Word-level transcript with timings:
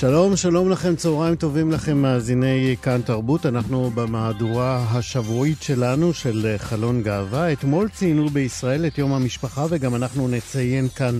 שלום, 0.00 0.36
שלום 0.36 0.70
לכם, 0.70 0.96
צהריים 0.96 1.36
טובים 1.36 1.70
לכם, 1.70 1.96
מאזיני 1.96 2.76
כאן 2.82 3.00
תרבות. 3.02 3.46
אנחנו 3.46 3.90
במהדורה 3.90 4.76
השבועית 4.76 5.62
שלנו 5.62 6.12
של 6.12 6.54
חלון 6.58 7.02
גאווה. 7.02 7.52
אתמול 7.52 7.88
ציינו 7.88 8.28
בישראל 8.28 8.86
את 8.86 8.98
יום 8.98 9.12
המשפחה, 9.12 9.66
וגם 9.70 9.94
אנחנו 9.94 10.28
נציין 10.28 10.88
כאן 10.88 11.18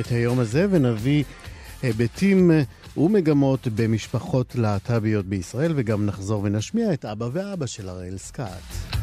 את 0.00 0.06
היום 0.10 0.38
הזה, 0.38 0.66
ונביא 0.70 1.24
היבטים 1.82 2.50
ומגמות 2.96 3.68
במשפחות 3.74 4.54
להט"ביות 4.54 5.26
בישראל, 5.26 5.72
וגם 5.76 6.06
נחזור 6.06 6.42
ונשמיע 6.44 6.92
את 6.92 7.04
אבא 7.04 7.28
ואבא 7.32 7.66
של 7.66 7.88
הראל 7.88 8.18
סקאט. 8.18 9.01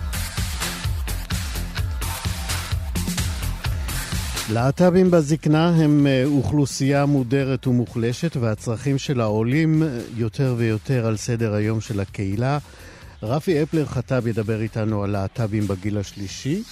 להט"בים 4.52 5.12
בזקנה 5.12 5.70
הם 5.70 6.08
אה, 6.08 6.24
אוכלוסייה 6.26 7.06
מודרת 7.06 7.68
ומוחלשת, 7.68 8.38
והצרכים 8.38 8.98
שלה 8.98 9.22
עולים 9.22 9.84
אה, 9.84 9.88
יותר 10.18 10.56
ויותר 10.58 11.08
על 11.08 11.18
סדר 11.18 11.54
היום 11.54 11.82
של 11.82 12.00
הקהילה. 12.00 12.58
רפי 13.24 13.64
אפלר 13.64 13.86
חטב 13.86 14.28
ידבר 14.28 14.62
איתנו 14.62 15.04
על 15.04 15.10
להט"בים 15.10 15.68
בגיל 15.68 15.98
השלישי. 15.98 16.64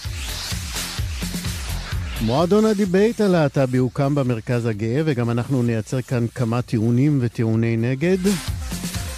מועדון 2.21 2.65
הדיבייט 2.65 3.21
הלהט"בי 3.21 3.77
הוקם 3.77 4.15
במרכז 4.15 4.65
הגאה, 4.65 5.01
וגם 5.05 5.29
אנחנו 5.29 5.63
נייצר 5.63 6.01
כאן 6.01 6.25
כמה 6.35 6.61
טיעונים 6.61 7.17
וטיעוני 7.21 7.77
נגד. 7.77 8.17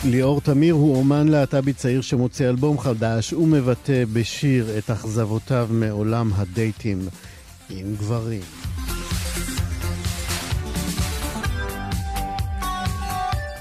ליאור 0.06 0.42
תמיר 0.42 0.74
הוא 0.74 0.96
אומן 0.96 1.28
להט"בי 1.28 1.74
צעיר 1.74 2.02
שמוציא 2.02 2.50
אלבום 2.50 2.80
חדש 2.80 3.34
ומבטא 3.34 4.04
בשיר 4.14 4.78
את 4.78 4.90
אכזבותיו 4.90 5.68
מעולם 5.72 6.32
הדייטים. 6.36 7.00
עם 7.70 7.96
גברים. 7.96 8.42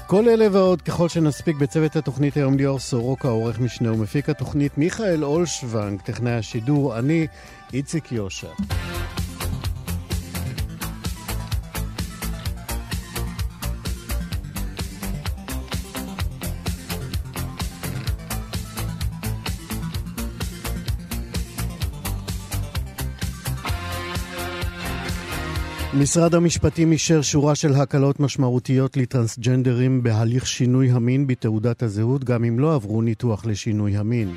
כל 0.07 0.29
אלה 0.29 0.47
ועוד 0.51 0.81
ככל 0.81 1.09
שנספיק 1.09 1.55
בצוות 1.55 1.95
התוכנית 1.95 2.37
היום 2.37 2.57
ליאור 2.57 2.79
סורוקה, 2.79 3.27
עורך 3.27 3.59
משנה 3.59 3.93
ומפיק 3.93 4.29
התוכנית 4.29 4.77
מיכאל 4.77 5.23
אולשוונג, 5.23 6.01
טכנאי 6.01 6.33
השידור, 6.33 6.99
אני 6.99 7.27
איציק 7.73 8.11
יושע. 8.11 8.49
משרד 26.01 26.35
המשפטים 26.35 26.91
אישר 26.91 27.21
שורה 27.21 27.55
של 27.55 27.73
הקלות 27.73 28.19
משמעותיות 28.19 28.97
לטרנסג'נדרים 28.97 30.03
בהליך 30.03 30.47
שינוי 30.47 30.91
המין 30.91 31.27
בתעודת 31.27 31.83
הזהות, 31.83 32.23
גם 32.23 32.43
אם 32.43 32.59
לא 32.59 32.75
עברו 32.75 33.01
ניתוח 33.01 33.45
לשינוי 33.45 33.97
המין. 33.97 34.35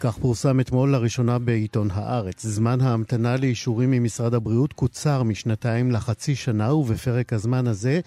כך 0.00 0.18
פורסם 0.18 0.60
אתמול 0.60 0.92
לראשונה 0.92 1.38
בעיתון 1.38 1.88
הארץ. 1.92 2.46
זמן 2.46 2.80
ההמתנה 2.80 3.36
לאישורים 3.36 3.90
ממשרד 3.90 4.34
הבריאות 4.34 4.72
קוצר 4.72 5.22
משנתיים 5.22 5.90
לחצי 5.90 6.34
שנה, 6.34 6.74
ובפרק 6.74 7.32
הזמן 7.32 7.66
הזה 7.66 8.00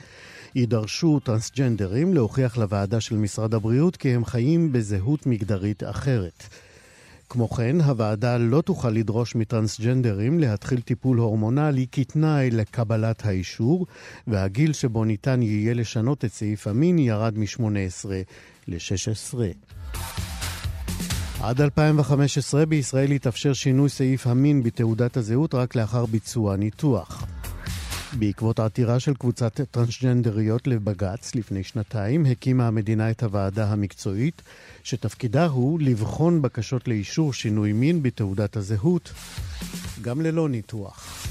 יידרשו 0.56 1.19
טרנסג'נדרים 1.19 2.13
להוכיח 2.13 2.57
לוועדה 2.57 3.01
של 3.01 3.16
משרד 3.16 3.53
הבריאות 3.53 3.96
כי 3.97 4.09
הם 4.09 4.25
חיים 4.25 4.72
בזהות 4.72 5.25
מגדרית 5.25 5.84
אחרת. 5.84 6.44
כמו 7.31 7.50
כן, 7.50 7.81
הוועדה 7.81 8.38
לא 8.38 8.62
תוכל 8.62 8.90
לדרוש 8.90 9.36
מטרנסג'נדרים 9.36 10.40
להתחיל 10.40 10.81
טיפול 10.81 11.18
הורמונלי 11.18 11.86
כתנאי 11.92 12.52
לקבלת 12.52 13.25
האישור, 13.25 13.88
והגיל 14.28 14.74
שבו 14.74 15.06
ניתן 15.06 15.41
יהיה 15.41 15.74
לשנות 15.74 16.25
את 16.25 16.34
סעיף 16.34 16.68
המין 16.68 17.00
ירד 17.00 17.38
מ-18 17.38 18.09
ל-16. 18.68 19.38
עד 21.41 21.62
2015 21.62 22.66
בישראל 22.66 23.12
התאפשר 23.12 23.53
שינוי 23.53 23.90
סעיף 23.90 24.28
המין 24.28 24.64
בתעודת 24.64 25.18
הזהות 25.18 25.56
רק 25.56 25.75
לאחר 25.75 26.06
ביצוע 26.06 26.56
ניתוח. 26.56 27.25
בעקבות 28.19 28.59
העתירה 28.59 28.99
של 28.99 29.13
קבוצת 29.13 29.61
טרנסג'נדריות 29.61 30.67
לבג"ץ 30.67 31.35
לפני 31.35 31.63
שנתיים, 31.63 32.25
הקימה 32.25 32.67
המדינה 32.67 33.11
את 33.11 33.23
הוועדה 33.23 33.72
המקצועית, 33.72 34.41
שתפקידה 34.83 35.45
הוא 35.45 35.79
לבחון 35.81 36.41
בקשות 36.41 36.88
לאישור 36.88 37.33
שינוי 37.33 37.73
מין 37.73 38.03
בתעודת 38.03 38.55
הזהות, 38.55 39.13
גם 40.01 40.22
ללא 40.22 40.49
ניתוח. 40.49 41.27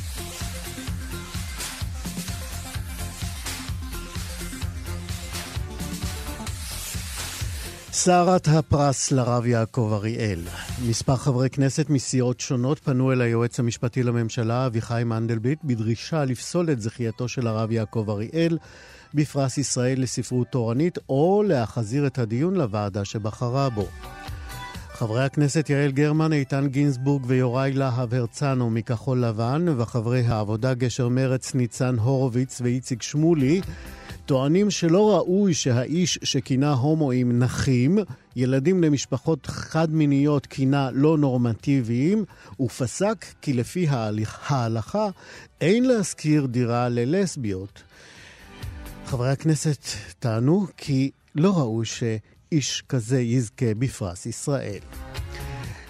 סערת 7.93 8.49
הפרס 8.49 9.13
לרב 9.13 9.47
יעקב 9.47 9.91
אריאל. 9.93 10.41
מספר 10.89 11.17
חברי 11.17 11.51
כנסת 11.51 11.91
מסיעות 11.91 12.41
שונות 12.41 12.79
פנו 12.79 13.13
אל 13.13 13.21
היועץ 13.21 13.61
המשפטי 13.61 14.03
לממשלה, 14.03 14.67
אביחי 14.67 15.03
מנדלבליט, 15.07 15.59
בדרישה 15.65 16.25
לפסול 16.25 16.71
את 16.71 16.81
זכייתו 16.81 17.29
של 17.29 17.47
הרב 17.47 17.73
יעקב 17.73 18.07
אריאל 18.11 18.59
בפרס 19.15 19.59
ישראל 19.59 20.03
לספרות 20.03 20.49
תורנית, 20.49 20.99
או 21.09 21.43
להחזיר 21.47 22.07
את 22.07 22.19
הדיון 22.19 22.55
לוועדה 22.57 23.05
שבחרה 23.05 23.71
בו. 23.71 23.87
חברי 24.93 25.25
הכנסת 25.25 25.71
יעל 25.71 25.91
גרמן, 25.91 26.33
איתן 26.33 26.67
גינזבורג 26.67 27.23
ויוראי 27.27 27.73
להב 27.73 28.15
הרצנו 28.15 28.71
מכחול 28.71 29.25
לבן, 29.25 29.67
וחברי 29.79 30.27
העבודה 30.27 30.75
גשר 30.75 31.09
מרץ 31.09 31.55
ניצן 31.55 31.99
הורוביץ 31.99 32.61
ואיציק 32.65 33.03
שמולי 33.03 33.61
טוענים 34.31 34.71
שלא 34.71 35.17
ראוי 35.17 35.55
שהאיש 35.55 36.19
שכינה 36.23 36.73
הומואים 36.73 37.39
נכים, 37.39 37.99
ילדים 38.37 38.83
למשפחות 38.83 39.47
חד-מיניות 39.47 40.47
כינה 40.47 40.91
לא 40.93 41.19
נורמטיביים, 41.19 42.25
ופסק 42.61 43.25
כי 43.43 43.53
לפי 43.53 43.87
ההלכה 44.49 45.09
אין 45.61 45.85
להשכיר 45.85 46.47
דירה 46.47 46.89
ללסביות. 46.89 47.83
חברי 49.07 49.31
הכנסת 49.31 49.85
טענו 50.19 50.67
כי 50.77 51.11
לא 51.35 51.59
ראוי 51.59 51.87
שאיש 51.87 52.83
כזה 52.89 53.21
יזכה 53.21 53.75
בפרס 53.79 54.27
ישראל. 54.27 55.10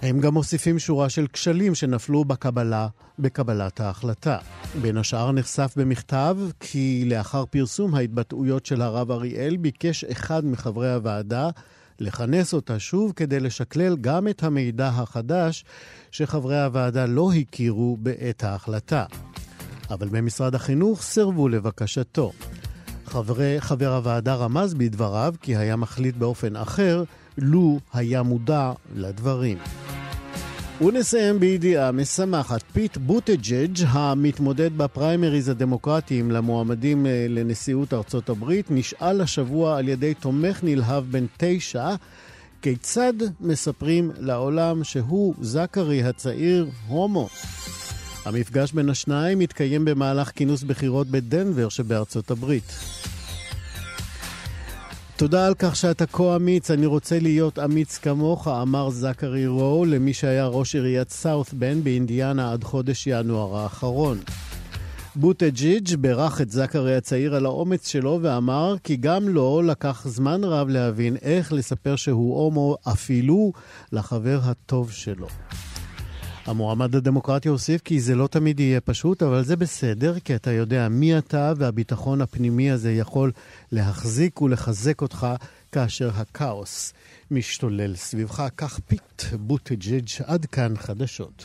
הם 0.03 0.21
גם 0.21 0.35
מוסיפים 0.35 0.79
שורה 0.79 1.09
של 1.09 1.27
כשלים 1.33 1.75
שנפלו 1.75 2.25
בקבלה, 2.25 2.89
בקבלת 3.19 3.81
ההחלטה. 3.81 4.39
בין 4.83 4.97
השאר 4.97 5.33
נחשף 5.33 5.75
במכתב 5.77 6.37
כי 6.61 7.05
לאחר 7.07 7.45
פרסום 7.47 7.95
ההתבטאויות 7.95 8.67
של 8.67 8.83
הרב 8.83 9.11
אריאל 9.11 9.57
ביקש 9.57 10.05
אחד 10.05 10.45
מחברי 10.45 10.93
הוועדה 10.93 11.49
לכנס 11.99 12.55
אותה 12.55 12.79
שוב 12.79 13.13
כדי 13.17 13.41
לשקלל 13.41 13.97
גם 13.97 14.29
את 14.29 14.43
המידע 14.43 14.89
החדש 14.89 15.65
שחברי 16.11 16.63
הוועדה 16.63 17.07
לא 17.07 17.33
הכירו 17.33 17.97
בעת 18.01 18.45
ההחלטה. 18.45 19.05
אבל 19.91 20.09
במשרד 20.09 20.55
החינוך 20.55 21.03
סירבו 21.03 21.49
לבקשתו. 21.49 22.33
חברי, 23.07 23.57
חבר 23.61 23.95
הוועדה 23.95 24.35
רמז 24.35 24.75
בדבריו 24.75 25.35
כי 25.43 25.57
היה 25.57 25.77
מחליט 25.77 26.17
באופן 26.17 26.57
אחר 26.57 27.05
לו 27.39 27.79
היה 27.93 28.23
מודע 28.23 28.73
לדברים. 28.95 29.59
ונסיים 30.81 31.41
בידיעה 31.41 31.93
משמחת. 31.93 32.63
פיט 32.73 32.97
בוטג'ג', 32.97 33.79
המתמודד 33.89 34.79
בפריימריז 34.79 35.49
הדמוקרטיים 35.49 36.31
למועמדים 36.31 37.07
אה, 37.07 37.27
לנשיאות 37.29 37.95
ארצות 37.95 38.29
הברית, 38.29 38.67
נשאל 38.71 39.21
השבוע 39.21 39.79
על 39.79 39.89
ידי 39.89 40.15
תומך 40.15 40.61
נלהב 40.63 41.05
בן 41.11 41.27
תשע 41.37 41.95
כיצד 42.63 43.13
מספרים 43.41 44.11
לעולם 44.19 44.85
שהוא, 44.85 45.35
זקרי 45.41 46.03
הצעיר, 46.03 46.69
הומו. 46.89 47.29
המפגש 48.25 48.73
בין 48.73 48.89
השניים 48.89 49.39
מתקיים 49.39 49.85
במהלך 49.85 50.31
כינוס 50.35 50.63
בחירות 50.63 51.07
בדנבר 51.07 51.69
שבארצות 51.69 52.31
הברית. 52.31 52.73
תודה 55.21 55.47
על 55.47 55.55
כך 55.59 55.77
שאתה 55.77 56.07
כה 56.07 56.37
אמיץ, 56.37 56.71
אני 56.71 56.87
רוצה 56.87 57.19
להיות 57.19 57.59
אמיץ 57.59 57.99
כמוך, 57.99 58.49
אמר 58.49 58.91
זכרי 58.91 59.47
רו 59.47 59.85
למי 59.85 60.15
שהיה 60.15 60.47
ראש 60.47 60.75
עיריית 60.75 61.11
סאות' 61.11 61.55
בן 61.55 61.85
באינדיאנה 61.85 62.53
עד 62.53 62.65
חודש 62.65 63.07
ינואר 63.07 63.57
האחרון. 63.57 64.19
בוטג'יג' 65.17 65.97
בירך 65.97 66.41
את 66.41 66.51
זכרי 66.51 66.97
הצעיר 66.97 67.35
על 67.35 67.47
האומץ 67.47 67.89
שלו 67.89 68.19
ואמר 68.23 68.75
כי 68.85 68.97
גם 68.97 69.29
לו 69.29 69.63
לקח 69.63 70.09
זמן 70.09 70.45
רב 70.45 70.69
להבין 70.69 71.17
איך 71.23 71.53
לספר 71.53 71.97
שהוא 71.97 72.45
הומו 72.45 72.77
אפילו 72.93 73.53
לחבר 73.93 74.41
הטוב 74.43 74.91
שלו. 74.91 75.27
המועמד 76.51 76.97
הדמוקרטי 76.97 77.49
הוסיף 77.49 77.81
כי 77.81 78.01
זה 78.01 78.15
לא 78.15 78.27
תמיד 78.27 78.61
יהיה 78.61 78.81
פשוט, 78.81 79.23
אבל 79.23 79.45
זה 79.45 79.57
בסדר, 79.57 80.19
כי 80.19 80.35
אתה 80.35 80.51
יודע 80.51 80.89
מי 80.89 81.19
אתה, 81.19 81.53
והביטחון 81.57 82.21
הפנימי 82.21 82.71
הזה 82.71 82.93
יכול 82.93 83.33
להחזיק 83.73 84.43
ולחזק 84.43 85.03
אותך 85.03 85.27
כאשר 85.73 86.11
הכאוס 86.15 86.93
משתולל 87.31 87.97
סביבך. 87.97 88.49
כך 88.57 88.81
פיט 88.89 89.23
בוטג'ג' 89.33 90.09
עד 90.27 90.47
כאן 90.47 90.75
חדשות. 90.77 91.45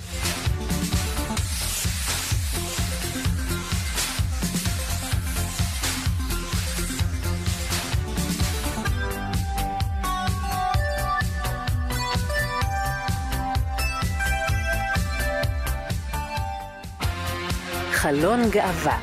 חלון 18.06 18.40
גאווה. 18.50 19.00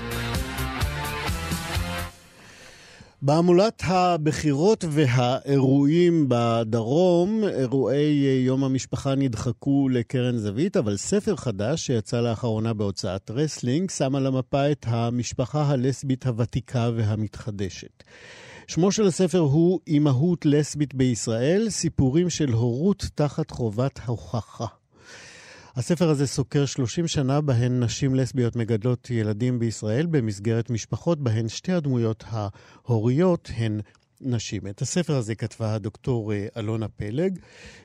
בהמולת 3.23 3.83
הבחירות 3.87 4.85
והאירועים 4.91 6.27
בדרום, 6.29 7.45
אירועי 7.45 8.43
יום 8.47 8.65
המשפחה 8.65 9.15
נדחקו 9.15 9.89
לקרן 9.89 10.37
זווית, 10.37 10.77
אבל 10.77 10.97
ספר 10.97 11.37
חדש 11.37 11.87
שיצא 11.87 12.21
לאחרונה 12.21 12.75
בהוצאת 12.75 13.31
רסלינג 13.31 13.91
שם 13.91 14.15
על 14.15 14.27
המפה 14.27 14.71
את 14.71 14.87
המשפחה 14.89 15.63
הלסבית 15.63 16.27
הוותיקה 16.27 16.91
והמתחדשת. 16.97 18.03
שמו 18.67 18.93
של 18.93 19.07
הספר 19.07 19.39
הוא 19.39 19.81
אימהות 19.87 20.47
לסבית 20.47 20.95
בישראל, 20.95 21.71
סיפורים 21.71 22.31
של 22.31 22.53
הורות 22.53 23.07
תחת 23.15 23.51
חובת 23.51 24.01
הוכחה. 24.07 24.82
הספר 25.77 26.11
הזה 26.11 26.27
סוקר 26.27 26.67
30 26.67 27.09
שנה 27.09 27.41
בהן 27.41 27.83
נשים 27.83 28.15
לסביות 28.15 28.57
מגדלות 28.57 29.11
ילדים 29.11 29.59
בישראל 29.59 30.07
במסגרת 30.07 30.71
משפחות 30.71 31.21
בהן 31.21 31.49
שתי 31.49 31.73
הדמויות 31.73 32.25
ההוריות 32.27 33.51
הן 33.57 33.81
נשים. 34.21 34.67
את 34.67 34.83
הספר 34.83 35.17
הזה 35.17 35.35
כתבה 35.35 35.75
הדוקטור 35.75 36.33
אה, 36.33 36.47
אלונה 36.57 36.89
פלג, 36.89 37.39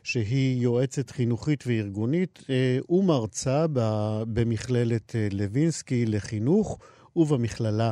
שהיא 0.03 0.61
יועצת 0.61 1.09
חינוכית 1.09 1.63
וארגונית 1.67 2.43
אה, 2.49 2.79
ומרצה 2.89 3.65
במכללת 4.33 5.15
אה, 5.15 5.27
לוינסקי 5.31 6.05
לחינוך 6.05 6.79
ובמכללה 7.15 7.91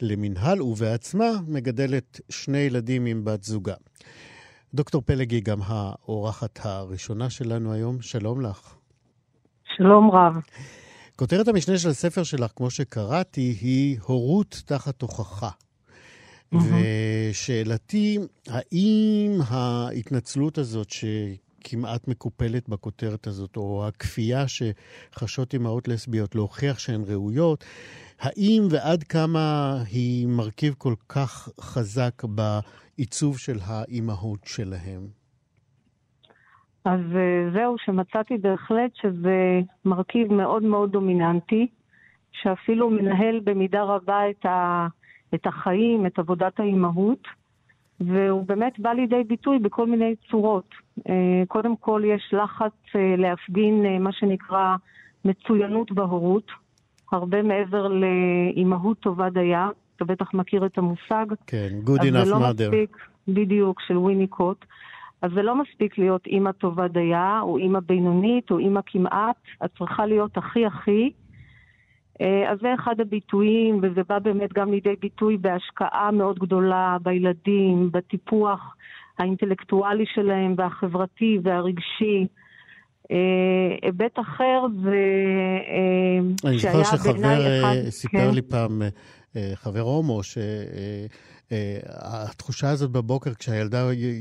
למינהל, 0.00 0.62
ובעצמה 0.62 1.30
מגדלת 1.46 2.20
שני 2.28 2.58
ילדים 2.58 3.06
עם 3.06 3.24
בת 3.24 3.44
זוגה. 3.44 3.74
דוקטור 4.74 5.02
פלג 5.02 5.32
היא 5.32 5.42
גם 5.42 5.60
האורחת 5.62 6.58
הראשונה 6.62 7.30
שלנו 7.30 7.72
היום. 7.72 8.02
שלום 8.02 8.40
לך. 8.40 8.76
שלום 9.76 10.10
רב. 10.10 10.36
כותרת 11.16 11.48
המשנה 11.48 11.78
של 11.78 11.88
הספר 11.88 12.22
שלך, 12.22 12.50
כמו 12.56 12.70
שקראתי, 12.70 13.56
היא 13.60 13.98
הורות 14.02 14.62
תחת 14.66 15.02
הוכחה. 15.02 15.50
Mm-hmm. 15.50 16.56
ושאלתי, 17.30 18.18
האם 18.48 19.38
ההתנצלות 19.48 20.58
הזאת 20.58 20.90
שכמעט 20.90 22.08
מקופלת 22.08 22.68
בכותרת 22.68 23.26
הזאת, 23.26 23.56
או 23.56 23.88
הכפייה 23.88 24.44
שחשות 24.48 25.52
אימהות 25.54 25.88
לסביות 25.88 26.34
להוכיח 26.34 26.78
שהן 26.78 27.02
ראויות, 27.06 27.64
האם 28.20 28.68
ועד 28.70 29.02
כמה 29.02 29.76
היא 29.90 30.26
מרכיב 30.26 30.74
כל 30.78 30.94
כך 31.08 31.48
חזק 31.60 32.22
בעיצוב 32.24 33.38
של 33.38 33.58
האימהות 33.62 34.40
שלהם? 34.44 35.25
אז 36.86 37.00
אה, 37.16 37.50
זהו, 37.52 37.76
שמצאתי 37.84 38.38
בהחלט 38.38 38.90
שזה 38.94 39.60
מרכיב 39.84 40.32
מאוד 40.32 40.62
מאוד 40.62 40.92
דומיננטי, 40.92 41.66
שאפילו 42.32 42.90
מנהל 42.90 43.40
במידה 43.44 43.82
רבה 43.82 44.30
את, 44.30 44.46
ה, 44.46 44.86
את 45.34 45.46
החיים, 45.46 46.06
את 46.06 46.18
עבודת 46.18 46.60
האימהות, 46.60 47.22
והוא 48.00 48.46
באמת 48.46 48.78
בא 48.78 48.92
לידי 48.92 49.24
ביטוי 49.24 49.58
בכל 49.58 49.86
מיני 49.86 50.14
צורות. 50.30 50.74
אה, 51.08 51.42
קודם 51.48 51.76
כל 51.76 52.02
יש 52.04 52.34
לחץ 52.34 52.96
אה, 52.96 53.14
להפגין 53.16 54.02
מה 54.02 54.12
שנקרא 54.12 54.76
מצוינות 55.24 55.92
בהורות, 55.92 56.50
הרבה 57.12 57.42
מעבר 57.42 57.88
לאימהות 57.88 58.98
טובה 58.98 59.30
דייה, 59.30 59.68
אתה 59.96 60.04
בטח 60.04 60.34
מכיר 60.34 60.66
את 60.66 60.78
המושג. 60.78 61.26
כן, 61.46 61.68
good 61.86 62.00
enough 62.00 62.28
לא 62.28 62.36
mother. 62.36 62.62
מספיק, 62.62 62.96
בדיוק, 63.28 63.80
של 63.80 63.98
ויניקוט. 63.98 64.64
אז 65.26 65.32
זה 65.34 65.42
לא 65.42 65.54
מספיק 65.62 65.98
להיות 65.98 66.26
אימא 66.26 66.52
טובה 66.52 66.88
דייה, 66.88 67.40
או 67.42 67.58
אימא 67.58 67.80
בינונית, 67.80 68.50
או 68.50 68.58
אימא 68.58 68.80
כמעט, 68.86 69.36
את 69.64 69.70
צריכה 69.78 70.06
להיות 70.06 70.36
הכי 70.36 70.66
הכי. 70.66 71.10
אה, 72.20 72.52
אז 72.52 72.58
זה 72.62 72.74
אחד 72.74 73.00
הביטויים, 73.00 73.80
וזה 73.82 74.00
בא 74.08 74.18
באמת 74.18 74.52
גם 74.52 74.70
לידי 74.70 74.94
ביטוי 75.00 75.36
בהשקעה 75.36 76.10
מאוד 76.10 76.38
גדולה 76.38 76.96
בילדים, 77.02 77.90
בטיפוח 77.92 78.76
האינטלקטואלי 79.18 80.04
שלהם, 80.14 80.54
והחברתי 80.58 81.38
והרגשי. 81.42 82.26
אה, 83.10 83.76
היבט 83.82 84.18
אחר 84.18 84.66
זה 84.82 85.04
אה, 85.68 86.48
אני 86.50 86.58
זוכר 86.58 86.84
שחבר 86.84 87.90
סיפר 87.90 88.28
כן. 88.28 88.34
לי 88.34 88.42
פעם, 88.42 88.82
חבר 89.54 89.80
הומו, 89.80 90.22
ש... 90.22 90.38
אה, 91.52 91.78
התחושה 92.30 92.70
הזאת 92.70 92.90
בבוקר 92.90 93.34
כשהילדה 93.34 93.78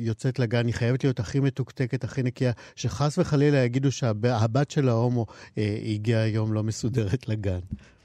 יוצאת 0.07 0.39
לגן, 0.39 0.65
היא 0.65 0.73
חייבת 0.73 1.03
להיות 1.03 1.19
הכי 1.19 1.39
מתוקתקת, 1.39 2.03
הכי 2.03 2.23
נקייה, 2.23 2.51
שחס 2.75 3.17
וחלילה 3.17 3.57
יגידו 3.57 3.91
שהבת 3.91 4.71
של 4.71 4.89
ההומו 4.89 5.25
אה, 5.57 5.75
הגיעה 5.93 6.23
היום 6.23 6.53
לא 6.53 6.63
מסודרת 6.63 7.29
לגן. 7.29 7.59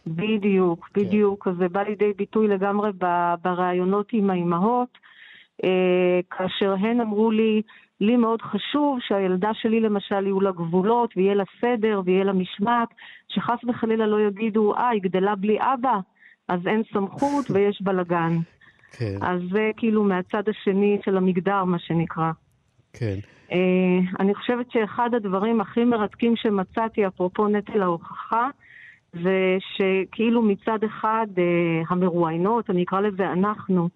בדיוק, 0.07 0.89
כן. 0.95 1.01
בדיוק. 1.01 1.45
כן. 1.45 1.55
זה 1.59 1.69
בא 1.69 1.83
לידי 1.83 2.13
ביטוי 2.17 2.49
לגמרי 2.49 2.91
בראיונות 3.43 4.09
עם 4.13 4.31
האימהות, 4.31 4.99
אה, 5.65 6.21
כאשר 6.31 6.73
הן 6.73 7.01
אמרו 7.01 7.31
לי, 7.31 7.63
לי 8.01 8.17
מאוד 8.17 8.43
חשוב 8.43 8.99
שהילדה 9.01 9.51
שלי 9.55 9.81
למשל 9.81 10.27
יהיו 10.27 10.41
לה 10.41 10.53
גבולות 10.53 11.11
ויהיה 11.17 11.35
לה 11.35 11.45
סדר 11.61 12.03
ויהיה 12.05 12.25
לה 12.25 12.33
משמעת, 12.33 12.89
שחס 13.29 13.59
וחלילה 13.69 14.07
לא 14.07 14.21
יגידו, 14.21 14.75
אה, 14.75 14.89
היא 14.89 15.03
גדלה 15.03 15.35
בלי 15.35 15.59
אבא, 15.61 15.99
אז 16.49 16.61
אין 16.67 16.83
סמכות 16.93 17.51
ויש 17.51 17.83
בלאגן. 17.83 18.39
כן. 18.93 19.19
אז 19.23 19.41
זה 19.53 19.71
כאילו 19.77 20.05
מהצד 20.05 20.49
השני 20.49 20.99
של 21.05 21.17
המגדר, 21.17 21.65
מה 21.65 21.79
שנקרא. 21.79 22.31
כן. 22.93 23.19
Uh, 23.49 23.53
אני 24.21 24.35
חושבת 24.35 24.71
שאחד 24.71 25.15
הדברים 25.15 25.61
הכי 25.61 25.85
מרתקים 25.85 26.37
שמצאתי, 26.37 27.07
אפרופו 27.07 27.49
נטל 27.49 27.83
ההוכחה, 27.83 28.49
זה 29.13 29.57
שכאילו 29.77 30.43
מצד 30.43 30.85
אחד 30.85 31.27
uh, 31.37 31.41
המרואיינות, 31.89 32.71
אני 32.71 32.83
אקרא 32.83 33.01
לזה 33.01 33.33
אנחנו, 33.33 33.89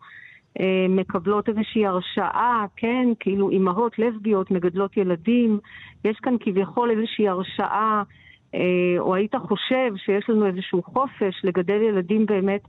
uh, 0.58 0.62
מקבלות 0.88 1.48
איזושהי 1.48 1.86
הרשאה, 1.86 2.64
כן, 2.76 3.08
כאילו 3.20 3.50
אימהות 3.50 3.98
לסביות 3.98 4.50
מגדלות 4.50 4.96
ילדים, 4.96 5.58
יש 6.04 6.16
כאן 6.22 6.34
כביכול 6.40 6.90
איזושהי 6.90 7.28
הרשאה 7.28 7.68
אה, 7.98 8.02
או 8.98 9.14
היית 9.14 9.34
חושב 9.34 9.92
שיש 9.96 10.30
לנו 10.30 10.46
איזשהו 10.46 10.82
חופש 10.82 11.44
לגדל 11.44 11.82
ילדים 11.82 12.26
באמת 12.26 12.62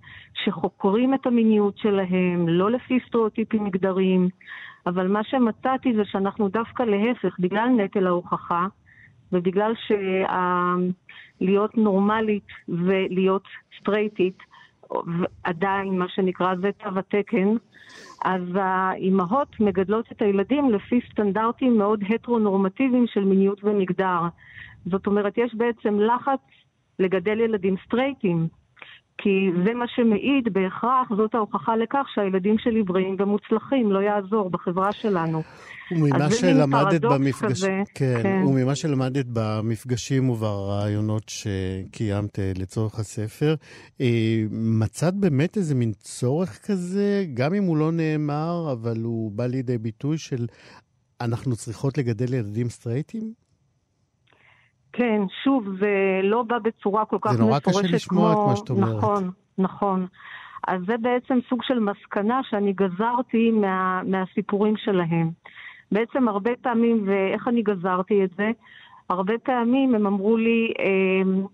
שחוקרים 0.43 1.13
את 1.13 1.25
המיניות 1.25 1.77
שלהם, 1.77 2.47
לא 2.47 2.71
לפי 2.71 2.99
סטריאוטיפים 3.07 3.63
מגדריים, 3.63 4.29
אבל 4.85 5.07
מה 5.07 5.23
שמצאתי 5.23 5.93
זה 5.95 6.05
שאנחנו 6.05 6.49
דווקא 6.49 6.83
להפך, 6.83 7.35
בגלל 7.39 7.67
נטל 7.67 8.07
ההוכחה, 8.07 8.67
ובגלל 9.31 9.73
שלהיות 11.39 11.77
נורמלית 11.77 12.47
ולהיות 12.69 13.43
סטרייטית, 13.79 14.37
עדיין, 15.43 15.99
מה 15.99 16.09
שנקרא, 16.09 16.55
זה 16.55 16.71
תו 16.71 16.89
התקן, 16.99 17.55
אז 18.25 18.41
האימהות 18.55 19.59
מגדלות 19.59 20.11
את 20.11 20.21
הילדים 20.21 20.69
לפי 20.69 20.99
סטנדרטים 21.11 21.77
מאוד 21.77 22.03
הטרונורמטיביים 22.09 23.05
של 23.07 23.23
מיניות 23.23 23.63
ומגדר. 23.63 24.19
זאת 24.85 25.07
אומרת, 25.07 25.33
יש 25.37 25.55
בעצם 25.55 25.99
לחץ 25.99 26.39
לגדל 26.99 27.39
ילדים 27.39 27.75
סטרייטים. 27.85 28.47
כי 29.17 29.49
זה 29.65 29.73
מה 29.73 29.85
שמעיד 29.87 30.53
בהכרח, 30.53 31.09
זאת 31.17 31.35
ההוכחה 31.35 31.75
לכך 31.75 32.05
שהילדים 32.13 32.57
שלי 32.57 32.83
בריאים 32.83 33.15
ומוצלחים, 33.19 33.91
לא 33.91 33.99
יעזור 33.99 34.49
בחברה 34.49 34.91
שלנו. 34.91 35.41
וממה 35.91 36.31
שלמדת 36.31 37.01
במפגש... 37.01 37.51
כזה, 37.51 37.81
כן, 37.93 38.19
כן, 38.23 38.43
וממה 38.47 38.75
שלמדת 38.75 39.25
במפגשים 39.33 40.29
וברעיונות 40.29 41.23
שקיימת 41.29 42.39
לצורך 42.55 42.99
הספר, 42.99 43.55
אה, 44.01 44.43
מצאת 44.51 45.13
באמת 45.13 45.57
איזה 45.57 45.75
מין 45.75 45.91
צורך 45.93 46.59
כזה, 46.65 47.25
גם 47.33 47.53
אם 47.53 47.63
הוא 47.63 47.77
לא 47.77 47.91
נאמר, 47.91 48.69
אבל 48.71 49.01
הוא 49.03 49.31
בא 49.31 49.45
לידי 49.45 49.77
ביטוי 49.77 50.17
של 50.17 50.45
אנחנו 51.21 51.55
צריכות 51.55 51.97
לגדל 51.97 52.33
ילדים 52.33 52.69
סטרייטים? 52.69 53.44
כן, 54.97 55.21
שוב, 55.43 55.67
זה 55.79 56.19
לא 56.23 56.43
בא 56.43 56.59
בצורה 56.59 57.05
כל 57.05 57.17
כך 57.21 57.31
מפורשת 57.31 57.63
כמו... 57.67 57.67
זה 57.67 57.71
נורא 57.71 57.83
קשה 57.87 57.95
לשמוע 57.95 58.33
כמו... 58.33 58.43
את 58.43 58.49
מה 58.49 58.55
שאת 58.55 58.69
אומרת. 58.69 58.97
נכון, 58.97 59.31
נכון. 59.57 60.07
אז 60.67 60.81
זה 60.87 60.93
בעצם 61.01 61.39
סוג 61.49 61.63
של 61.63 61.79
מסקנה 61.79 62.41
שאני 62.49 62.73
גזרתי 62.73 63.51
מה, 63.51 64.01
מהסיפורים 64.03 64.77
שלהם. 64.77 65.31
בעצם 65.91 66.27
הרבה 66.27 66.51
פעמים, 66.61 67.03
ואיך 67.07 67.47
אני 67.47 67.61
גזרתי 67.61 68.23
את 68.23 68.29
זה? 68.37 68.51
הרבה 69.09 69.33
פעמים 69.43 69.95
הם 69.95 70.07
אמרו 70.07 70.37
לי, 70.37 70.73
אה, 70.79 71.45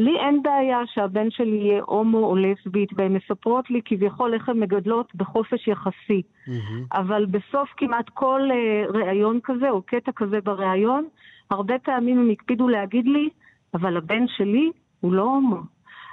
לי 0.00 0.18
אין 0.18 0.42
בעיה 0.42 0.78
שהבן 0.86 1.30
שלי 1.30 1.56
יהיה 1.56 1.82
הומו 1.82 2.26
או 2.26 2.36
לסבית, 2.36 2.88
והן 2.96 3.12
מספרות 3.12 3.70
לי 3.70 3.80
כביכול 3.84 4.34
איך 4.34 4.48
הן 4.48 4.60
מגדלות 4.60 5.14
בחופש 5.14 5.68
יחסי. 5.68 6.22
Mm-hmm. 6.22 6.52
אבל 6.92 7.26
בסוף 7.26 7.68
כמעט 7.76 8.08
כל 8.08 8.40
uh, 8.50 8.96
ראיון 8.96 9.40
כזה, 9.44 9.70
או 9.70 9.82
קטע 9.82 10.12
כזה 10.12 10.40
בראיון, 10.40 11.08
הרבה 11.50 11.78
פעמים 11.78 12.18
הם 12.18 12.30
הקפידו 12.30 12.68
להגיד 12.68 13.06
לי, 13.06 13.28
אבל 13.74 13.96
הבן 13.96 14.28
שלי 14.28 14.70
הוא 15.00 15.12
לא 15.12 15.22
הומו. 15.22 15.60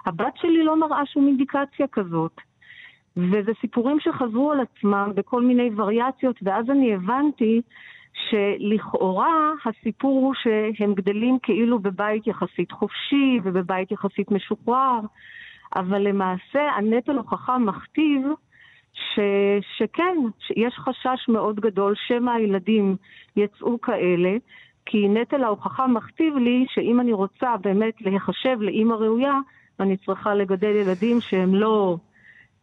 הבת 0.06 0.38
שלי 0.38 0.64
לא 0.64 0.80
מראה 0.80 1.06
שום 1.06 1.28
אינדיקציה 1.28 1.88
כזאת. 1.92 2.42
וזה 3.18 3.52
סיפורים 3.62 4.00
שחזרו 4.00 4.52
על 4.52 4.60
עצמם 4.60 5.12
בכל 5.16 5.42
מיני 5.42 5.70
וריאציות, 5.76 6.36
ואז 6.42 6.70
אני 6.70 6.94
הבנתי 6.94 7.62
שלכאורה 8.30 9.52
הסיפור 9.66 10.26
הוא 10.26 10.34
שהם 10.78 10.94
גדלים 10.94 11.38
כאילו 11.44 11.80
בבית 11.80 12.28
יחסית 12.28 12.72
חופשי 12.72 13.40
ובבית 13.44 13.92
יחסית 13.92 14.32
משוחרר, 14.32 15.00
אבל 15.76 16.02
למעשה 16.08 16.62
הנטל 16.78 17.18
הוכחה 17.18 17.58
מכתיב 17.58 18.22
ש, 18.94 19.20
שכן, 19.78 20.16
שיש 20.40 20.74
חשש 20.78 21.30
מאוד 21.30 21.60
גדול 21.60 21.94
שמא 22.08 22.32
הילדים 22.32 22.96
יצאו 23.36 23.82
כאלה, 23.82 24.38
כי 24.86 25.08
נטל 25.08 25.44
ההוכחה 25.44 25.88
מכתיב 25.88 26.38
לי 26.38 26.66
שאם 26.70 27.00
אני 27.00 27.14
רוצה 27.14 27.58
באמת 27.62 28.02
להיחשב 28.02 28.58
לאימא 28.62 28.94
ראויה, 28.94 29.40
אני 29.80 29.98
צריכה 29.98 30.36
לגדל 30.36 30.76
ילדים 30.76 31.22
שהם 31.22 31.56
לא 31.56 31.98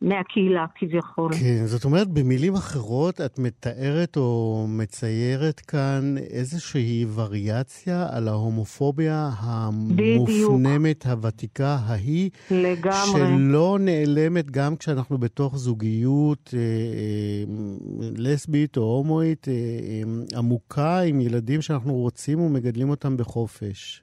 מהקהילה 0.02 0.66
כביכול. 0.74 1.32
כן, 1.32 1.66
זאת 1.66 1.84
אומרת, 1.84 2.08
במילים 2.08 2.54
אחרות, 2.54 3.20
את 3.20 3.38
מתארת 3.38 4.16
או 4.16 4.64
מציירת 4.68 5.60
כאן 5.60 6.14
איזושהי 6.30 7.06
וריאציה 7.14 8.06
על 8.12 8.28
ההומופוביה 8.28 9.30
המופנמת, 9.38 10.22
בדיוק. 10.22 11.06
הוותיקה 11.06 11.78
ההיא, 11.86 12.30
לגמרי. 12.50 13.20
שלא 13.38 13.78
נעלמת 13.80 14.50
גם 14.50 14.76
כשאנחנו 14.76 15.18
בתוך 15.18 15.56
זוגיות 15.56 16.54
אה, 16.54 16.60
אה, 16.60 17.44
לסבית 18.16 18.76
או 18.76 18.82
הומואית 18.82 19.48
אה, 19.48 19.52
אה, 19.52 20.38
עמוקה 20.38 21.00
עם 21.00 21.20
ילדים 21.20 21.62
שאנחנו 21.62 21.94
רוצים 21.94 22.40
ומגדלים 22.40 22.90
אותם 22.90 23.16
בחופש. 23.16 24.02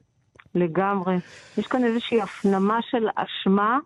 לגמרי. 0.54 1.16
יש 1.58 1.66
כאן 1.66 1.84
איזושהי 1.84 2.22
הפנמה 2.22 2.78
של 2.90 3.06
אשמה. 3.16 3.78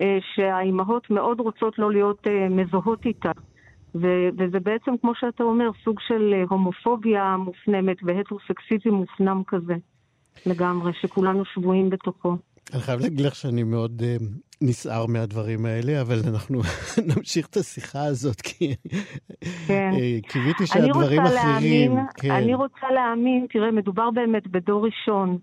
אה, 0.00 0.18
שהאימהות 0.34 1.10
מאוד 1.10 1.40
רוצות 1.40 1.78
לא 1.78 1.92
להיות 1.92 2.26
אה, 2.26 2.48
מזוהות 2.48 3.06
איתה. 3.06 3.30
ו- 3.94 4.28
וזה 4.38 4.60
בעצם, 4.60 4.96
כמו 5.00 5.12
שאתה 5.14 5.42
אומר, 5.42 5.70
סוג 5.84 6.00
של 6.08 6.34
אה, 6.34 6.44
הומופוביה 6.48 7.36
מופנמת 7.36 7.96
והטרוסקסיזם 8.02 8.90
מופנם 8.90 9.42
כזה, 9.46 9.74
לגמרי, 10.46 10.92
שכולנו 11.00 11.44
שבויים 11.44 11.90
בתוכו. 11.90 12.36
אני 12.72 12.80
חייב 12.80 13.00
להגיד 13.00 13.20
לך 13.20 13.34
שאני 13.34 13.62
מאוד 13.62 14.02
uh, 14.02 14.22
נסער 14.62 15.06
מהדברים 15.06 15.66
האלה, 15.66 16.00
אבל 16.00 16.16
אנחנו 16.28 16.60
נמשיך 17.16 17.46
את 17.46 17.56
השיחה 17.56 18.04
הזאת, 18.04 18.40
כי 18.40 18.74
כן. 19.66 19.90
uh, 19.92 20.28
קיוויתי 20.28 20.66
שהדברים 20.66 21.20
אחרים... 21.20 21.34
להאמין, 21.34 22.06
כן. 22.16 22.30
אני 22.30 22.54
רוצה 22.54 22.90
להאמין, 22.94 23.46
תראה, 23.50 23.70
מדובר 23.70 24.10
באמת 24.10 24.46
בדור 24.46 24.86
ראשון. 24.86 25.38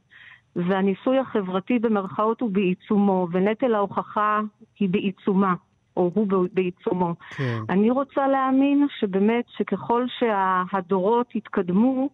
והניסוי 0.56 1.18
החברתי 1.20 1.80
במרכאות 1.80 2.42
הוא 2.42 2.52
בעיצומו, 2.52 3.28
ונטל 3.32 3.76
ההוכחה 3.76 4.42
היא 4.80 4.90
בעיצומה, 4.90 5.54
או 5.98 6.12
הוא 6.14 6.28
בעיצומו. 6.54 7.14
כן. 7.38 7.60
אני 7.70 7.90
רוצה 7.90 8.28
להאמין 8.28 8.88
שבאמת, 9.00 9.46
שככל 9.58 10.06
שהדורות 10.20 11.36
יתקדמו, 11.36 12.10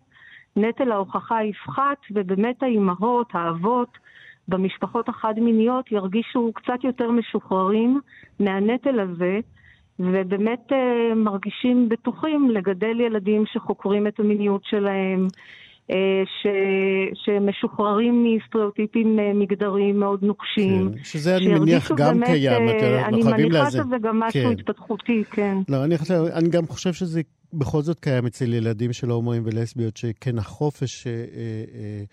נטל 0.55 0.91
ההוכחה 0.91 1.43
יפחת, 1.43 1.97
ובאמת 2.11 2.63
האימהות, 2.63 3.29
האבות, 3.33 3.97
במשפחות 4.47 5.09
החד-מיניות 5.09 5.91
ירגישו 5.91 6.51
קצת 6.55 6.83
יותר 6.83 7.11
משוחררים 7.11 7.99
מהנטל 8.39 8.99
הזה, 8.99 9.39
ובאמת 9.99 10.71
uh, 10.71 11.15
מרגישים 11.15 11.89
בטוחים 11.89 12.51
לגדל 12.51 12.99
ילדים 12.99 13.43
שחוקרים 13.45 14.07
את 14.07 14.19
המיניות 14.19 14.61
שלהם, 14.65 15.23
אה, 15.23 15.27
ש, 16.25 16.47
שמשוחררים 17.13 18.23
מסטריאוטיפים 18.23 19.19
אה, 19.19 19.33
מגדריים 19.33 19.99
מאוד 19.99 20.23
נוקשים. 20.23 20.91
כן, 20.95 21.03
שזה 21.03 21.37
אני 21.37 21.47
מניח 21.47 21.91
גם 21.91 22.13
באמת, 22.13 22.27
קיים, 22.27 22.67
אה, 22.67 23.05
אנחנו 23.05 23.21
חייבים 23.21 23.23
לזה. 23.23 23.33
אני 23.33 23.43
מניחה 23.43 23.71
שזה 23.71 23.95
גם 24.01 24.19
משהו 24.19 24.43
כן. 24.43 24.51
התפתחותי, 24.51 25.23
כן. 25.31 25.57
לא, 25.69 25.83
אני, 25.83 25.97
חושב, 25.97 26.23
אני 26.33 26.49
גם 26.49 26.67
חושב 26.67 26.93
שזה 26.93 27.21
בכל 27.53 27.81
זאת 27.81 27.99
קיים 27.99 28.25
אצל 28.25 28.53
ילדים 28.53 28.93
של 28.93 29.09
הומואים 29.09 29.43
ולסביות, 29.45 29.97
שכן 29.97 30.37
החופש... 30.37 31.07
אה, 31.07 31.11
אה, 31.13 32.03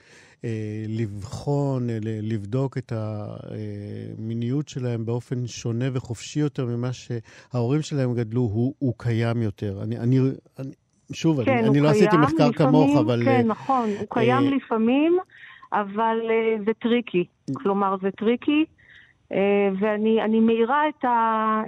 אה, 0.44 0.84
לבחון, 0.88 1.86
לבדוק 2.02 2.78
את 2.78 2.92
המיניות 2.96 4.68
שלהם 4.68 5.04
באופן 5.06 5.46
שונה 5.46 5.84
וחופשי 5.92 6.40
יותר 6.40 6.66
ממה 6.66 6.90
שההורים 6.92 7.82
שלהם 7.82 8.14
גדלו, 8.14 8.40
הוא, 8.40 8.74
הוא 8.78 8.94
קיים 8.96 9.42
יותר. 9.42 9.82
אני, 9.82 9.98
אני, 9.98 10.18
אני, 10.58 10.70
שוב, 11.12 11.44
כן, 11.44 11.58
אני, 11.58 11.68
אני 11.68 11.80
לא 11.80 11.88
עשיתי 11.88 12.16
מחקר 12.16 12.48
לפעמים, 12.48 12.72
כמוך, 12.72 12.98
אבל... 12.98 13.22
כן, 13.24 13.30
אה, 13.30 13.42
נכון, 13.42 13.90
הוא 13.98 14.06
קיים 14.10 14.44
אה... 14.44 14.56
לפעמים, 14.56 15.18
אבל 15.72 16.18
אה, 16.30 16.56
זה 16.66 16.72
tricky. 16.72 17.24
כלומר, 17.54 17.96
זה 18.02 18.10
tricky, 18.10 18.64
ואני 19.80 20.40
מאירה 20.40 20.88
את, 20.88 21.04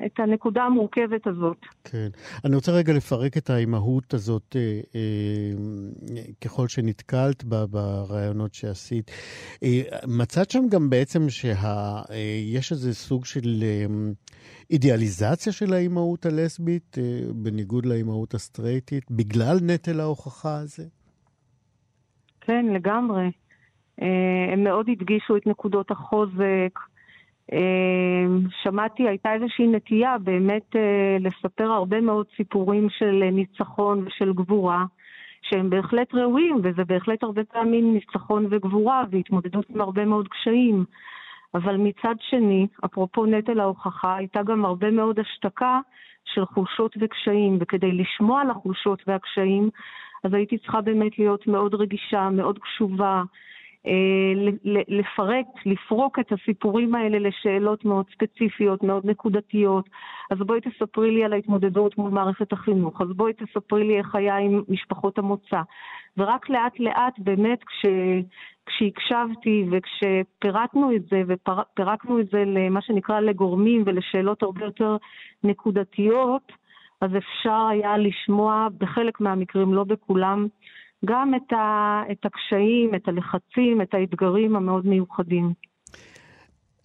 את 0.07 0.21
הנקודה 0.21 0.63
המורכבת 0.63 1.27
הזאת. 1.27 1.57
כן. 1.85 2.09
אני 2.45 2.55
רוצה 2.55 2.73
רגע 2.73 2.93
לפרק 2.93 3.37
את 3.37 3.51
האימהות 3.51 4.15
הזאת 4.15 4.57
אה, 4.57 4.81
אה, 4.95 6.23
ככל 6.45 6.69
שנתקלת 6.69 7.45
בה 7.45 7.67
ברעיונות 7.67 8.55
שעשית. 8.55 9.11
אה, 9.63 9.81
מצאת 10.07 10.51
שם 10.51 10.69
גם 10.71 10.91
בעצם 10.91 11.29
שיש 11.29 12.73
איזה 12.73 12.95
סוג 12.95 13.25
של 13.25 13.65
אידיאליזציה 14.71 15.53
של 15.53 15.73
האימהות 15.73 16.27
הלסבית, 16.27 16.97
בניגוד 17.35 17.87
לאימהות 17.87 18.35
הסטרייטית, 18.35 19.11
בגלל 19.11 19.57
נטל 19.63 20.01
ההוכחה 20.01 20.59
הזה? 20.59 20.85
כן, 22.41 22.67
לגמרי. 22.75 23.31
הם 24.53 24.65
מאוד 24.65 24.87
הדגישו 24.89 25.37
את 25.37 25.47
נקודות 25.47 25.91
החוזק. 25.91 26.79
אמ, 27.53 28.41
שמעתי, 28.63 29.09
הייתה 29.09 29.35
איזושהי 29.35 29.67
נטייה 29.67 30.19
באמת 30.19 30.77
אה, 30.77 31.17
לספר 31.21 31.65
הרבה 31.65 32.01
מאוד 32.01 32.27
סיפורים 32.37 32.89
של 32.91 33.31
ניצחון 33.33 34.05
ושל 34.07 34.33
גבורה, 34.33 34.85
שהם 35.43 35.71
בהחלט 35.71 36.15
ראויים, 36.15 36.57
וזה 36.63 36.85
בהחלט 36.85 37.23
הרבה 37.23 37.45
פעמים 37.45 37.95
ניצחון 37.95 38.47
וגבורה 38.51 39.05
והתמודדות 39.11 39.71
עם 39.71 39.81
הרבה 39.81 40.05
מאוד 40.05 40.29
קשיים. 40.29 40.85
אבל 41.55 41.77
מצד 41.77 42.15
שני, 42.21 42.67
אפרופו 42.85 43.27
נטל 43.27 43.61
ההוכחה, 43.61 44.17
הייתה 44.17 44.43
גם 44.43 44.65
הרבה 44.65 44.91
מאוד 44.91 45.19
השתקה 45.19 45.81
של 46.25 46.45
חולשות 46.45 46.97
וקשיים, 47.01 47.59
וכדי 47.61 47.93
לשמוע 47.93 48.41
על 48.41 48.51
החולשות 48.51 49.03
והקשיים, 49.07 49.71
אז 50.25 50.35
הייתי 50.35 50.59
צריכה 50.59 50.81
באמת 50.81 51.19
להיות 51.19 51.47
מאוד 51.47 51.75
רגישה, 51.75 52.29
מאוד 52.31 52.59
קשובה, 52.59 53.17
אה, 53.17 53.23
לפרק, 54.89 55.47
לפרוק 55.67 56.19
את 56.19 56.33
הסיפורים 56.33 56.95
האלה 56.95 57.19
לשאלות 57.19 57.85
מאוד 57.85 58.07
ספציפיות, 58.15 58.83
מאוד 58.83 59.07
נקודתיות. 59.07 59.89
אז 60.31 60.39
בואי 60.39 60.61
תספרי 60.61 61.11
לי 61.11 61.25
על 61.25 61.33
ההתמודדות 61.33 61.99
מול 61.99 62.11
מערכת 62.11 62.53
החינוך, 62.53 63.01
אז 63.01 63.09
בואי 63.09 63.33
תספרי 63.33 63.85
לי 63.85 63.99
איך 63.99 64.15
היה 64.15 64.37
עם 64.37 64.63
משפחות 64.69 65.19
המוצא. 65.19 65.61
ורק 66.17 66.51
לאט 66.51 66.81
לאט 66.81 67.19
באמת 67.19 67.65
כש, 67.65 67.87
כשהקשבתי 68.67 69.65
וכשפירטנו 69.71 70.97
את 70.97 71.03
זה 71.11 71.23
ופירקנו 71.27 72.21
את 72.21 72.27
זה 72.31 72.45
למה 72.47 72.81
שנקרא 72.81 73.21
לגורמים 73.21 73.83
ולשאלות 73.87 74.43
הרבה 74.43 74.65
יותר 74.65 74.97
נקודתיות, 75.45 76.53
אז 77.01 77.11
אפשר 77.17 77.67
היה 77.71 77.99
לשמוע 77.99 78.69
בחלק 78.79 79.21
מהמקרים, 79.21 79.75
לא 79.75 79.85
בכולם, 79.85 80.47
גם 81.05 81.35
את, 81.35 81.53
ה, 81.53 82.03
את 82.13 82.27
הקשיים, 82.27 82.95
את 82.95 83.09
הלחצים, 83.09 83.83
את 83.83 83.95
האתגרים 83.95 84.57
המאוד 84.57 84.87
מיוחדים. 84.87 85.53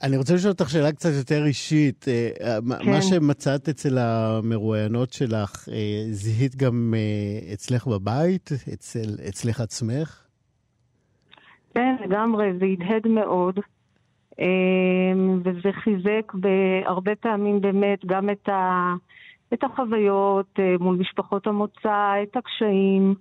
אני 0.04 0.18
רוצה 0.18 0.34
לשאול 0.34 0.52
אותך 0.52 0.70
שאלה 0.70 0.92
קצת 0.92 1.10
יותר 1.18 1.46
אישית. 1.46 2.06
כן. 2.06 2.92
מה 2.92 3.02
שמצאת 3.02 3.70
אצל 3.70 3.98
המרואיינות 3.98 5.14
שלך, 5.14 5.68
זיהית 6.12 6.56
גם 6.56 6.94
אצלך 7.54 7.88
בבית, 7.88 8.50
אצל, 8.74 9.24
אצלך 9.30 9.62
עצמך? 9.62 10.24
כן, 11.74 11.96
לגמרי, 12.06 12.46
זה 12.60 12.66
הדהד 12.66 13.08
מאוד. 13.08 13.60
וזה 15.44 15.72
חיזק 15.72 16.34
בהרבה 16.34 17.16
פעמים 17.16 17.62
באמת 17.62 18.06
גם 18.06 18.30
את, 18.30 18.50
ה, 18.50 18.94
את 19.54 19.64
החוויות 19.64 20.60
מול 20.80 20.98
משפחות 20.98 21.48
המוצא, 21.48 22.14
את 22.24 22.38
הקשיים. 22.38 23.16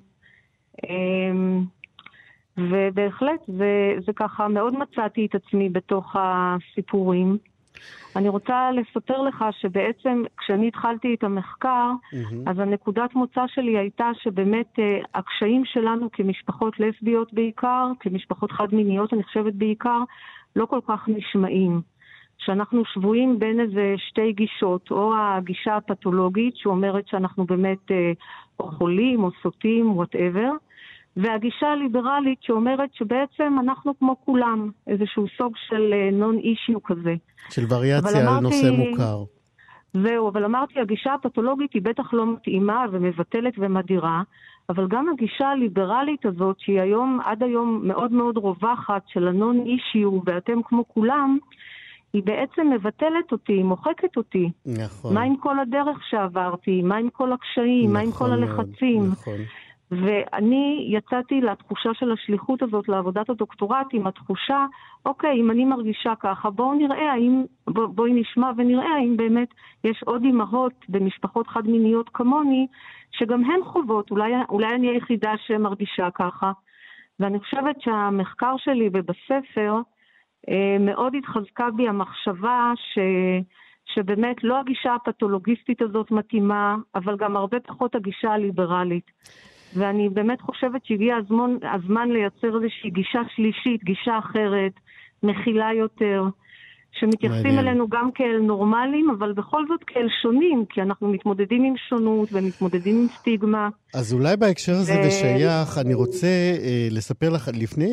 ובהחלט, 2.57 3.41
זה, 3.47 3.95
זה 4.07 4.13
ככה, 4.13 4.49
מאוד 4.49 4.75
מצאתי 4.79 5.27
את 5.27 5.35
עצמי 5.35 5.69
בתוך 5.69 6.17
הסיפורים. 6.19 7.39
אני 8.17 8.29
רוצה 8.29 8.71
לספר 8.71 9.23
לך 9.23 9.45
שבעצם 9.61 10.23
כשאני 10.39 10.69
התחלתי 10.69 11.15
את 11.15 11.25
המחקר, 11.25 11.91
mm-hmm. 11.93 12.51
אז 12.51 12.59
הנקודת 12.59 13.15
מוצא 13.15 13.45
שלי 13.47 13.79
הייתה 13.79 14.11
שבאמת 14.23 14.79
uh, 14.79 15.07
הקשיים 15.15 15.65
שלנו 15.65 16.09
כמשפחות 16.13 16.81
לסביות 16.81 17.33
בעיקר, 17.33 17.87
כמשפחות 18.01 18.53
חד-מיניות 18.53 19.13
אני 19.13 19.23
חושבת 19.23 19.55
בעיקר, 19.55 20.03
לא 20.57 20.67
כל 20.67 20.81
כך 20.89 21.09
נשמעים. 21.09 21.81
שאנחנו 22.39 22.85
שבויים 22.85 23.39
בין 23.39 23.61
איזה 23.61 23.95
שתי 23.97 24.33
גישות, 24.33 24.91
או 24.91 25.13
הגישה 25.17 25.77
הפתולוגית 25.77 26.57
שאומרת 26.57 27.09
שאנחנו 27.09 27.45
באמת 27.45 27.91
uh, 27.91 27.95
או 28.61 28.71
חולים 28.71 29.25
או 29.25 29.31
סוטים, 29.43 29.93
וואטאבר, 29.97 30.51
והגישה 31.17 31.67
הליברלית 31.67 32.43
שאומרת 32.43 32.95
שבעצם 32.95 33.57
אנחנו 33.61 33.99
כמו 33.99 34.17
כולם, 34.25 34.71
איזשהו 34.87 35.25
סוג 35.39 35.53
של 35.69 35.95
נון 36.13 36.37
uh, 36.37 36.41
אישיו 36.41 36.83
כזה. 36.83 37.15
של 37.51 37.63
וריאציה 37.71 38.23
אמרתי, 38.23 38.37
על 38.37 38.41
נושא 38.41 38.91
מוכר. 38.91 39.25
זהו, 39.95 40.29
אבל 40.29 40.45
אמרתי, 40.45 40.81
הגישה 40.81 41.15
הפתולוגית 41.15 41.73
היא 41.73 41.83
בטח 41.83 42.13
לא 42.13 42.33
מתאימה 42.33 42.85
ומבטלת 42.93 43.55
ומדירה, 43.59 44.23
אבל 44.69 44.87
גם 44.89 45.07
הגישה 45.13 45.49
הליברלית 45.49 46.27
הזאת, 46.27 46.57
שהיא 46.59 46.81
היום, 46.81 47.21
עד 47.25 47.43
היום 47.43 47.81
מאוד 47.85 48.13
מאוד 48.13 48.37
רווחת, 48.37 49.03
של 49.07 49.29
הנון 49.29 49.67
אישיו 49.67 50.21
ואתם 50.25 50.63
כמו 50.65 50.85
כולם, 50.89 51.39
היא 52.13 52.23
בעצם 52.25 52.71
מבטלת 52.71 53.33
אותי, 53.33 53.63
מוחקת 53.63 54.17
אותי. 54.17 54.51
נכון. 54.67 55.15
מה 55.15 55.23
עם 55.23 55.37
כל 55.37 55.59
הדרך 55.59 55.99
שעברתי? 56.11 56.83
מה 56.83 56.97
עם 56.97 57.11
כל 57.11 57.33
הקשיים? 57.33 57.83
נכון, 57.83 57.93
מה 57.93 58.01
עם 58.01 58.13
כל 58.13 58.25
נכון 58.25 58.33
הלחצים? 58.33 59.07
נכון. 59.13 59.39
ואני 59.91 60.89
יצאתי 60.91 61.41
לתחושה 61.41 61.91
של 61.95 62.13
השליחות 62.13 62.63
הזאת 62.63 62.89
לעבודת 62.89 63.31
הדוקטורט 63.31 63.87
עם 63.93 64.07
התחושה, 64.07 64.67
אוקיי, 65.07 65.41
אם 65.41 65.51
אני 65.51 65.65
מרגישה 65.65 66.13
ככה, 66.21 66.51
בואו 66.51 66.75
נראה 66.75 67.13
האם, 67.13 67.45
בוא, 67.67 67.87
בואי 67.87 68.13
נשמע 68.13 68.51
ונראה 68.57 68.95
האם 68.97 69.17
באמת 69.17 69.49
יש 69.85 70.03
עוד 70.03 70.25
אימהות 70.25 70.73
במשפחות 70.89 71.47
חד-מיניות 71.47 72.11
כמוני, 72.15 72.67
שגם 73.13 73.45
הן 73.45 73.65
חוות, 73.65 74.11
אולי, 74.11 74.33
אולי 74.49 74.75
אני 74.75 74.89
היחידה 74.89 75.33
שמרגישה 75.47 76.09
ככה. 76.15 76.53
ואני 77.21 77.41
חושבת 77.41 77.81
שהמחקר 77.81 78.55
שלי 78.59 78.91
ובספר 78.93 79.81
אה, 80.49 80.77
מאוד 80.81 81.15
התחזקה 81.15 81.71
בי 81.77 81.89
המחשבה 81.89 82.73
ש... 82.77 82.99
שבאמת 83.95 84.45
לא 84.45 84.61
הגישה 84.61 84.95
הפתולוגיסטית 84.95 85.83
הזאת 85.83 86.11
מתאימה, 86.11 86.77
אבל 86.95 87.17
גם 87.17 87.37
הרבה 87.37 87.61
פחות 87.61 87.95
הגישה 87.95 88.33
הליברלית. 88.33 89.11
ואני 89.75 90.09
באמת 90.09 90.41
חושבת 90.41 90.85
שהגיע 90.85 91.17
הזמן, 91.17 91.51
הזמן 91.75 92.09
לייצר 92.11 92.57
איזושהי 92.57 92.91
גישה 92.91 93.21
שלישית, 93.37 93.85
גישה 93.85 94.19
אחרת, 94.19 94.73
מכילה 95.23 95.69
יותר, 95.79 96.23
שמתייחסים 96.93 97.43
מעניין. 97.43 97.69
אלינו 97.69 97.89
גם 97.89 98.11
כאל 98.15 98.41
נורמלים, 98.43 99.11
אבל 99.19 99.33
בכל 99.33 99.63
זאת 99.69 99.81
כאל 99.87 100.07
שונים, 100.23 100.65
כי 100.71 100.83
אנחנו 100.83 101.09
מתמודדים 101.09 101.65
עם 101.65 101.75
שונות 101.89 102.29
ומתמודדים 102.33 102.97
עם 102.97 103.07
סטיגמה. 103.19 103.69
אז 103.95 104.15
אולי 104.15 104.37
בהקשר 104.37 104.73
הזה 104.73 104.95
ו... 104.95 105.09
ושייך, 105.09 105.79
אני 105.79 105.95
רוצה 105.95 106.27
אה, 106.27 106.89
לספר 106.91 107.31
לך, 107.31 107.51
לפני 107.55 107.91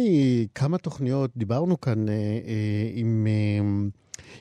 כמה 0.55 0.77
תוכניות 0.77 1.31
דיברנו 1.37 1.81
כאן 1.81 2.09
אה, 2.09 2.13
אה, 2.13 2.89
עם... 2.95 3.27
אה, 3.27 3.89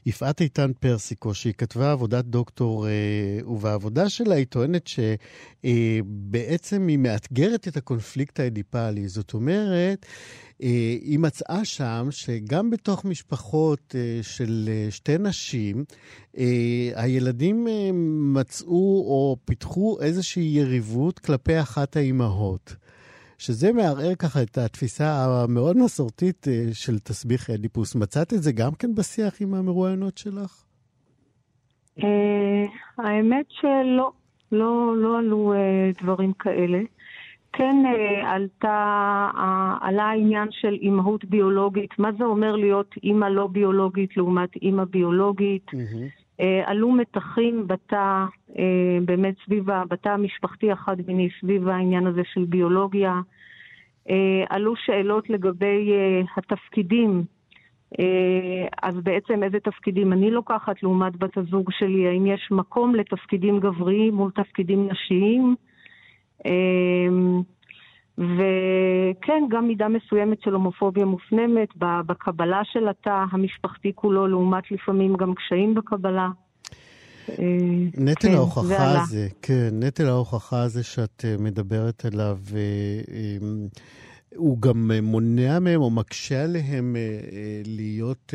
יפעת 0.06 0.40
איתן 0.40 0.70
פרסיקו, 0.80 1.34
שהיא 1.34 1.52
כתבה 1.58 1.92
עבודת 1.92 2.24
דוקטור, 2.24 2.86
אה, 2.88 2.92
ובעבודה 3.46 4.08
שלה 4.08 4.34
היא 4.34 4.46
טוענת 4.46 4.86
שבעצם 4.86 6.82
אה, 6.82 6.88
היא 6.88 6.98
מאתגרת 6.98 7.68
את 7.68 7.76
הקונפליקט 7.76 8.40
האדיפלי. 8.40 9.08
זאת 9.08 9.34
אומרת, 9.34 10.06
אה, 10.62 10.68
היא 11.00 11.18
מצאה 11.18 11.64
שם 11.64 12.08
שגם 12.10 12.70
בתוך 12.70 13.04
משפחות 13.04 13.94
של 14.22 14.68
שתי 14.90 15.18
נשים, 15.18 15.84
הילדים 16.94 17.66
מצאו 18.34 19.04
או 19.06 19.36
פיתחו 19.44 19.98
איזושהי 20.00 20.44
יריבות 20.44 21.18
כלפי 21.18 21.60
אחת 21.60 21.96
האימהות. 21.96 22.76
שזה 23.38 23.72
מערער 23.72 24.14
ככה 24.14 24.42
את 24.42 24.58
התפיסה 24.58 25.04
המאוד 25.24 25.76
מסורתית 25.76 26.48
אה, 26.48 26.64
של 26.72 26.98
תסביך 26.98 27.50
אדיפוס. 27.50 27.94
מצאת 27.94 28.32
את 28.32 28.42
זה 28.42 28.52
גם 28.52 28.72
כן 28.78 28.94
בשיח 28.94 29.34
עם 29.40 29.54
המרואיינות 29.54 30.18
שלך? 30.18 30.64
אה, 32.02 32.64
האמת 32.98 33.46
שלא, 33.48 34.12
לא, 34.52 34.94
לא 34.96 35.18
עלו 35.18 35.52
אה, 35.52 35.90
דברים 36.02 36.32
כאלה. 36.32 36.78
כן 37.52 37.76
עלתה, 38.24 39.30
עלה 39.80 40.02
העניין 40.02 40.48
של 40.50 40.74
אימהות 40.82 41.24
ביולוגית, 41.24 41.98
מה 41.98 42.12
זה 42.18 42.24
אומר 42.24 42.56
להיות 42.56 42.94
אימא 43.02 43.26
לא 43.26 43.46
ביולוגית 43.46 44.16
לעומת 44.16 44.56
אימא 44.56 44.84
ביולוגית. 44.84 45.66
Mm-hmm. 45.68 46.25
עלו 46.64 46.92
מתחים 46.92 47.66
בתא, 47.66 48.24
באמת 49.04 49.34
סביב, 49.44 49.64
בתא 49.88 50.08
המשפחתי 50.08 50.72
החד-מיני, 50.72 51.28
סביב 51.40 51.68
העניין 51.68 52.06
הזה 52.06 52.22
של 52.24 52.44
ביולוגיה. 52.44 53.20
אה, 54.10 54.44
עלו 54.48 54.76
שאלות 54.76 55.30
לגבי 55.30 55.92
אה, 55.92 56.20
התפקידים. 56.36 57.24
אה, 58.00 58.66
אז 58.82 58.94
בעצם 59.02 59.42
איזה 59.42 59.60
תפקידים 59.60 60.12
אני 60.12 60.30
לוקחת 60.30 60.82
לעומת 60.82 61.16
בת 61.16 61.36
הזוג 61.38 61.70
שלי? 61.72 62.08
האם 62.08 62.26
יש 62.26 62.48
מקום 62.50 62.94
לתפקידים 62.94 63.60
גבריים 63.60 64.14
מול 64.14 64.30
תפקידים 64.30 64.88
נשיים? 64.88 65.56
וכן, 68.18 69.44
גם 69.50 69.68
מידה 69.68 69.86
מסוימת 69.88 70.42
של 70.42 70.54
הומופוביה 70.54 71.04
מופנמת 71.04 71.68
בקבלה 71.78 72.60
של 72.64 72.88
התא 72.88 73.24
המשפחתי 73.32 73.92
כולו, 73.94 74.26
לעומת 74.26 74.70
לפעמים 74.70 75.16
גם 75.16 75.34
קשיים 75.34 75.74
בקבלה. 75.74 76.28
נטל 77.98 78.28
כן, 78.28 78.34
ההוכחה 78.34 79.02
הזה, 79.02 79.28
כן, 79.42 79.68
נטל 79.72 80.06
ההוכחה 80.06 80.62
הזה 80.62 80.82
שאת 80.82 81.24
מדברת 81.38 82.04
עליו, 82.04 82.38
הוא 84.36 84.60
גם 84.60 84.90
אה, 84.94 85.00
מונע 85.00 85.58
מהם 85.58 85.80
או 85.80 85.90
מקשה 85.90 86.44
עליהם 86.44 86.96
אה, 86.96 87.00
אה, 87.00 87.62
להיות 87.66 88.34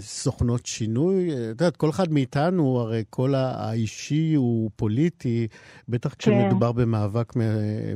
סוכנות 0.00 0.66
שינוי. 0.66 1.32
את 1.32 1.48
יודעת, 1.48 1.76
כל 1.76 1.90
אחד 1.90 2.12
מאיתנו, 2.12 2.80
הרי 2.80 3.04
כל 3.10 3.34
האישי 3.34 4.34
הוא 4.34 4.70
פוליטי, 4.76 5.46
בטח 5.88 6.14
כשמדובר 6.14 6.72
כן. 6.72 6.78
במאבק 6.78 7.32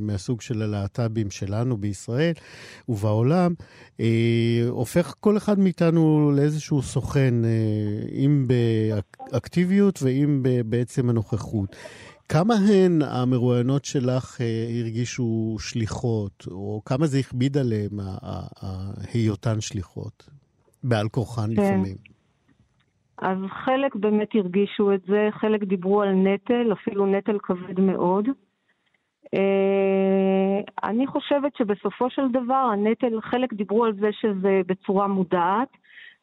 מהסוג 0.01 0.41
של 0.41 0.62
הלהט"בים 0.62 1.31
שלנו 1.31 1.77
בישראל 1.77 2.33
ובעולם, 2.88 3.55
הופך 4.69 5.15
כל 5.21 5.37
אחד 5.37 5.59
מאיתנו 5.59 6.33
לאיזשהו 6.37 6.83
סוכן, 6.83 7.35
אם 8.12 8.47
באקטיביות 9.31 10.03
ואם 10.03 10.43
בעצם 10.67 11.11
הנוכחות. 11.11 11.77
כמה 12.33 12.55
הן 12.55 13.03
המרואיינות 13.03 13.85
שלך 13.85 14.40
אה, 14.40 14.47
הרגישו 14.81 15.57
שליחות, 15.59 16.47
או 16.51 16.83
כמה 16.85 17.07
זה 17.07 17.18
הכביד 17.18 17.57
עליהן, 17.57 17.90
היותן 19.14 19.61
שליחות, 19.61 20.29
בעל 20.85 21.09
כורחן 21.09 21.55
כן. 21.57 21.62
לפעמים? 21.62 21.97
אז 23.18 23.38
חלק 23.64 23.95
באמת 23.95 24.29
הרגישו 24.35 24.95
את 24.95 25.01
זה, 25.07 25.29
חלק 25.31 25.62
דיברו 25.62 26.03
על 26.03 26.12
נטל, 26.12 26.73
אפילו 26.73 27.07
נטל 27.07 27.38
כבד 27.42 27.81
מאוד. 27.81 28.29
אה, 29.35 30.61
אני 30.85 31.07
חושבת 31.07 31.57
שבסופו 31.57 32.11
של 32.11 32.29
דבר 32.33 32.71
הנטל, 32.73 33.21
חלק 33.21 33.53
דיברו 33.53 33.85
על 33.85 33.92
זה 34.01 34.09
שזה 34.21 34.61
בצורה 34.66 35.07
מודעת, 35.07 35.68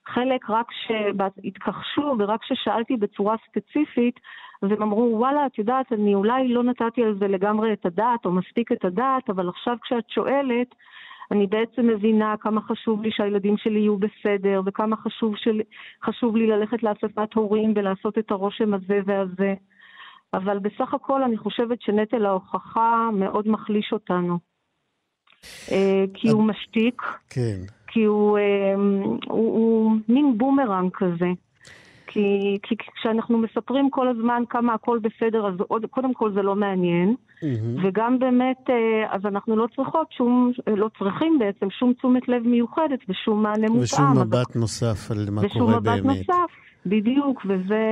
חלק 0.07 0.49
רק 0.49 0.67
שהתכחשו 0.71 2.15
ורק 2.19 2.41
כששאלתי 2.41 2.97
בצורה 2.97 3.35
ספציפית, 3.49 4.19
אז 4.61 4.71
הם 4.71 4.81
אמרו, 4.81 5.15
וואלה, 5.17 5.45
את 5.45 5.57
יודעת, 5.57 5.93
אני 5.93 6.15
אולי 6.15 6.47
לא 6.47 6.63
נתתי 6.63 7.03
על 7.03 7.17
זה 7.19 7.27
לגמרי 7.27 7.73
את 7.73 7.85
הדעת, 7.85 8.25
או 8.25 8.31
מספיק 8.31 8.71
את 8.71 8.85
הדעת, 8.85 9.29
אבל 9.29 9.49
עכשיו 9.49 9.77
כשאת 9.83 10.09
שואלת, 10.09 10.75
אני 11.31 11.47
בעצם 11.47 11.87
מבינה 11.87 12.35
כמה 12.39 12.61
חשוב 12.61 13.01
לי 13.01 13.11
שהילדים 13.11 13.57
שלי 13.57 13.79
יהיו 13.79 13.97
בסדר, 13.97 14.61
וכמה 14.65 14.95
חשוב, 14.95 15.35
של... 15.37 15.61
חשוב 16.03 16.35
לי 16.35 16.47
ללכת 16.47 16.83
לאספת 16.83 17.33
הורים 17.33 17.73
ולעשות 17.75 18.17
את 18.17 18.31
הרושם 18.31 18.73
הזה 18.73 18.99
והזה. 19.05 19.53
אבל 20.33 20.59
בסך 20.59 20.93
הכל 20.93 21.23
אני 21.23 21.37
חושבת 21.37 21.81
שנטל 21.81 22.25
ההוכחה 22.25 23.09
מאוד 23.13 23.47
מחליש 23.47 23.93
אותנו. 23.93 24.39
אה, 25.71 26.03
כי 26.13 26.29
הוא 26.29 26.43
משתיק. 26.43 27.01
כן. 27.29 27.59
כי 27.87 28.03
הוא, 28.03 28.37
אה, 28.37 28.73
הוא, 29.27 29.53
הוא 29.59 29.95
מין 30.09 30.37
בומרנג 30.37 30.91
כזה. 30.93 31.29
כי, 32.11 32.57
כי 32.63 32.75
כשאנחנו 32.95 33.37
מספרים 33.37 33.89
כל 33.89 34.07
הזמן 34.07 34.43
כמה 34.49 34.73
הכל 34.73 34.99
בסדר, 34.99 35.47
אז 35.47 35.53
עוד, 35.67 35.85
קודם 35.85 36.13
כל 36.13 36.33
זה 36.33 36.41
לא 36.41 36.55
מעניין, 36.55 37.15
mm-hmm. 37.15 37.45
וגם 37.83 38.19
באמת, 38.19 38.69
אה, 38.69 39.15
אז 39.15 39.25
אנחנו 39.25 39.55
לא 39.55 39.67
צריכות 39.75 40.11
שום, 40.11 40.51
לא 40.67 40.89
צריכים 40.99 41.39
בעצם 41.39 41.69
שום 41.69 41.93
תשומת 41.93 42.27
לב 42.27 42.47
מיוחדת 42.47 42.99
ושום 43.09 43.43
מענה 43.43 43.67
מותאם. 43.67 43.81
ושום 43.81 44.11
מבט 44.21 44.49
אז... 44.49 44.55
נוסף 44.55 45.11
על 45.11 45.17
מה 45.31 45.41
קורה 45.53 45.79
באמת. 45.79 45.95
ושום 45.95 46.11
מבט 46.11 46.17
נוסף, 46.17 46.51
בדיוק, 46.85 47.45
וזה, 47.45 47.85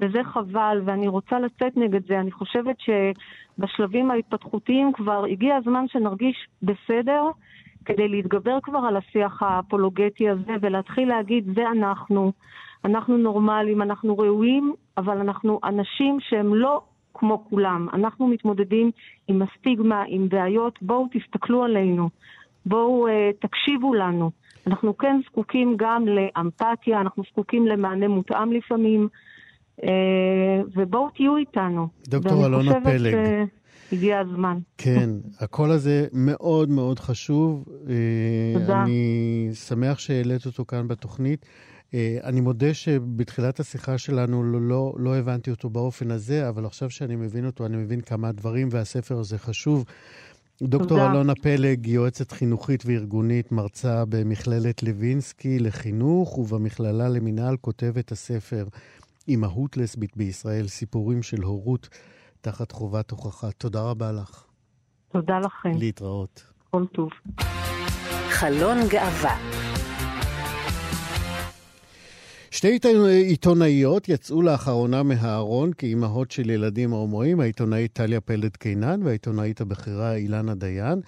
וזה 0.00 0.18
חבל, 0.24 0.82
ואני 0.84 1.08
רוצה 1.08 1.38
לצאת 1.40 1.76
נגד 1.76 2.06
זה. 2.08 2.20
אני 2.20 2.32
חושבת 2.32 2.76
שבשלבים 2.80 4.10
ההתפתחותיים 4.10 4.92
כבר 4.92 5.24
הגיע 5.30 5.56
הזמן 5.56 5.84
שנרגיש 5.88 6.36
בסדר. 6.62 7.22
כדי 7.84 8.08
להתגבר 8.08 8.58
כבר 8.62 8.78
על 8.78 8.96
השיח 8.96 9.42
האפולוגטי 9.42 10.28
הזה 10.28 10.52
ולהתחיל 10.60 11.08
להגיד, 11.08 11.44
זה 11.54 11.62
אנחנו, 11.72 12.32
אנחנו 12.84 13.16
נורמלים, 13.16 13.82
אנחנו 13.82 14.18
ראויים, 14.18 14.74
אבל 14.96 15.18
אנחנו 15.18 15.60
אנשים 15.64 16.18
שהם 16.20 16.54
לא 16.54 16.82
כמו 17.14 17.44
כולם. 17.50 17.86
אנחנו 17.92 18.26
מתמודדים 18.28 18.90
עם 19.28 19.42
הסטיגמה, 19.42 20.04
עם 20.08 20.28
בעיות, 20.28 20.78
בואו 20.82 21.06
תסתכלו 21.12 21.64
עלינו, 21.64 22.08
בואו 22.66 23.08
uh, 23.08 23.10
תקשיבו 23.40 23.94
לנו. 23.94 24.30
אנחנו 24.66 24.98
כן 24.98 25.20
זקוקים 25.26 25.74
גם 25.76 26.04
לאמפתיה, 26.06 27.00
אנחנו 27.00 27.22
זקוקים 27.30 27.66
למענה 27.66 28.08
מותאם 28.08 28.52
לפעמים, 28.52 29.08
uh, 29.80 29.84
ובואו 30.76 31.10
תהיו 31.10 31.36
איתנו. 31.36 31.88
דוקטור 32.08 32.46
אלונה 32.46 32.80
פלג. 32.84 33.14
הגיע 33.92 34.18
הזמן. 34.18 34.58
כן, 34.78 35.10
הקול 35.40 35.70
הזה 35.70 36.06
מאוד 36.12 36.68
מאוד 36.68 36.98
חשוב. 36.98 37.64
אה, 37.88 38.60
תודה. 38.60 38.82
אני 38.82 39.50
שמח 39.52 39.98
שהעלית 39.98 40.46
אותו 40.46 40.64
כאן 40.64 40.88
בתוכנית. 40.88 41.46
אה, 41.94 42.18
אני 42.24 42.40
מודה 42.40 42.74
שבתחילת 42.74 43.60
השיחה 43.60 43.98
שלנו 43.98 44.42
לא, 44.44 44.60
לא, 44.60 44.94
לא 44.98 45.16
הבנתי 45.16 45.50
אותו 45.50 45.70
באופן 45.70 46.10
הזה, 46.10 46.48
אבל 46.48 46.66
עכשיו 46.66 46.90
שאני 46.90 47.16
מבין 47.16 47.46
אותו, 47.46 47.66
אני 47.66 47.76
מבין 47.76 48.00
כמה 48.00 48.32
דברים, 48.32 48.68
והספר 48.70 49.18
הזה 49.18 49.38
חשוב. 49.38 49.84
דוקטור 50.62 50.98
תודה. 50.98 51.12
אלונה 51.12 51.34
פלג, 51.34 51.86
יועצת 51.86 52.32
חינוכית 52.32 52.82
וארגונית, 52.86 53.52
מרצה 53.52 54.04
במכללת 54.08 54.82
לוינסקי 54.82 55.58
לחינוך 55.58 56.38
ובמכללה 56.38 57.08
למינהל, 57.08 57.56
כותבת 57.56 58.12
הספר 58.12 58.66
אימהות 59.28 59.76
לסבית 59.76 60.16
בישראל, 60.16 60.68
סיפורים 60.68 61.22
של 61.22 61.42
הורות 61.42 61.88
תחת 62.40 62.72
חובת 62.72 63.10
הוכחה. 63.10 63.50
תודה 63.58 63.82
רבה 63.82 64.12
לך. 64.12 64.44
תודה 65.12 65.38
לכם. 65.38 65.78
להתראות. 65.78 66.44
כל 66.70 66.84
טוב. 66.92 67.10
חלון 68.28 68.78
גאווה 68.88 69.67
שתי 72.50 72.78
עיתונאיות 73.26 74.08
יצאו 74.08 74.42
לאחרונה 74.42 75.02
מהארון 75.02 75.72
כאימהות 75.72 76.30
של 76.30 76.50
ילדים 76.50 76.90
הומואים, 76.90 77.40
העיתונאית 77.40 77.92
טליה 77.92 78.20
פלד 78.20 78.56
קינן 78.56 79.00
והעיתונאית 79.04 79.60
הבכירה 79.60 80.14
אילנה 80.14 80.54
דיין. 80.54 81.00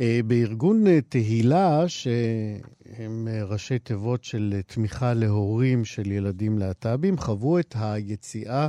אה, 0.00 0.20
בארגון 0.26 0.86
אה, 0.86 0.98
תהילה, 1.08 1.88
שהם 1.88 3.28
אה, 3.30 3.44
ראשי 3.44 3.78
תיבות 3.78 4.24
של 4.24 4.54
תמיכה 4.66 5.14
להורים 5.14 5.84
של 5.84 6.12
ילדים 6.12 6.58
להט"בים, 6.58 7.18
חוו 7.18 7.58
את 7.58 7.74
היציאה 7.78 8.68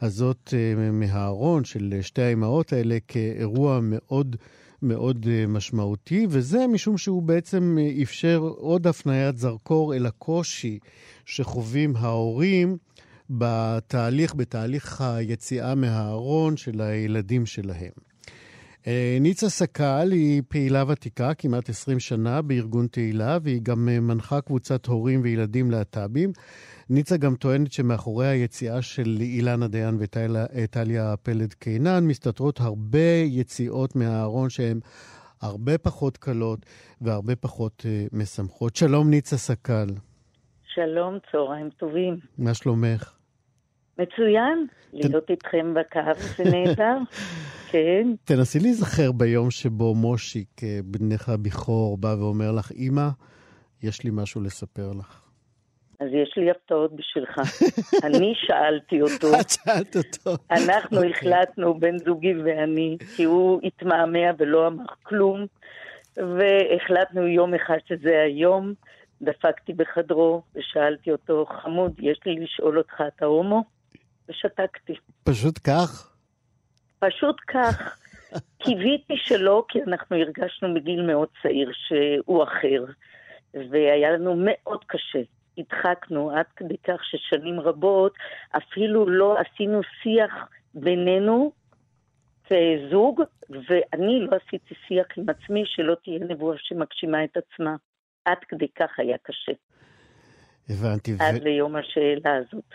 הזאת 0.00 0.54
מהארון 0.92 1.64
של 1.64 1.98
שתי 2.02 2.22
האימהות 2.22 2.72
האלה 2.72 2.98
כאירוע 3.08 3.80
מאוד 3.82 4.36
מאוד 4.82 5.26
משמעותי, 5.48 6.26
וזה 6.30 6.66
משום 6.66 6.98
שהוא 6.98 7.22
בעצם 7.22 7.78
אפשר 8.02 8.38
עוד 8.38 8.86
הפניית 8.86 9.36
זרקור 9.38 9.94
אל 9.94 10.06
הקושי 10.06 10.78
שחווים 11.26 11.96
ההורים 11.96 12.76
בתהליך, 13.30 14.34
בתהליך 14.34 15.00
היציאה 15.00 15.74
מהארון 15.74 16.56
של 16.56 16.80
הילדים 16.80 17.46
שלהם. 17.46 18.08
אה, 18.86 19.18
ניצה 19.20 19.48
סקל 19.48 20.08
היא 20.12 20.42
פעילה 20.48 20.84
ותיקה, 20.88 21.34
כמעט 21.34 21.68
20 21.68 22.00
שנה 22.00 22.42
בארגון 22.42 22.86
תהילה, 22.86 23.38
והיא 23.42 23.60
גם 23.62 23.88
אה, 23.88 24.00
מנחה 24.00 24.40
קבוצת 24.40 24.86
הורים 24.86 25.20
וילדים 25.22 25.70
להט"בים. 25.70 26.32
ניצה 26.90 27.16
גם 27.16 27.34
טוענת 27.34 27.72
שמאחורי 27.72 28.26
היציאה 28.26 28.82
של 28.82 29.16
אילנה 29.20 29.68
דיין 29.68 29.96
וטליה 29.98 31.16
פלד 31.16 31.54
קינן 31.54 32.04
מסתתרות 32.06 32.60
הרבה 32.60 33.22
יציאות 33.24 33.96
מהארון 33.96 34.50
שהן 34.50 34.80
הרבה 35.40 35.78
פחות 35.78 36.16
קלות 36.16 36.66
והרבה 37.00 37.36
פחות 37.36 37.82
uh, 37.86 38.16
משמחות. 38.16 38.76
שלום 38.76 39.10
ניצה 39.10 39.36
סקל. 39.36 39.86
שלום, 40.74 41.18
צהריים 41.32 41.70
טובים. 41.70 42.18
מה 42.38 42.54
שלומך? 42.54 43.16
מצוין, 43.98 44.66
להיות 44.92 45.30
איתכם 45.30 45.74
בקו 45.74 46.20
זה 46.36 46.44
נהדר, 46.44 46.98
כן. 47.70 48.08
תנסי 48.24 48.58
להיזכר 48.58 49.12
ביום 49.12 49.50
שבו 49.50 49.94
מושיק, 49.94 50.64
אה, 50.64 50.80
בנך 50.84 51.28
הבכור, 51.28 51.98
בא 51.98 52.16
ואומר 52.18 52.52
לך, 52.52 52.72
אמא, 52.72 53.08
יש 53.82 54.04
לי 54.04 54.10
משהו 54.12 54.40
לספר 54.40 54.92
לך. 54.92 55.27
אז 56.00 56.08
יש 56.12 56.34
לי 56.36 56.50
הפתעות 56.50 56.92
בשבילך. 56.96 57.38
אני 58.06 58.32
שאלתי 58.36 59.02
אותו. 59.02 59.40
את 59.40 59.50
שאלת 59.50 59.96
אותו. 59.96 60.42
אנחנו 60.50 60.96
אוקיי. 60.96 61.10
החלטנו, 61.10 61.80
בן 61.80 61.98
זוגי 61.98 62.34
ואני, 62.34 62.96
כי 63.16 63.24
הוא 63.24 63.60
התמהמה 63.64 64.30
ולא 64.38 64.66
אמר 64.66 64.84
כלום, 65.02 65.46
והחלטנו 66.16 67.26
יום 67.26 67.54
אחד 67.54 67.78
שזה 67.88 68.22
היום. 68.22 68.74
דפקתי 69.22 69.72
בחדרו 69.72 70.42
ושאלתי 70.54 71.12
אותו, 71.12 71.46
חמוד, 71.62 71.92
יש 71.98 72.20
לי 72.26 72.34
לשאול 72.34 72.78
אותך, 72.78 73.02
אתה 73.16 73.24
הומו? 73.24 73.64
ושתקתי. 74.28 74.94
פשוט 75.24 75.58
כך? 75.64 76.12
פשוט 76.98 77.36
כך. 77.48 77.98
קיוויתי 78.62 79.14
שלא, 79.16 79.64
כי 79.68 79.78
אנחנו 79.82 80.16
הרגשנו 80.16 80.68
מגיל 80.68 81.02
מאוד 81.02 81.28
צעיר 81.42 81.72
שהוא 81.88 82.42
אחר, 82.42 82.84
והיה 83.54 84.10
לנו 84.10 84.34
מאוד 84.36 84.84
קשה. 84.86 85.22
הדחקנו 85.58 86.30
עד 86.30 86.46
כדי 86.56 86.76
כך 86.86 87.00
ששנים 87.04 87.60
רבות 87.60 88.14
אפילו 88.56 89.08
לא 89.08 89.36
עשינו 89.38 89.80
שיח 90.02 90.32
בינינו 90.74 91.52
כזוג, 92.44 93.22
ואני 93.50 94.20
לא 94.20 94.36
עשיתי 94.36 94.74
שיח 94.88 95.06
עם 95.16 95.24
עצמי 95.28 95.62
שלא 95.66 95.94
תהיה 96.04 96.18
נבואה 96.18 96.56
שמגשימה 96.58 97.24
את 97.24 97.36
עצמה. 97.36 97.76
עד 98.24 98.38
כדי 98.48 98.66
כך 98.78 98.90
היה 98.98 99.16
קשה. 99.22 99.52
הבנתי. 100.68 101.16
עד 101.18 101.34
ו... 101.34 101.44
ליום 101.44 101.76
השאלה 101.76 102.36
הזאת. 102.36 102.70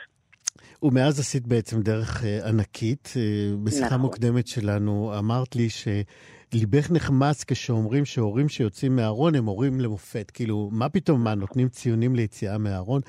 ומאז 0.83 1.19
עשית 1.19 1.47
בעצם 1.47 1.81
דרך 1.81 2.23
uh, 2.23 2.47
ענקית. 2.49 3.13
Uh, 3.13 3.65
בשיחה 3.65 3.85
נכון. 3.85 3.99
מוקדמת 4.01 4.47
שלנו 4.47 5.13
אמרת 5.19 5.55
לי 5.55 5.69
שליבך 6.53 6.91
נחמץ 6.91 7.43
כשאומרים 7.47 8.05
שהורים 8.05 8.49
שיוצאים 8.49 8.95
מהארון 8.95 9.35
הם 9.35 9.45
הורים 9.45 9.79
למופת. 9.79 10.31
כאילו, 10.31 10.69
מה 10.71 10.89
פתאום, 10.89 11.23
מה, 11.23 11.35
נותנים 11.35 11.67
ציונים 11.67 12.15
ליציאה 12.15 12.57
מהארון? 12.57 13.01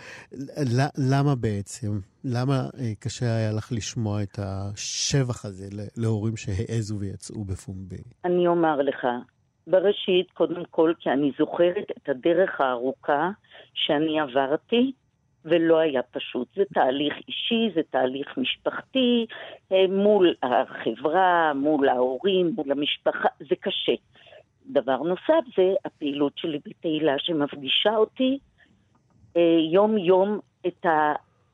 למה 0.98 1.34
בעצם? 1.34 1.90
למה 2.24 2.68
uh, 2.72 2.78
קשה 3.00 3.36
היה 3.36 3.52
לך 3.52 3.72
לשמוע 3.72 4.22
את 4.22 4.38
השבח 4.38 5.44
הזה 5.44 5.64
להורים 5.96 6.36
שהעזו 6.36 6.98
ויצאו 6.98 7.44
בפומבי? 7.44 8.02
אני 8.24 8.46
אומר 8.46 8.76
לך, 8.82 9.06
בראשית, 9.66 10.30
קודם 10.34 10.62
כל, 10.70 10.92
כי 11.00 11.10
אני 11.10 11.30
זוכרת 11.38 11.90
את 11.98 12.08
הדרך 12.08 12.60
הארוכה 12.60 13.30
שאני 13.74 14.20
עברתי, 14.20 14.92
ולא 15.44 15.78
היה 15.78 16.02
פשוט. 16.02 16.48
זה 16.56 16.62
תהליך 16.74 17.14
אישי, 17.28 17.70
זה 17.74 17.80
תהליך 17.90 18.38
משפחתי, 18.38 19.26
אה, 19.72 19.86
מול 19.88 20.34
החברה, 20.42 21.52
מול 21.54 21.88
ההורים, 21.88 22.52
מול 22.56 22.72
המשפחה, 22.72 23.28
זה 23.38 23.56
קשה. 23.60 23.92
דבר 24.66 24.96
נוסף 24.96 25.56
זה 25.56 25.74
הפעילות 25.84 26.32
שלי 26.38 26.58
בתהילה 26.66 27.14
שמפגישה 27.18 27.96
אותי 27.96 28.38
אה, 29.36 29.58
יום-יום 29.72 30.38
את 30.66 30.86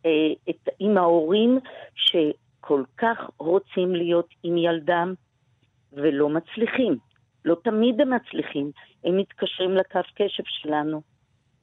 אה, 0.07 0.33
את, 0.50 0.68
עם 0.79 0.98
ההורים 0.98 1.59
שכל 1.94 2.83
כך 2.98 3.31
רוצים 3.38 3.94
להיות 3.94 4.29
עם 4.42 4.57
ילדם 4.57 5.14
ולא 5.92 6.29
מצליחים. 6.29 6.96
לא 7.44 7.57
תמיד 7.64 8.00
הם 8.00 8.14
מצליחים, 8.14 8.70
הם 9.05 9.16
מתקשרים 9.16 9.70
לקו 9.70 10.00
קשב 10.14 10.42
שלנו, 10.46 11.03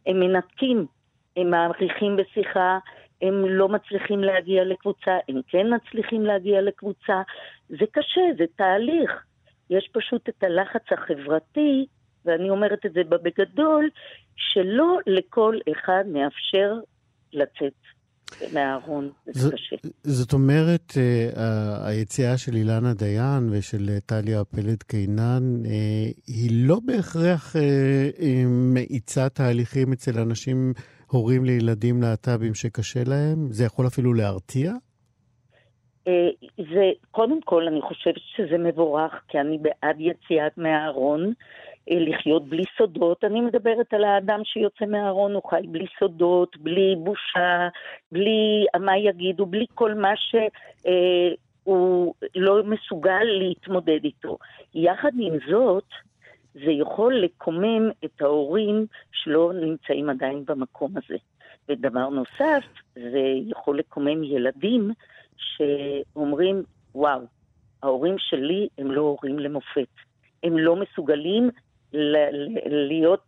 הם 0.06 0.20
מנתקים, 0.20 0.86
הם 1.38 1.52
מעריכים 1.52 2.18
בשיחה, 2.18 2.78
הם 3.22 3.46
לא 3.46 3.70
מצליחים 3.70 4.20
להגיע 4.20 4.64
לקבוצה, 4.64 5.18
הם 5.30 5.42
כן 5.48 5.66
מצליחים 5.76 6.22
להגיע 6.26 6.62
לקבוצה. 6.62 7.22
זה 7.70 7.86
קשה, 7.92 8.22
זה 8.38 8.46
תהליך. 8.56 9.12
יש 9.70 9.90
פשוט 9.94 10.30
את 10.30 10.44
הלחץ 10.44 10.84
החברתי, 10.92 11.86
ואני 12.26 12.50
אומרת 12.50 12.86
את 12.86 12.94
זה 12.94 13.02
בגדול, 13.04 13.90
שלא 14.36 14.98
לכל 15.08 15.58
אחד 15.72 16.04
מאפשר 16.08 16.74
לצאת. 17.34 17.74
מהארון, 18.54 19.10
זה 19.26 19.52
קשה. 19.52 19.76
זאת 20.04 20.34
אומרת, 20.34 20.94
אה, 20.98 21.88
היציאה 21.88 22.38
של 22.38 22.56
אילנה 22.56 22.94
דיין 22.94 23.50
ושל 23.52 23.90
אה, 23.90 24.00
טליה 24.06 24.44
פלד 24.44 24.84
קינן, 24.84 25.66
אה, 25.66 25.72
היא 26.28 26.68
לא 26.68 26.80
בהכרח 26.86 27.56
מאיצה 28.48 29.30
תהליכים 29.30 29.94
אצל 29.94 30.20
אנשים, 30.20 30.74
הורים 31.12 31.46
לילדים 31.46 32.02
להט"בים 32.02 32.54
שקשה 32.54 33.00
להם? 33.08 33.48
זה 33.50 33.66
יכול 33.66 33.88
אפילו 33.88 34.14
להרתיע? 34.14 34.72
זה, 36.58 36.92
קודם 37.12 37.42
כל, 37.42 37.68
אני 37.68 37.82
חושבת 37.82 38.22
שזה 38.36 38.58
מבורך, 38.58 39.14
כי 39.28 39.40
אני 39.40 39.58
בעד 39.58 39.96
יציאת 40.00 40.58
מהארון. 40.58 41.34
אה, 41.92 42.00
לחיות 42.00 42.50
בלי 42.50 42.64
סודות. 42.78 43.24
אני 43.24 43.42
מדברת 43.42 43.94
על 43.94 44.04
האדם 44.04 44.40
שיוצא 44.44 44.86
מהארון, 44.86 45.34
הוא 45.34 45.50
חי 45.50 45.62
בלי 45.68 45.86
סודות, 46.00 46.58
בלי 46.58 46.96
בושה, 46.98 47.68
בלי 48.12 48.66
מה 48.80 48.98
יגידו, 48.98 49.46
בלי 49.46 49.66
כל 49.74 49.94
מה 49.94 50.14
שהוא 50.16 52.14
אה, 52.24 52.28
לא 52.36 52.64
מסוגל 52.64 53.24
להתמודד 53.24 54.04
איתו. 54.04 54.38
יחד 54.76 55.12
עם 55.20 55.34
זאת, 55.50 55.90
זה 56.66 56.72
יכול 56.72 57.16
לקומם 57.16 57.90
את 58.06 58.22
ההורים 58.22 58.86
שלא 59.12 59.52
נמצאים 59.54 60.10
עדיין 60.10 60.46
במקום 60.46 60.92
הזה. 60.98 61.18
ודבר 61.70 62.10
נוסף, 62.10 62.64
זה 62.96 63.24
יכול 63.48 63.80
לקומם 63.80 64.24
ילדים 64.24 64.92
שאומרים, 65.38 66.64
וואו, 66.96 67.22
ההורים 67.84 68.16
שלי 68.18 68.68
הם 68.78 68.92
לא 68.92 69.02
הורים 69.02 69.40
למופת. 69.40 69.88
הם 70.44 70.58
לא 70.58 70.76
מסוגלים 70.76 71.50
להיות 72.66 73.28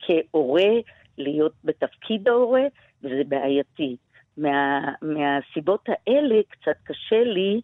כהורה, 0.00 0.70
להיות 1.18 1.52
בתפקיד 1.64 2.28
ההורה, 2.28 2.62
וזה 3.02 3.22
בעייתי. 3.28 3.96
מה, 4.36 4.80
מהסיבות 5.02 5.88
האלה 5.88 6.40
קצת 6.48 6.76
קשה 6.84 7.24
לי 7.24 7.60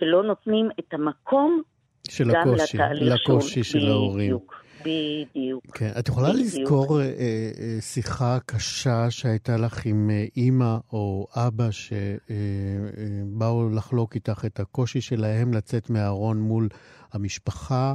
שישלא 0.00 0.22
נותנים 0.22 0.68
את 0.78 0.94
המקום 0.94 1.62
של 2.08 2.30
הקושי, 2.30 2.78
לקושי 3.00 3.64
של 3.64 3.78
בדיוק, 3.78 3.92
ההורים. 3.92 4.38
בדיוק. 4.80 5.76
כן. 5.76 5.90
את 5.98 6.08
יכולה 6.08 6.28
בדיוק. 6.32 6.46
לזכור 6.46 7.00
אה, 7.00 7.04
אה, 7.04 7.80
שיחה 7.80 8.38
קשה 8.46 9.10
שהייתה 9.10 9.56
לך 9.56 9.86
עם 9.86 10.10
אה, 10.10 10.24
אימא 10.36 10.76
או 10.92 11.26
אבא 11.36 11.70
שבאו 11.70 13.60
אה, 13.60 13.66
אה, 13.66 13.76
לחלוק 13.76 14.14
איתך 14.14 14.44
את 14.46 14.60
הקושי 14.60 15.00
שלהם 15.00 15.54
לצאת 15.54 15.90
מהארון 15.90 16.40
מול 16.40 16.68
המשפחה 17.12 17.94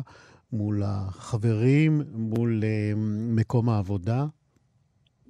מול 0.56 0.82
החברים, 0.86 2.02
מול 2.14 2.62
uh, 2.62 2.98
מקום 3.36 3.70
העבודה? 3.70 4.26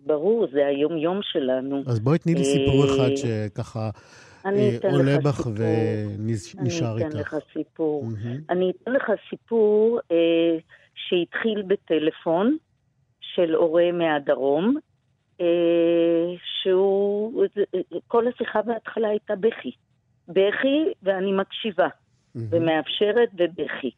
ברור, 0.05 0.47
זה 0.53 0.65
היום-יום 0.67 1.19
שלנו. 1.23 1.83
אז 1.87 1.99
בואי 1.99 2.17
תני 2.17 2.35
לי 2.35 2.43
סיפור 2.43 2.85
אה, 2.85 2.95
אחד 2.95 3.15
שככה 3.15 3.89
אה, 4.45 4.91
עולה 4.91 5.17
בך 5.19 5.47
ונשאר 5.55 6.97
איתך. 6.97 7.05
אני 7.05 7.07
אתן 7.07 7.17
לך 7.17 7.35
סיפור. 7.53 8.03
Mm-hmm. 8.03 8.39
אני 8.49 8.71
אתן 8.71 8.91
לך 8.91 9.11
סיפור 9.29 9.99
אה, 10.11 10.57
שהתחיל 10.95 11.61
בטלפון 11.67 12.57
של 13.21 13.53
הורה 13.55 13.91
מהדרום, 13.93 14.77
אה, 15.41 15.45
שהוא, 16.61 17.45
כל 18.07 18.27
השיחה 18.27 18.61
בהתחלה 18.61 19.09
הייתה 19.09 19.35
בכי. 19.35 19.71
בכי, 20.27 20.83
ואני 21.03 21.31
מקשיבה. 21.31 21.87
mm-hmm. 21.87 22.39
ומאפשרת 22.49 23.29
ובכי. 23.33 23.91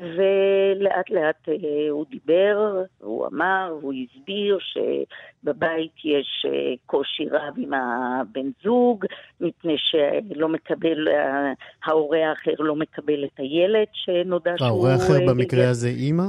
ולאט 0.00 1.10
לאט 1.10 1.48
אה, 1.48 1.90
הוא 1.90 2.06
דיבר, 2.10 2.82
הוא 2.98 3.26
אמר, 3.26 3.78
הוא 3.82 3.92
הסביר 3.92 4.58
שבבית 4.60 5.92
יש 6.04 6.46
אה, 6.48 6.74
קושי 6.86 7.28
רב 7.30 7.54
עם 7.56 7.74
הבן 7.74 8.50
זוג, 8.62 9.04
מפני 9.40 9.76
שלא 9.78 10.48
מקבל, 10.48 11.08
אה, 11.08 11.52
ההורה 11.84 12.30
האחר 12.30 12.54
לא 12.58 12.76
מקבל 12.76 13.24
את 13.24 13.38
הילד 13.38 13.86
שנודע 13.92 14.52
שהוא... 14.56 14.66
ההורה 14.68 14.92
האחר 14.92 15.26
במקרה 15.28 15.68
הזה 15.68 15.88
אימא? 15.88 16.26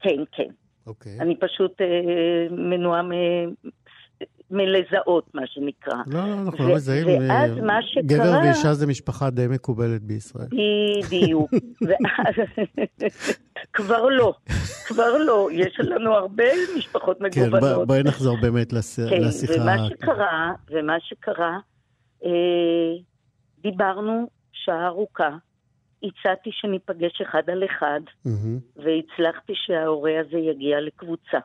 כן, 0.00 0.22
כן. 0.32 0.50
אוקיי. 0.86 1.20
אני 1.20 1.36
פשוט 1.36 1.80
מנועה 2.50 3.02
מלזהות, 4.50 5.34
מה 5.34 5.42
שנקרא. 5.46 5.94
לא, 6.06 6.20
לא, 6.20 6.34
אנחנו 6.46 6.68
לא 6.68 6.74
מזהים. 6.74 7.06
ואז 7.06 7.58
אה, 7.58 7.62
מה 7.62 7.82
שקרה... 7.82 8.02
גבר 8.02 8.38
ואישה 8.44 8.74
זה 8.74 8.86
משפחה 8.86 9.30
די 9.30 9.46
מקובלת 9.50 10.02
בישראל. 10.02 10.46
בדיוק. 11.06 11.50
כבר 13.72 14.04
לא, 14.08 14.34
כבר 14.86 15.18
לא. 15.18 15.48
יש 15.52 15.80
לנו 15.80 16.14
הרבה 16.14 16.44
משפחות 16.78 17.18
כן, 17.18 17.24
מגוונות. 17.24 17.80
כן, 17.80 17.86
בואי 17.86 18.02
נחזור 18.02 18.36
באמת 18.40 18.72
לשיחה. 18.72 19.10
כן, 19.10 19.60
ומה 19.62 19.88
שקרה, 19.88 20.52
ומה 20.70 20.96
שקרה, 21.00 21.58
אה, 22.24 22.30
דיברנו 23.62 24.26
שעה 24.52 24.86
ארוכה. 24.86 25.36
הצעתי 26.02 26.50
שניפגש 26.52 27.20
אחד 27.20 27.42
על 27.52 27.64
אחד, 27.64 28.00
והצלחתי 28.76 29.52
שההורה 29.56 30.12
הזה 30.20 30.38
יגיע 30.38 30.80
לקבוצה. 30.80 31.38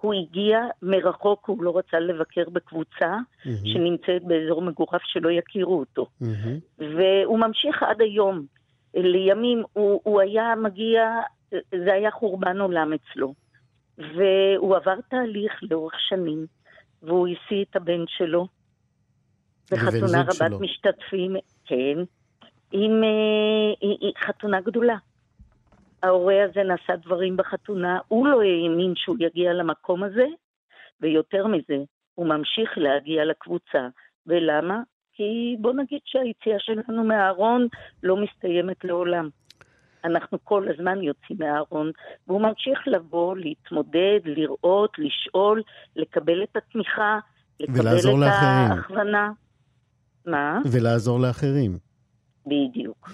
הוא 0.00 0.14
הגיע 0.14 0.60
מרחוק, 0.82 1.48
הוא 1.48 1.62
לא 1.62 1.78
רצה 1.78 1.98
לבקר 1.98 2.44
בקבוצה 2.52 3.16
mm-hmm. 3.16 3.48
שנמצאת 3.64 4.24
באזור 4.24 4.62
מגורף 4.62 5.02
שלא 5.04 5.30
יכירו 5.30 5.78
אותו. 5.78 6.06
Mm-hmm. 6.22 6.78
והוא 6.78 7.38
ממשיך 7.38 7.82
עד 7.82 8.00
היום. 8.00 8.46
לימים 8.94 9.62
הוא, 9.72 10.00
הוא 10.04 10.20
היה 10.20 10.54
מגיע, 10.62 11.02
זה 11.84 11.92
היה 11.92 12.10
חורבן 12.10 12.60
עולם 12.60 12.92
אצלו. 12.92 13.34
והוא 13.98 14.76
עבר 14.76 14.94
תהליך 15.10 15.52
לאורך 15.70 15.94
שנים, 16.08 16.46
והוא 17.02 17.28
השיא 17.28 17.64
את 17.70 17.76
הבן 17.76 18.04
שלו 18.06 18.46
בחתונה 19.72 20.22
רבת 20.22 20.34
שלו. 20.34 20.60
משתתפים, 20.60 21.36
כן, 21.64 21.98
עם, 22.72 23.02
עם, 23.80 23.96
עם 24.00 24.10
חתונה 24.26 24.60
גדולה. 24.60 24.96
ההורה 26.02 26.44
הזה 26.44 26.60
נשא 26.62 26.96
דברים 26.96 27.36
בחתונה, 27.36 27.98
הוא 28.08 28.26
לא 28.26 28.42
האמין 28.42 28.92
שהוא 28.96 29.16
יגיע 29.20 29.52
למקום 29.52 30.02
הזה, 30.02 30.26
ויותר 31.00 31.46
מזה, 31.46 31.84
הוא 32.14 32.26
ממשיך 32.26 32.70
להגיע 32.76 33.24
לקבוצה. 33.24 33.88
ולמה? 34.26 34.82
כי 35.12 35.56
בוא 35.60 35.72
נגיד 35.72 36.00
שהיציאה 36.04 36.56
שלנו 36.58 37.04
מהארון 37.04 37.66
לא 38.02 38.16
מסתיימת 38.16 38.84
לעולם. 38.84 39.28
אנחנו 40.04 40.38
כל 40.44 40.68
הזמן 40.68 41.02
יוצאים 41.02 41.38
מהארון, 41.40 41.90
והוא 42.26 42.40
ממשיך 42.40 42.88
לבוא, 42.88 43.36
להתמודד, 43.36 44.20
לראות, 44.24 44.90
לשאול, 44.98 45.62
לקבל 45.96 46.42
את 46.42 46.56
התמיכה, 46.56 47.18
לקבל 47.60 47.80
את 47.80 48.04
לאחרים. 48.04 48.72
ההכוונה. 48.72 49.30
מה? 50.26 50.58
ולעזור 50.72 51.20
לאחרים. 51.20 51.78
בדיוק. 52.46 53.10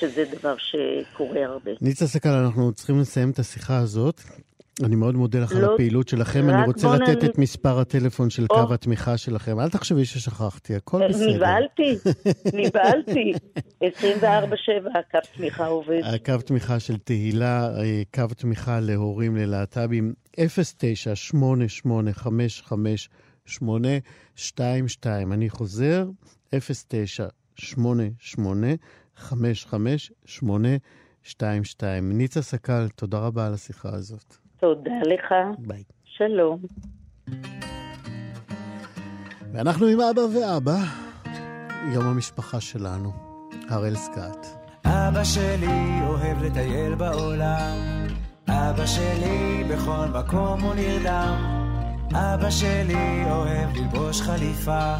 שזה 0.00 0.24
דבר 0.38 0.54
שקורה 0.58 1.44
הרבה. 1.44 1.70
ניצה 1.80 2.06
סקל, 2.06 2.28
אנחנו 2.28 2.72
צריכים 2.72 3.00
לסיים 3.00 3.30
את 3.30 3.38
השיחה 3.38 3.78
הזאת. 3.78 4.20
אני 4.84 4.96
מאוד 4.96 5.14
מודה 5.14 5.40
לך 5.40 5.52
לא, 5.52 5.58
על 5.58 5.64
הפעילות 5.74 6.08
שלכם. 6.08 6.50
אני 6.50 6.66
רוצה 6.66 6.96
לתת 6.96 7.24
את 7.24 7.38
מספר 7.38 7.80
הטלפון 7.80 8.30
של 8.30 8.46
קו 8.46 8.74
התמיכה 8.74 9.16
שלכם. 9.16 9.60
אל 9.60 9.68
תחשבי 9.68 10.04
ששכחתי, 10.04 10.74
הכל 10.74 11.08
בסדר. 11.08 11.36
נבהלתי, 11.36 11.96
נבהלתי. 12.60 13.32
24-7 13.82 13.86
הקו 14.98 15.18
תמיכה 15.36 15.66
עובד. 15.66 16.00
הקו 16.14 16.38
תמיכה 16.46 16.80
של 16.80 16.98
תהילה, 16.98 17.78
אה, 17.78 18.02
קו 18.14 18.26
תמיכה 18.36 18.80
להורים 18.80 19.36
ללהט"בים, 19.36 20.14
0988558822. 20.36 20.40
אני 25.32 25.50
חוזר, 25.50 26.04
0988 26.54 28.66
558822. 29.20 32.18
ניצה 32.18 32.42
סקל, 32.42 32.88
תודה 32.94 33.18
רבה 33.18 33.46
על 33.46 33.54
השיחה 33.54 33.88
הזאת. 33.92 34.36
תודה 34.60 34.90
לך. 35.06 35.34
ביי. 35.58 35.82
שלום. 36.04 36.60
ואנחנו 39.52 39.86
עם 39.86 40.00
אבא 40.00 40.20
ואבא, 40.20 40.78
יום 41.94 42.06
המשפחה 42.06 42.60
שלנו, 42.60 43.12
הראל 43.68 43.94
סקאט. 43.94 44.46
אבא 44.84 45.24
שלי 45.24 46.00
אוהב 46.06 46.42
לטייל 46.42 46.94
בעולם, 46.94 47.76
אבא 48.48 48.86
שלי 48.86 49.64
בכל 49.70 50.06
מקום 50.20 50.60
הוא 50.60 50.74
נרדם, 50.74 51.36
אבא 52.14 52.50
שלי 52.50 53.24
אוהב 53.30 53.76
ללבוש 53.76 54.20
חליפה. 54.20 54.94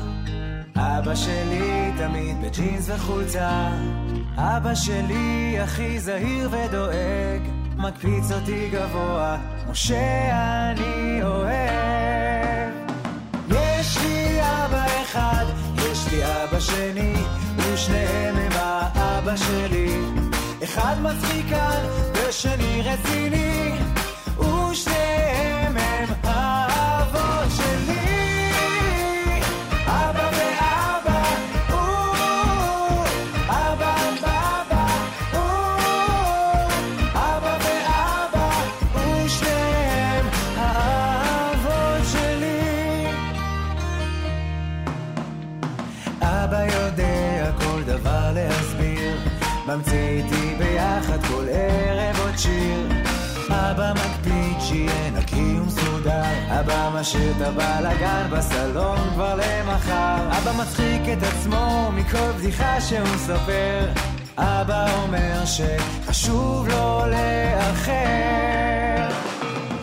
אבא 0.77 1.15
שלי 1.15 1.93
תמיד 1.99 2.37
בג'ינס 2.43 2.89
וחולצה, 2.89 3.69
אבא 4.37 4.75
שלי 4.75 5.57
הכי 5.61 6.01
זהיר 6.01 6.49
ודואג, 6.51 7.43
מקפיץ 7.77 8.33
אותי 8.33 8.71
גבוה, 8.73 9.39
כמו 9.65 9.75
שאני 9.75 11.21
אוהב. 11.23 12.71
יש 13.51 13.99
לי 14.03 14.41
אבא 14.41 14.87
אחד, 15.03 15.45
יש 15.77 16.13
לי 16.13 16.25
אבא 16.25 16.61
שני, 16.61 17.15
ושניהם 17.57 18.37
הם 18.37 18.53
האבא 18.53 19.37
שלי. 19.37 20.01
אחד 20.65 20.97
מצחיקן 21.03 21.81
ושני 22.13 22.83
רציני, 22.85 23.73
ושניהם 24.39 25.77
הם 25.77 26.09
ממציא 49.77 50.09
איתי 50.09 50.55
ביחד 50.59 51.27
כל 51.27 51.45
ערב 51.51 52.21
עוד 52.21 52.39
שיר. 52.39 52.89
אבא 53.51 53.93
מקפיד 53.93 54.61
שיהיה 54.61 55.11
נקי 55.11 55.61
ומסודר, 55.61 56.23
אבא 56.49 56.91
משאיר 56.95 57.33
את 57.37 57.43
הבלאגן 57.43 58.27
בסלון 58.31 58.99
כבר 59.15 59.35
למחר. 59.35 60.39
אבא 60.39 60.53
מצחיק 60.63 61.03
את 61.13 61.23
עצמו 61.23 61.91
מכל 61.95 62.33
בדיחה 62.39 62.81
שהוא 62.81 63.09
מספר. 63.15 63.87
אבא 64.39 64.87
אומר 65.03 65.45
שחשוב 65.45 66.69
לו 66.69 67.03
לאחר. 67.07 69.09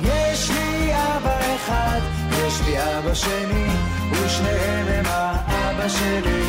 יש 0.01 0.49
לי 0.49 0.93
אבא 0.93 1.39
אחד, 1.55 1.99
יש 2.31 2.61
לי 2.65 2.77
אבא 2.77 3.13
שני, 3.13 3.67
ושניהם 4.11 4.87
הם 4.87 5.05
האבא 5.07 5.89
שלי. 5.89 6.43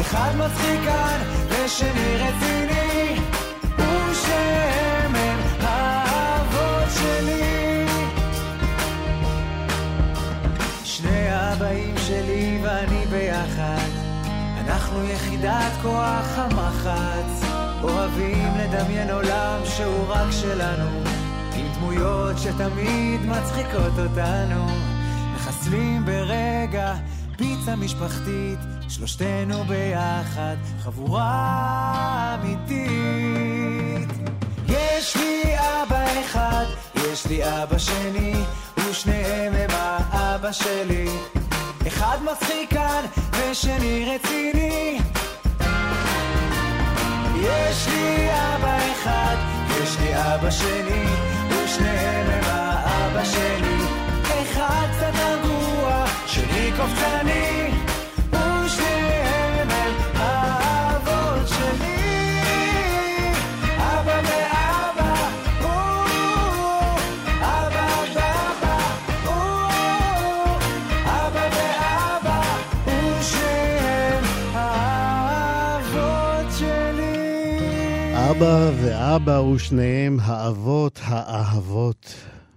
אחד 0.00 0.30
מצחיקן 0.36 1.39
ושני 1.64 2.16
רציני, 2.16 3.16
ושניהם 3.76 5.14
הם 5.14 5.38
האבות 5.60 6.88
שלי. 6.94 7.86
שני 10.84 11.28
האבאים 11.28 11.94
שלי 11.98 12.60
ואני 12.62 13.06
ביחד, 13.10 13.88
אנחנו 14.60 15.04
יחידת 15.04 15.72
כוח 15.82 16.38
המחץ, 16.38 17.44
אוהבים 17.82 18.48
לדמיין 18.58 19.10
עולם 19.10 19.60
שהוא 19.64 20.06
רק 20.08 20.30
שלנו, 20.30 20.90
עם 21.56 21.66
דמויות 21.74 22.38
שתמיד 22.38 23.20
מצחיקות 23.26 23.98
אותנו, 23.98 24.66
מחסלים 25.34 26.04
ברגע 26.04 26.94
פיצה 27.36 27.76
משפחתית, 27.76 28.79
שלושתנו 28.90 29.64
ביחד, 29.64 30.56
חבורה 30.82 32.36
אמיתית. 32.40 34.10
יש 34.68 35.16
לי 35.16 35.42
אבא 35.58 36.04
אחד, 36.20 36.64
יש 36.96 37.26
לי 37.26 37.62
אבא 37.62 37.78
שני, 37.78 38.34
ושניהם 38.76 39.52
הם 39.54 39.70
האבא 39.70 40.52
שלי. 40.52 41.08
אחד 41.86 42.18
מצחיקן 42.22 43.04
ושני 43.32 44.14
רציני. 44.14 44.98
יש 47.42 47.88
לי 47.88 48.28
אבא 48.30 48.78
אחד, 48.92 49.36
יש 49.82 49.96
לי 50.00 50.14
אבא 50.14 50.50
שני, 50.50 51.04
ושניהם 51.48 52.30
הם 52.30 52.44
האבא 52.44 53.24
שלי. 53.24 53.78
אחד 54.42 54.86
קצת 54.96 55.12
רגוע, 55.14 56.04
שני 56.26 56.72
קופצני, 56.76 57.70
אבא 78.40 78.70
ואבא 78.82 79.40
ושניהם 79.40 80.18
האבות 80.20 81.00
האהבות 81.02 82.14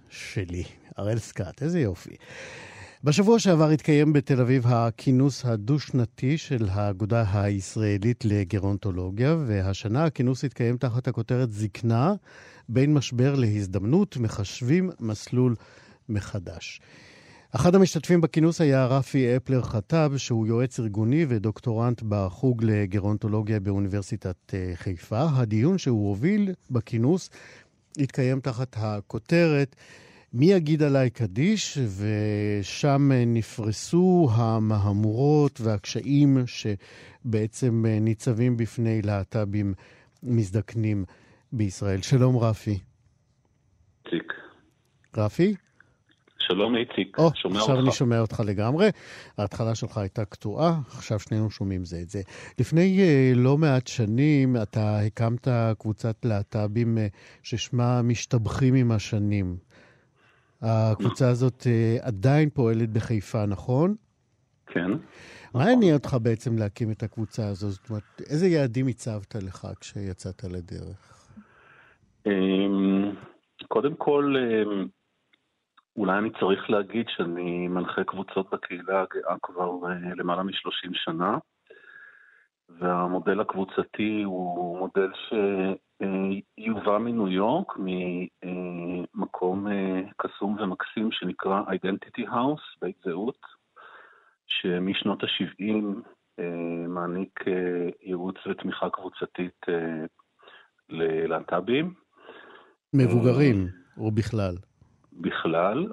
שלי. 0.10 0.64
הראל 0.98 1.20
סקאט, 1.20 1.64
איזה 1.64 1.80
יופי. 1.80 2.16
בשבוע 3.04 3.40
שעבר 3.40 3.70
התקיים 3.70 4.14
בתל 4.14 4.42
אביב 4.42 4.64
הכינוס 4.68 5.46
הדו-שנתי 5.46 6.38
של 6.38 6.68
האגודה 6.72 7.24
הישראלית 7.34 8.26
לגרונטולוגיה, 8.26 9.36
והשנה 9.48 10.04
הכינוס 10.04 10.44
התקיים 10.44 10.78
תחת 10.78 11.08
הכותרת 11.08 11.52
זקנה, 11.52 12.14
בין 12.70 12.94
משבר 12.94 13.36
להזדמנות, 13.36 14.18
מחשבים 14.18 14.90
מסלול 15.00 15.56
מחדש. 16.10 16.82
אחד 17.56 17.76
המשתתפים 17.76 18.22
בכינוס 18.22 18.62
היה 18.62 18.86
רפי 18.86 19.38
אפלר 19.38 19.62
חטב, 19.62 20.12
שהוא 20.18 20.48
יועץ 20.48 20.80
ארגוני 20.80 21.26
ודוקטורנט 21.30 22.02
בחוג 22.08 22.64
לגרונטולוגיה 22.64 23.60
באוניברסיטת 23.60 24.54
אה, 24.54 24.72
חיפה. 24.76 25.26
הדיון 25.34 25.78
שהוא 25.78 26.10
הוביל 26.10 26.54
בכינוס 26.72 27.30
התקיים 27.98 28.40
תחת 28.40 28.76
הכותרת 28.80 29.76
מי 30.34 30.46
יגיד 30.46 30.84
עליי 30.84 31.10
קדיש, 31.10 31.78
ושם 31.78 33.12
אה, 33.12 33.26
נפרסו 33.26 34.30
המהמורות 34.32 35.62
והקשיים 35.62 36.38
שבעצם 36.46 37.86
אה, 37.88 38.00
ניצבים 38.00 38.58
בפני 38.58 39.02
להט"בים 39.02 39.74
מזדקנים 40.24 41.06
בישראל. 41.52 42.02
שלום 42.02 42.38
רפי. 42.38 42.80
רפי? 45.18 45.56
שלום 46.48 46.76
איציק, 46.76 47.18
או, 47.18 47.30
שומע 47.36 47.60
עכשיו 47.60 47.76
אותך. 47.76 47.84
אני 47.84 47.92
שומע 47.92 48.20
אותך 48.20 48.42
לגמרי. 48.46 48.90
ההתחלה 49.38 49.76
שלך 49.76 49.98
הייתה 49.98 50.26
קטועה, 50.26 50.80
עכשיו 50.88 51.20
שנינו 51.20 51.52
שומעים 51.52 51.86
זה 51.86 52.00
את 52.02 52.10
זה. 52.10 52.22
לפני 52.60 53.00
uh, 53.00 53.38
לא 53.38 53.58
מעט 53.58 53.88
שנים 53.88 54.56
אתה 54.62 55.00
הקמת 55.00 55.48
קבוצת 55.80 56.26
להט"בים 56.26 56.98
uh, 56.98 57.00
ששמה 57.44 58.02
משתבחים 58.02 58.76
עם 58.76 58.92
השנים. 58.92 59.58
הקבוצה 60.62 61.30
הזאת 61.30 61.62
uh, 61.62 62.06
עדיין 62.08 62.50
פועלת 62.50 62.90
בחיפה, 62.90 63.46
נכון? 63.46 63.96
כן. 64.68 64.92
מה 65.54 65.64
הניע 65.64 65.94
אותך 65.94 66.18
בעצם 66.22 66.58
להקים 66.58 66.92
את 66.92 67.04
הקבוצה 67.04 67.48
הזאת? 67.48 67.72
זאת 67.72 67.90
אומרת, 67.90 68.04
איזה 68.30 68.48
יעדים 68.48 68.88
הצבת 68.88 69.36
לך 69.36 69.68
כשיצאת 69.80 70.44
לדרך? 70.44 71.28
אמ, 72.26 73.12
קודם 73.68 73.96
כל, 73.96 74.36
אמ, 74.38 74.88
אולי 75.96 76.18
אני 76.18 76.30
צריך 76.40 76.70
להגיד 76.70 77.06
שאני 77.10 77.68
מנחה 77.68 78.04
קבוצות 78.04 78.50
בקהילה 78.54 79.02
הגאה 79.02 79.36
כבר 79.42 79.90
אה, 79.90 80.16
למעלה 80.16 80.44
מ-30 80.44 80.90
שנה, 80.94 81.38
והמודל 82.70 83.40
הקבוצתי 83.40 84.24
הוא 84.26 84.78
מודל 84.80 85.10
שיובא 85.24 86.98
מניו 86.98 87.28
יורק, 87.28 87.68
ממקום 89.16 89.68
אה, 89.68 90.02
קסום 90.18 90.58
ומקסים 90.60 91.12
שנקרא 91.12 91.62
Identity 91.62 92.28
House, 92.30 92.80
בית 92.82 92.96
זהות, 93.06 93.40
שמשנות 94.48 95.24
ה-70 95.24 95.84
מעניק 96.88 97.48
אה, 97.48 97.90
ייעוץ 98.02 98.36
ותמיכה 98.48 98.90
קבוצתית 98.90 99.66
אה, 99.70 100.06
ללהט"בים. 100.90 101.94
מבוגרים, 102.94 103.68
או 103.98 104.12
בכלל? 104.12 104.56
בכלל, 105.22 105.88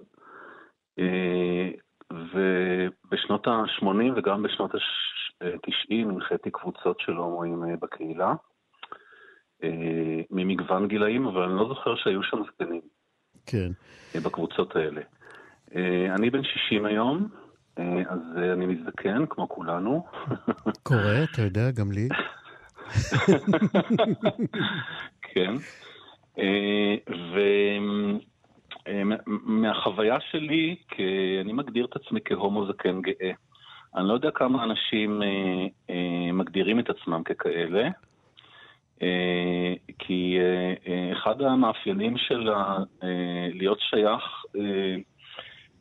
אה, 0.98 1.70
ובשנות 2.12 3.46
ה-80 3.46 4.12
וגם 4.16 4.42
בשנות 4.42 4.74
ה-90 4.74 5.90
הנחיתי 5.90 6.50
קבוצות 6.50 7.00
של 7.00 7.12
הומואים 7.12 7.64
אה, 7.64 7.76
בקהילה, 7.76 8.34
אה, 9.64 10.20
ממגוון 10.30 10.88
גילאים, 10.88 11.26
אבל 11.26 11.42
אני 11.42 11.56
לא 11.56 11.68
זוכר 11.68 11.96
שהיו 11.96 12.22
שם 12.22 12.38
זקנים 12.52 12.80
כן. 13.46 13.72
בקבוצות 14.24 14.76
האלה. 14.76 15.00
אני 16.14 16.30
בן 16.30 16.44
60 16.44 16.84
היום, 16.84 17.28
אז 18.08 18.20
אני 18.52 18.66
מזדקן, 18.66 19.26
כמו 19.30 19.48
כולנו. 19.48 20.06
קורה, 20.88 21.24
אתה 21.24 21.42
יודע, 21.42 21.70
גם 21.70 21.92
לי. 21.92 22.08
כן. 25.22 25.54
אה, 26.38 26.94
ומהחוויה 28.88 30.16
שלי, 30.30 30.76
כי 30.88 31.38
אני 31.40 31.52
מגדיר 31.52 31.84
את 31.84 31.96
עצמי 31.96 32.20
כהומו 32.24 32.66
זקן 32.66 33.02
גאה. 33.02 33.32
אני 33.96 34.08
לא 34.08 34.12
יודע 34.12 34.30
כמה 34.30 34.64
אנשים 34.64 35.22
אה, 35.22 35.28
אה, 35.90 36.32
מגדירים 36.32 36.78
את 36.78 36.90
עצמם 36.90 37.22
ככאלה, 37.24 37.88
אה, 39.02 39.74
כי 39.98 40.38
אה, 40.40 40.74
אה, 40.92 41.12
אחד 41.12 41.42
המאפיינים 41.42 42.18
של 42.18 42.48
אה, 43.02 43.48
להיות 43.52 43.78
שייך 43.80 44.44
אה, 44.56 44.96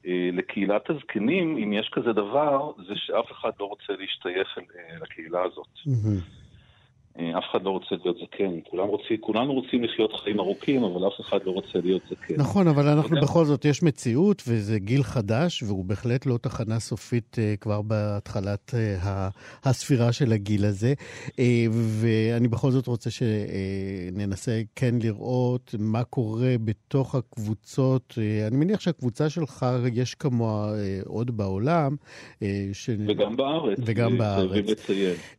אה, 0.08 0.30
לקהילת 0.34 0.90
הזקנים, 0.90 1.58
אם 1.58 1.74
יש 1.74 1.90
כזה 1.94 2.14
דבר, 2.14 2.72
זה 2.88 2.94
שאף 2.96 3.32
אחד 3.32 3.52
לא 3.60 3.66
רוצה 3.66 3.94
להשתייך 4.00 4.58
אה, 4.58 4.98
לקהילה 5.02 5.44
הזאת. 5.44 5.68
מהמם. 5.86 6.20
אה, 7.20 7.38
אף 7.38 7.44
אחד 7.52 7.64
לא 7.64 7.70
רוצה 7.70 7.96
להיות 8.04 8.18
זקן. 8.18 8.60
כולם 8.70 8.88
רוצים, 8.88 9.18
כולנו 9.20 9.54
רוצים 9.54 9.84
לחיות 9.84 10.14
חיים 10.14 10.40
ארוכים, 10.40 10.84
אבל 10.84 11.08
אף 11.08 11.14
אחד 11.22 11.40
לא 11.46 11.52
רוצה 11.52 11.80
להיות 11.84 12.02
זקן. 12.10 12.34
נכון, 12.38 12.68
אבל 12.68 12.88
אנחנו 12.88 13.16
יודע. 13.16 13.28
בכל 13.28 13.46
זאת, 13.46 13.66
יש 13.66 13.84
מציאות, 13.84 14.44
וזה 14.48 14.80
גיל 14.80 15.04
חדש, 15.04 15.64
והוא 15.64 15.86
בהחלט 15.86 16.26
לא 16.26 16.38
תחנה 16.38 16.80
סופית 16.80 17.36
אה, 17.40 17.54
כבר 17.62 17.82
בהתחלת 17.82 18.74
ה- 19.02 19.30
הספירה 19.64 20.12
של 20.12 20.34
הגיל 20.34 20.66
הזה. 20.66 20.94
אה, 21.40 21.66
ואני 21.72 22.48
בכל 22.48 22.72
זאת 22.72 22.88
רוצה 22.88 23.10
שננסה 23.10 24.62
כן 24.76 24.96
לראות 25.04 25.76
מה 25.80 26.04
קורה 26.04 26.56
בתוך 26.64 27.16
הקבוצות. 27.16 28.14
אה, 28.18 28.48
אני 28.48 28.58
מניח 28.58 28.80
שהקבוצה 28.80 29.30
שלך, 29.30 29.66
יש 29.94 30.16
כמוה 30.16 30.74
אה, 30.74 31.00
עוד 31.06 31.38
בעולם. 31.38 31.96
אה, 32.44 32.70
ש... 32.74 32.90
וגם 33.08 33.36
בארץ. 33.36 33.78
וגם 33.86 34.18
בארץ. 34.18 34.90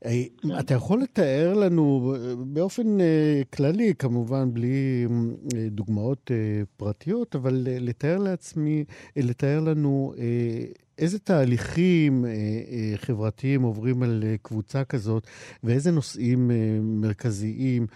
אה, 0.04 0.22
אתה 0.60 0.74
יכול 0.74 1.00
לתאר 1.02 1.54
לנו 1.54 1.69
לנו 1.70 2.14
באופן 2.54 3.00
אה, 3.00 3.42
כללי, 3.56 3.94
כמובן 3.98 4.54
בלי 4.54 5.06
אה, 5.06 5.68
דוגמאות 5.70 6.30
אה, 6.30 6.62
פרטיות, 6.76 7.36
אבל 7.36 7.52
לתאר 7.64 8.16
לעצמי, 8.18 8.84
לתאר 9.16 9.60
לנו 9.66 10.12
איזה 10.98 11.18
תהליכים 11.18 12.24
חברתיים 12.96 13.62
עוברים 13.62 14.02
על 14.02 14.22
קבוצה 14.42 14.84
כזאת, 14.84 15.26
ואיזה 15.64 15.90
נושאים 15.92 16.50
מרכזיים 17.02 17.86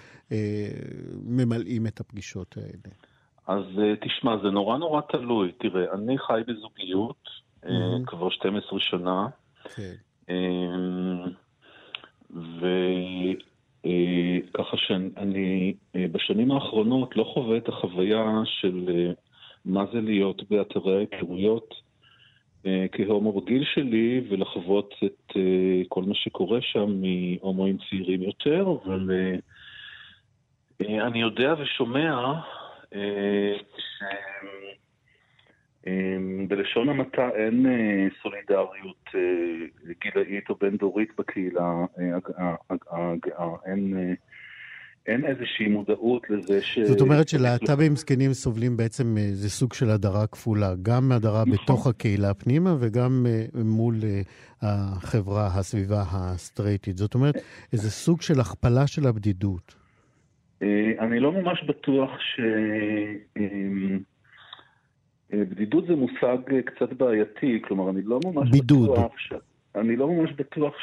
ממלאים 1.24 1.86
את 1.86 2.00
הפגישות 2.00 2.56
האלה. 2.56 2.94
אז 3.46 3.64
תשמע, 4.00 4.36
זה 4.42 4.50
נורא 4.50 4.78
נורא 4.78 5.00
תלוי. 5.00 5.52
תראה, 5.58 5.92
אני 5.94 6.18
חי 6.18 6.40
בזוגיות 6.46 7.28
mm-hmm. 7.64 7.68
כבר 8.06 8.30
12 8.30 8.80
שנה. 8.80 9.26
כן. 9.74 9.94
וככה 13.84 14.76
שאני 14.76 15.74
בשנים 15.94 16.50
האחרונות 16.50 17.16
לא 17.16 17.24
חווה 17.24 17.56
את 17.56 17.68
החוויה 17.68 18.42
של 18.44 18.88
אה, 18.88 19.12
מה 19.64 19.84
זה 19.92 20.00
להיות 20.00 20.42
באתרי 20.50 20.96
ההיכרויות 20.96 21.74
אה, 22.66 22.86
כהומו 22.92 23.40
בגיל 23.40 23.64
שלי 23.74 24.20
ולחוות 24.28 24.94
את 25.04 25.36
אה, 25.36 25.82
כל 25.88 26.02
מה 26.02 26.14
שקורה 26.14 26.58
שם 26.62 27.00
מהומואים 27.00 27.76
צעירים 27.90 28.22
יותר, 28.22 28.66
אבל 28.84 29.10
אני 30.80 31.20
יודע 31.20 31.54
ושומע 31.58 32.32
אמ, 32.94 33.00
בלשון 36.48 36.88
המעטה 36.88 37.28
אין 37.34 37.66
אה, 37.66 38.06
סולידריות 38.22 39.04
אה, 39.14 39.20
גילאית 40.04 40.50
או 40.50 40.54
בין-דורית 40.60 41.08
בקהילה 41.18 41.84
הגאה, 42.90 43.38
אה, 43.38 43.48
אין... 43.66 44.14
אין 45.06 45.24
איזושהי 45.24 45.68
מודעות 45.68 46.30
לזה 46.30 46.62
ש... 46.62 46.78
זאת 46.78 47.00
אומרת 47.00 47.28
שלהט"בים 47.28 47.96
זקנים 47.96 48.32
סובלים 48.32 48.76
בעצם 48.76 49.16
איזה 49.16 49.50
סוג 49.50 49.72
של 49.72 49.90
הדרה 49.90 50.26
כפולה, 50.26 50.74
גם 50.82 51.12
הדרה 51.12 51.42
נכון. 51.46 51.52
בתוך 51.52 51.86
הקהילה 51.86 52.34
פנימה 52.34 52.76
וגם 52.80 53.26
מול 53.64 53.94
החברה, 54.62 55.46
הסביבה 55.46 56.02
הסטרייטית. 56.12 56.96
זאת 56.96 57.14
אומרת, 57.14 57.34
איזה 57.72 57.90
סוג 57.90 58.22
של 58.22 58.40
הכפלה 58.40 58.86
של 58.86 59.06
הבדידות. 59.06 59.74
אני 61.00 61.20
לא 61.20 61.32
ממש 61.32 61.64
בטוח 61.64 62.10
ש... 62.20 62.40
אה, 65.32 65.44
בדידות 65.44 65.86
זה 65.86 65.94
מושג 65.94 66.38
אה, 66.52 66.62
קצת 66.62 66.92
בעייתי, 66.92 67.62
כלומר, 67.64 67.90
אני 67.90 68.02
לא 68.02 68.20
ממש 68.24 68.50
בידוד. 68.50 68.90
בטוח... 68.90 69.12
ש... 69.18 69.32
אני 69.74 69.96
לא 69.96 70.08
ממש 70.08 70.30
בטוח 70.32 70.74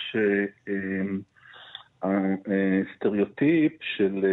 שהסטריאוטיפ 2.01 3.71
אה, 3.71 3.77
של 3.97 4.25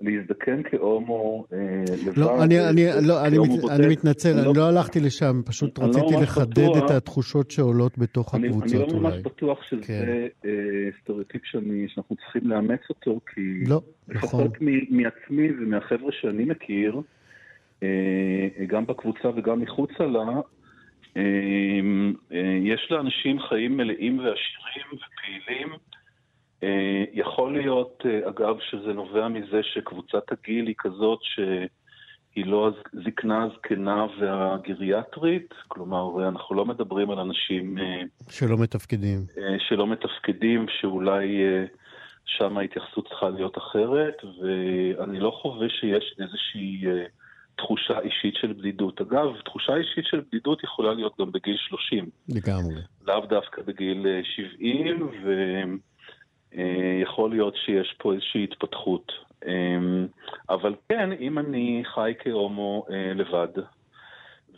להזדקן 0.00 0.62
כהומו 0.70 1.46
לבד... 2.06 2.18
לא, 2.18 2.44
אני, 2.44 2.68
אני, 2.68 2.86
לא, 3.02 3.26
אני, 3.26 3.38
מת, 3.38 3.48
בודק, 3.48 3.74
אני 3.74 3.86
מתנצל, 3.86 4.32
אני 4.38 4.46
לא, 4.46 4.52
לא 4.56 4.68
הלכתי 4.68 5.00
לשם, 5.00 5.42
פשוט 5.46 5.78
לא 5.78 5.84
רציתי 5.84 6.14
לא 6.14 6.22
לחדד 6.22 6.58
בטוח, 6.58 6.84
את 6.84 6.90
התחושות 6.90 7.50
שעולות 7.50 7.98
בתוך 7.98 8.34
אני, 8.34 8.48
הקבוצות 8.48 8.72
אולי. 8.74 8.84
אני 8.84 8.92
לא 8.92 9.00
ממש 9.00 9.12
אולי. 9.12 9.22
בטוח 9.22 9.62
שזה 9.62 9.82
כן. 9.82 10.26
סטריאוטיפ 11.02 11.40
שאני, 11.44 11.86
שאנחנו 11.88 12.16
צריכים 12.16 12.50
לאמץ 12.50 12.80
אותו, 12.88 13.20
כי 13.34 13.64
לא, 13.66 13.80
נכון. 14.08 14.40
לפחות 14.40 14.52
מעצמי 14.90 15.48
ומהחבר'ה 15.50 16.12
שאני 16.12 16.44
מכיר, 16.44 17.00
גם 18.66 18.86
בקבוצה 18.86 19.28
וגם 19.36 19.60
מחוצה 19.60 20.06
לה, 20.06 20.20
אה, 21.16 21.22
אה, 22.32 22.58
יש 22.62 22.88
לאנשים 22.90 23.40
חיים 23.40 23.76
מלאים 23.76 24.18
ועשירים 24.18 24.86
ופעילים. 24.92 25.72
יכול 27.12 27.52
להיות, 27.52 28.02
אגב, 28.28 28.56
שזה 28.70 28.92
נובע 28.92 29.28
מזה 29.28 29.60
שקבוצת 29.62 30.32
הגיל 30.32 30.66
היא 30.66 30.74
כזאת 30.78 31.18
שהיא 31.22 32.46
לא 32.46 32.70
הזקנה 32.92 33.44
הזקנה 33.44 34.06
והגריאטרית, 34.20 35.54
כלומר, 35.68 36.28
אנחנו 36.28 36.54
לא 36.54 36.64
מדברים 36.64 37.10
על 37.10 37.18
אנשים... 37.18 37.78
שלא 38.30 38.56
מתפקדים. 38.58 39.18
שלא 39.58 39.86
מתפקדים, 39.86 40.66
שאולי 40.80 41.42
שם 42.24 42.58
ההתייחסות 42.58 43.08
צריכה 43.08 43.28
להיות 43.28 43.58
אחרת, 43.58 44.16
ואני 44.24 45.20
לא 45.20 45.30
חווה 45.30 45.68
שיש 45.68 46.14
איזושהי... 46.20 46.84
תחושה 47.56 48.00
אישית 48.00 48.34
של 48.34 48.52
בדידות. 48.52 49.00
אגב, 49.00 49.40
תחושה 49.44 49.76
אישית 49.76 50.04
של 50.04 50.20
בדידות 50.20 50.64
יכולה 50.64 50.94
להיות 50.94 51.12
גם 51.20 51.32
בגיל 51.32 51.56
30. 51.56 52.10
לגמרי. 52.28 52.74
לאו 53.06 53.20
דווקא 53.20 53.62
בגיל 53.62 54.06
70, 54.22 55.02
אה, 55.02 55.08
ויכול 56.52 57.30
אה, 57.30 57.36
להיות 57.36 57.56
שיש 57.56 57.94
פה 57.98 58.12
איזושהי 58.12 58.44
התפתחות. 58.44 59.12
אה, 59.46 59.78
אבל 60.50 60.74
כן, 60.88 61.12
אם 61.12 61.38
אני 61.38 61.82
חי 61.94 62.12
כהומו 62.18 62.86
לבד, 63.14 63.62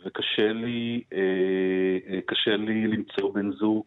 וקשה 0.05 0.53
לי, 0.53 1.03
קשה 2.25 2.57
לי 2.57 2.87
למצוא 2.87 3.33
בן 3.33 3.51
זוג 3.51 3.85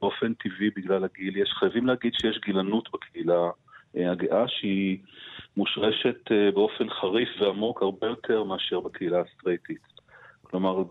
באופן 0.00 0.34
טבעי 0.34 0.70
בגלל 0.76 1.04
הגיל, 1.04 1.36
יש, 1.36 1.50
חייבים 1.52 1.86
להגיד 1.86 2.12
שיש 2.14 2.40
גילנות 2.44 2.88
בקהילה 2.92 3.50
הגאה 3.94 4.48
שהיא... 4.48 4.98
מושרשת 5.56 6.32
אה, 6.32 6.50
באופן 6.54 6.90
חריף 6.90 7.28
ועמוק 7.40 7.82
הרבה 7.82 8.06
יותר 8.06 8.44
מאשר 8.44 8.80
בקהילה 8.80 9.20
הסטרייטית. 9.20 9.92
כלומר, 10.42 10.82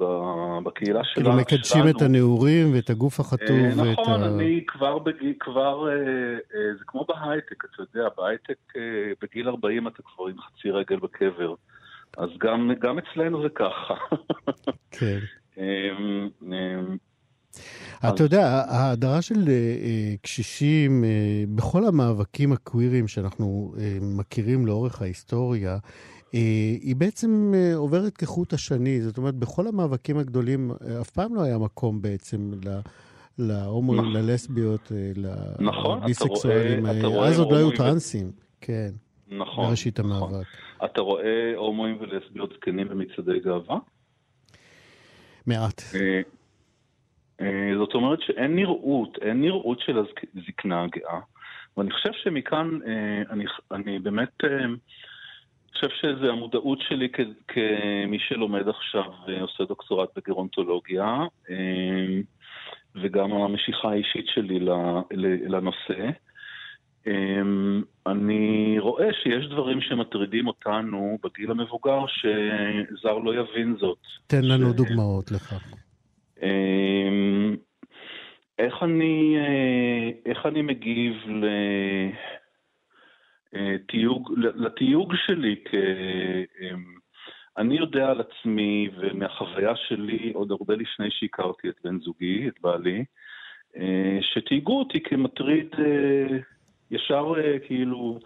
בקהילה 0.64 1.04
שלנו... 1.04 1.26
כאילו 1.26 1.42
מקדשים 1.42 1.82
את 1.90 2.02
הנעורים 2.02 2.74
ואת 2.74 2.90
הגוף 2.90 3.20
החטוב 3.20 3.58
אה, 3.58 3.70
ואת 3.78 3.98
ה... 3.98 4.02
נכון, 4.02 4.24
אני 4.24 4.64
כבר, 4.68 5.00
בגיל, 5.00 5.34
כבר, 5.40 5.90
אה, 5.90 5.94
זה 6.78 6.84
כמו 6.88 7.06
בהייטק, 7.08 7.66
אתה 7.66 7.82
יודע, 7.82 8.10
בהייטק 8.18 8.74
בגיל 9.22 9.50
40 9.50 9.88
אתה 9.88 10.02
כבר 10.04 10.28
עם 10.28 10.42
חצי 10.42 10.72
רגל 10.72 11.00
בקבר. 11.00 11.54
אז 12.18 12.30
גם, 12.38 12.72
גם 12.80 13.00
אצלנו 13.00 13.42
זה 13.42 13.50
ככה. 13.50 13.96
כן. 14.92 15.20
אתה 18.10 18.24
יודע, 18.24 18.66
ההדרה 18.68 19.22
של 19.22 19.48
אה, 19.48 19.54
אה, 19.54 20.16
קשישים 20.22 21.04
אה, 21.04 21.44
בכל 21.56 21.86
המאבקים 21.86 22.52
הקווירים 22.52 23.08
שאנחנו 23.08 23.74
מכירים 24.02 24.66
לאורך 24.66 25.02
ההיסטוריה, 25.02 25.78
היא 26.32 26.96
בעצם 26.96 27.54
עוברת 27.76 28.18
כחוט 28.18 28.54
השני. 28.54 29.02
זאת 29.02 29.18
אומרת, 29.18 29.36
בכל 29.36 29.68
המאבקים 29.68 30.18
הגדולים 30.18 30.72
אף 31.02 31.10
פעם 31.10 31.36
לא 31.36 31.42
היה 31.42 31.58
מקום 31.58 32.02
בעצם 32.02 32.52
ל... 32.66 32.80
להומואים, 33.38 34.02
נכון. 34.02 34.14
ללסביות, 34.14 34.92
נכון, 35.60 36.04
לביסקסואלים. 36.04 36.86
אז 36.86 37.40
עוד 37.40 37.52
לא 37.52 37.58
היו 37.58 37.72
טרנסים, 37.72 38.32
כן. 38.62 38.90
נכון. 39.28 39.66
בראשית 39.66 40.00
נכון. 40.00 40.12
המאבק. 40.12 40.46
אתה 40.86 41.02
רואה 41.02 41.54
הומואים 41.56 41.98
ולסביות 42.02 42.54
זקנים 42.56 42.88
במצעדי 42.88 43.40
גאווה? 43.40 43.78
מעט. 45.48 45.82
אה, 47.42 47.78
זאת 47.78 47.94
אומרת 47.94 48.22
שאין 48.22 48.56
נראות, 48.56 49.18
אין 49.22 49.42
נראות 49.42 49.80
של 49.80 49.98
הזקנה 49.98 50.84
הגאה. 50.84 51.20
ואני 51.78 51.92
חושב 51.92 52.10
שמכאן, 52.24 52.80
אה, 52.88 53.22
אני, 53.30 53.46
אני 53.72 54.00
באמת 54.00 54.44
אה, 54.44 54.66
חושב 55.74 55.88
שזה 56.02 56.30
המודעות 56.30 56.80
שלי 56.82 57.10
כ, 57.14 57.20
כמי 57.48 58.20
שלומד 58.20 58.68
עכשיו 58.68 59.12
ועושה 59.28 59.64
דוקטורט 59.66 60.10
בגרונטולוגיה, 60.18 61.18
וגם 62.96 63.32
המשיכה 63.32 63.90
האישית 63.90 64.26
שלי 64.28 64.60
לנושא. 65.48 66.10
אני 68.08 68.76
רואה 68.80 69.08
שיש 69.24 69.46
דברים 69.46 69.82
שמטרידים 69.82 70.48
אותנו 70.48 71.18
בגיל 71.24 71.52
המבוגר 71.52 72.00
שזר 72.08 73.18
לא 73.18 73.36
יבין 73.36 73.76
זאת. 73.80 73.98
תן 74.28 74.44
לנו 74.44 74.74
ש... 74.74 74.76
דוגמאות 74.76 75.32
לכך. 75.32 75.74
איך 78.62 78.84
אני, 78.84 79.38
אה, 79.38 80.10
איך 80.26 80.46
אני 80.46 80.62
מגיב 80.62 81.14
לתיוג, 83.54 84.32
אה, 84.32 84.52
לתיוג 84.56 85.14
שלי 85.16 85.56
כ... 85.66 85.76
אמ, 86.62 86.84
אני 87.58 87.78
יודע 87.78 88.10
על 88.10 88.22
עצמי 88.22 88.90
ומהחוויה 88.98 89.76
שלי 89.76 90.32
עוד 90.34 90.52
הרבה 90.52 90.76
לפני 90.76 91.12
שהכרתי 91.12 91.70
את 91.70 91.76
בן 91.84 92.00
זוגי, 92.00 92.48
את 92.48 92.54
בעלי, 92.62 93.06
אה, 93.78 94.20
שתייגו 94.22 94.80
אותי 94.80 95.00
כמטריד, 95.04 95.76
ישר 96.92 97.34
כאילו 97.68 98.20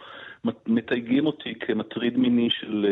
מתייגים 0.67 1.25
אותי 1.25 1.55
כמטריד 1.55 2.17
מיני 2.17 2.49
של 2.49 2.86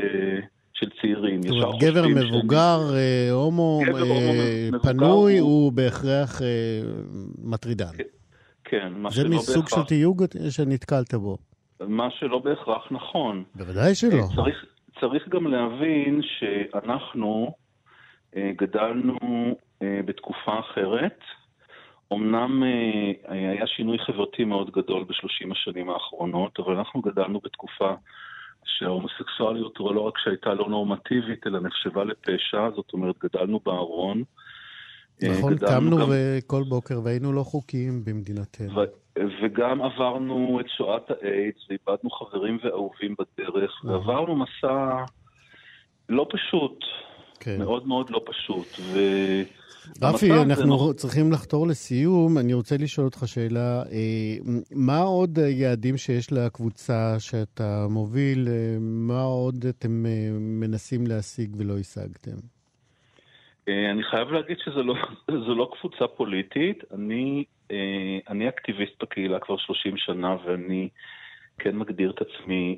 של 0.83 0.89
צעירים. 1.01 1.41
זאת 1.41 1.51
אומרת, 1.51 1.81
גבר 1.81 2.07
מבוגר, 2.07 2.77
שאני... 2.89 3.29
הומו, 3.31 3.79
גבר, 3.87 4.01
אה, 4.01 4.69
מבוגר, 4.71 4.91
פנוי, 4.91 5.37
הוא, 5.37 5.49
הוא 5.49 5.71
בהכרח 5.71 6.41
אה, 6.41 6.47
מטרידן. 7.43 7.93
כן, 7.97 8.03
כן 8.63 8.93
מה 8.95 9.11
שלא 9.11 9.23
בהכרח... 9.23 9.41
זה 9.41 9.51
מסוג 9.51 9.69
של 9.69 9.83
תיוג 9.87 10.23
שנתקלת 10.49 11.13
בו. 11.13 11.37
מה 11.79 12.11
שלא 12.11 12.39
בהכרח 12.39 12.87
נכון. 12.91 13.43
בוודאי 13.55 13.95
שלא. 13.95 14.15
אה, 14.15 14.35
צריך, 14.35 14.65
צריך 14.99 15.29
גם 15.29 15.47
להבין 15.47 16.21
שאנחנו 16.23 17.51
אה, 18.35 18.51
גדלנו 18.57 19.17
אה, 19.81 19.99
בתקופה 20.05 20.59
אחרת. 20.59 21.19
אמנם 22.13 22.63
אה, 22.63 23.11
היה 23.27 23.67
שינוי 23.67 23.97
חברתי 23.99 24.43
מאוד 24.43 24.71
גדול 24.71 25.03
בשלושים 25.03 25.51
השנים 25.51 25.89
האחרונות, 25.89 26.59
אבל 26.59 26.75
אנחנו 26.75 27.01
גדלנו 27.01 27.39
בתקופה 27.43 27.93
שההומוסקסואליות 28.65 29.79
לא 29.79 30.01
רק 30.01 30.17
שהייתה 30.17 30.53
לא 30.53 30.69
נורמטיבית, 30.69 31.47
אלא 31.47 31.59
נחשבה 31.59 32.03
לפשע, 32.03 32.69
זאת 32.75 32.93
אומרת, 32.93 33.15
גדלנו 33.23 33.59
בארון. 33.65 34.23
אה, 35.23 35.29
נכון, 35.37 35.55
גדלנו 35.55 35.71
קמנו 35.91 35.97
גם- 35.97 36.11
כל 36.47 36.63
בוקר 36.69 36.99
והיינו 37.03 37.33
לא 37.33 37.43
חוקיים 37.43 38.05
במדינתנו. 38.05 38.75
ו- 38.75 39.19
וגם 39.43 39.81
עברנו 39.81 40.59
את 40.59 40.65
שואת 40.69 41.11
האיידס, 41.11 41.69
ואיבדנו 41.69 42.09
חברים 42.09 42.57
ואהובים 42.63 43.15
בדרך, 43.19 43.71
אהה. 43.85 43.93
ועברנו 43.93 44.35
מסע 44.35 45.03
לא 46.09 46.27
פשוט, 46.31 46.79
כן. 47.43 47.57
מאוד 47.59 47.87
מאוד 47.87 48.09
לא 48.09 48.21
פשוט. 48.25 48.67
ו... 48.79 48.99
רפי, 50.01 50.27
זה 50.27 50.41
אנחנו 50.41 50.65
נורא- 50.65 50.93
צריכים 50.93 51.31
לחתור 51.31 51.67
לסיום. 51.67 52.37
אני 52.37 52.53
רוצה 52.53 52.75
לשאול 52.79 53.05
אותך 53.05 53.27
שאלה, 53.27 53.83
אה, 53.91 54.35
מה 54.71 54.99
עוד 54.99 55.39
היעדים 55.39 55.97
שיש 55.97 56.31
לקבוצה 56.31 57.15
שאתה 57.19 57.85
מוביל? 57.89 58.47
אה, 58.47 58.77
מה 58.79 59.21
עוד 59.21 59.65
אתם 59.69 60.05
אה, 60.05 60.29
מנסים 60.39 61.07
להשיג 61.07 61.55
ולא 61.57 61.77
השגתם? 61.79 62.37
אני 63.67 64.03
חייב 64.03 64.27
להגיד 64.31 64.57
שזו 64.65 64.83
לא, 64.83 64.95
לא 65.59 65.71
קבוצה 65.79 66.07
פוליטית. 66.07 66.83
אני, 66.93 67.43
אני 68.29 68.49
אקטיביסט 68.49 69.03
בקהילה 69.03 69.39
כבר 69.39 69.57
30 69.57 69.93
שנה, 69.97 70.35
ואני 70.45 70.89
כן 71.59 71.75
מגדיר 71.75 72.11
את 72.11 72.21
עצמי 72.21 72.77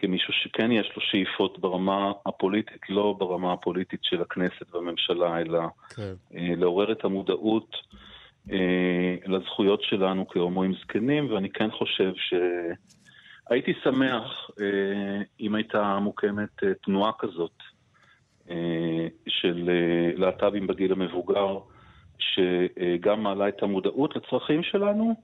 כמישהו 0.00 0.32
שכן 0.32 0.72
יש 0.72 0.92
לו 0.96 1.02
שאיפות 1.02 1.58
ברמה 1.58 2.12
הפוליטית, 2.26 2.80
לא 2.88 3.14
ברמה 3.18 3.52
הפוליטית 3.52 4.00
של 4.02 4.22
הכנסת 4.22 4.74
והממשלה, 4.74 5.38
אלא 5.40 5.60
כן. 5.96 6.12
אה, 6.34 6.54
לעורר 6.56 6.92
את 6.92 7.04
המודעות 7.04 7.76
אה, 8.52 9.16
לזכויות 9.26 9.82
שלנו 9.82 10.28
כהומואים 10.28 10.74
זקנים, 10.74 11.32
ואני 11.32 11.50
כן 11.50 11.70
חושב 11.70 12.12
שהייתי 12.16 13.72
שמח 13.84 14.50
אה, 14.60 15.22
אם 15.40 15.54
הייתה 15.54 15.98
מוקמת 15.98 16.62
תנועה 16.82 17.12
כזאת 17.18 17.62
של 19.28 19.70
להט"בים 20.16 20.66
בגיל 20.66 20.92
המבוגר, 20.92 21.58
שגם 22.18 23.22
מעלה 23.22 23.48
את 23.48 23.62
המודעות 23.62 24.16
לצרכים 24.16 24.62
שלנו, 24.62 25.14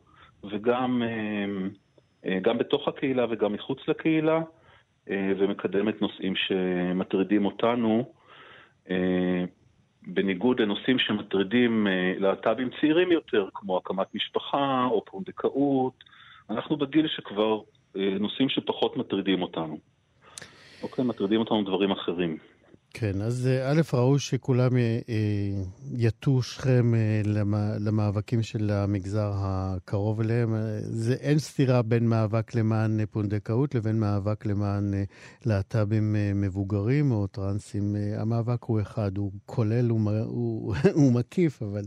וגם 0.51 1.03
גם 2.43 2.59
בתוך 2.59 2.89
הקהילה 2.89 3.27
וגם 3.31 3.53
מחוץ 3.53 3.79
לקהילה, 3.89 4.41
ומקדמת 5.11 6.03
נושאים 6.03 6.35
שמטרידים 6.37 7.47
אותנו. 7.47 8.13
אה, 8.91 9.45
בניגוד 10.07 10.61
לנושאים 10.61 10.99
שמטרידים 10.99 11.87
אה, 11.87 12.15
להט"בים 12.19 12.71
צעירים 12.81 13.13
יותר, 13.13 13.49
כמו 13.55 13.77
הקמת 13.77 14.15
משפחה 14.15 14.87
או 14.91 15.05
פונדקאות, 15.05 16.05
אנחנו 16.51 16.77
בגיל 16.77 17.09
שכבר 17.09 17.61
אה, 17.97 18.17
נושאים 18.21 18.49
שפחות 18.49 18.97
מטרידים 18.97 19.43
אותנו. 19.43 19.79
אוקיי, 20.83 21.05
מטרידים 21.05 21.41
אותנו 21.41 21.63
דברים 21.63 21.91
אחרים. 21.91 22.39
כן, 22.97 23.23
אז 23.23 23.47
אה, 23.47 23.71
א', 23.71 23.81
ראוי 23.95 24.19
שכולם 24.19 24.77
אה, 24.77 24.99
אה, 25.09 25.63
יטו 25.97 26.43
שכם 26.43 26.93
למ- 27.25 27.77
למאבקים 27.81 28.43
של 28.43 28.71
המגזר 28.71 29.33
הקרוב 29.35 30.21
אליהם. 30.21 30.55
זה, 30.81 31.15
אין 31.15 31.39
סתירה 31.39 31.83
בין 31.83 32.09
מאבק 32.09 32.55
למען 32.55 33.07
פונדקאות 33.11 33.75
לבין 33.75 34.01
מאבק 34.01 34.47
למען 34.47 34.95
להט"בים 35.47 36.17
מבוגרים 36.35 37.11
או 37.13 37.27
טרנסים. 37.27 37.97
המאבק 38.19 38.63
הוא 38.65 38.81
אחד, 38.81 39.17
הוא 39.17 39.33
כולל, 39.47 39.91
הוא, 39.91 40.11
הוא, 40.25 40.75
הוא 41.01 41.13
מקיף, 41.13 41.63
אבל 41.63 41.83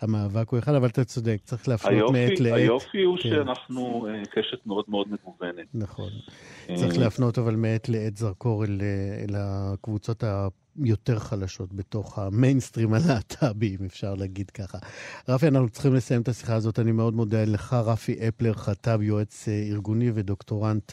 המאבק 0.00 0.48
הוא 0.48 0.58
אחד, 0.58 0.74
אבל 0.74 0.88
אתה 0.88 1.04
צודק, 1.04 1.36
צריך 1.44 1.68
להפנות 1.68 2.12
מעת 2.12 2.40
לעת. 2.40 2.54
היופי 2.54 3.02
הוא 3.02 3.16
כן. 3.22 3.28
שאנחנו 3.28 4.06
קשת 4.30 4.66
מאוד 4.66 4.84
מאוד 4.88 5.06
מגוונת. 5.08 5.66
נכון. 5.74 6.10
צריך 6.74 6.98
להפנות 6.98 7.38
אבל 7.38 7.56
מעת 7.56 7.88
לעת 7.88 8.16
זרקור 8.16 8.64
אל, 8.64 8.80
אל 9.28 9.34
הקבוצות 9.38 10.24
היותר 10.82 11.18
חלשות 11.18 11.72
בתוך 11.72 12.18
המיינסטרים 12.18 12.94
הלהט"בי, 12.94 13.76
אם 13.80 13.84
אפשר 13.86 14.14
להגיד 14.14 14.50
ככה. 14.50 14.78
רפי, 15.28 15.48
אנחנו 15.48 15.68
צריכים 15.68 15.94
לסיים 15.94 16.22
את 16.22 16.28
השיחה 16.28 16.54
הזאת. 16.54 16.78
אני 16.78 16.92
מאוד 16.92 17.14
מודה 17.14 17.44
לך, 17.44 17.72
רפי 17.72 18.28
אפלר, 18.28 18.52
חטב, 18.52 19.02
יועץ 19.02 19.48
אה, 19.48 19.62
ארגוני 19.70 20.10
ודוקטורנט 20.14 20.92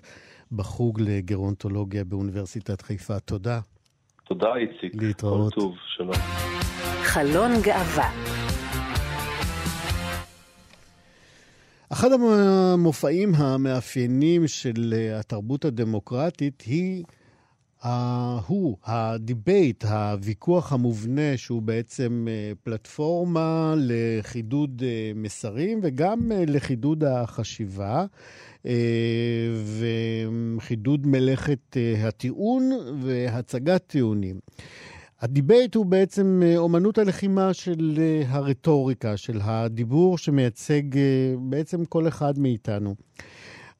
בחוג 0.51 1.01
לגרונטולוגיה 1.01 2.03
באוניברסיטת 2.03 2.81
חיפה. 2.81 3.19
תודה. 3.19 3.59
תודה, 4.23 4.47
איציק. 4.55 5.01
להתראות. 5.01 5.53
כל 5.53 5.59
טוב, 5.59 5.75
שלום. 5.97 6.15
חלון 7.03 7.51
גאווה. 7.61 8.11
אחד 11.93 12.09
המופעים 12.11 13.35
המאפיינים 13.35 14.47
של 14.47 14.93
אה, 14.97 15.19
התרבות 15.19 15.65
הדמוקרטית 15.65 16.61
היא, 16.61 17.03
ה- 17.83 18.39
הוא 18.47 18.77
הדיבייט, 18.85 19.85
הוויכוח 19.85 20.73
המובנה, 20.73 21.37
שהוא 21.37 21.61
בעצם 21.61 22.27
אה, 22.29 22.51
פלטפורמה 22.63 23.73
לחידוד 23.77 24.83
אה, 24.85 25.11
מסרים 25.15 25.79
וגם 25.83 26.31
אה, 26.31 26.43
לחידוד 26.47 27.03
החשיבה. 27.03 28.05
וחידוד 30.57 31.07
מלאכת 31.07 31.77
הטיעון 31.97 32.71
והצגת 33.01 33.83
טיעונים. 33.87 34.39
הדיבייט 35.21 35.75
הוא 35.75 35.85
בעצם 35.85 36.41
אומנות 36.57 36.97
הלחימה 36.97 37.53
של 37.53 37.99
הרטוריקה, 38.27 39.17
של 39.17 39.39
הדיבור 39.41 40.17
שמייצג 40.17 40.81
בעצם 41.39 41.85
כל 41.85 42.07
אחד 42.07 42.39
מאיתנו. 42.39 42.95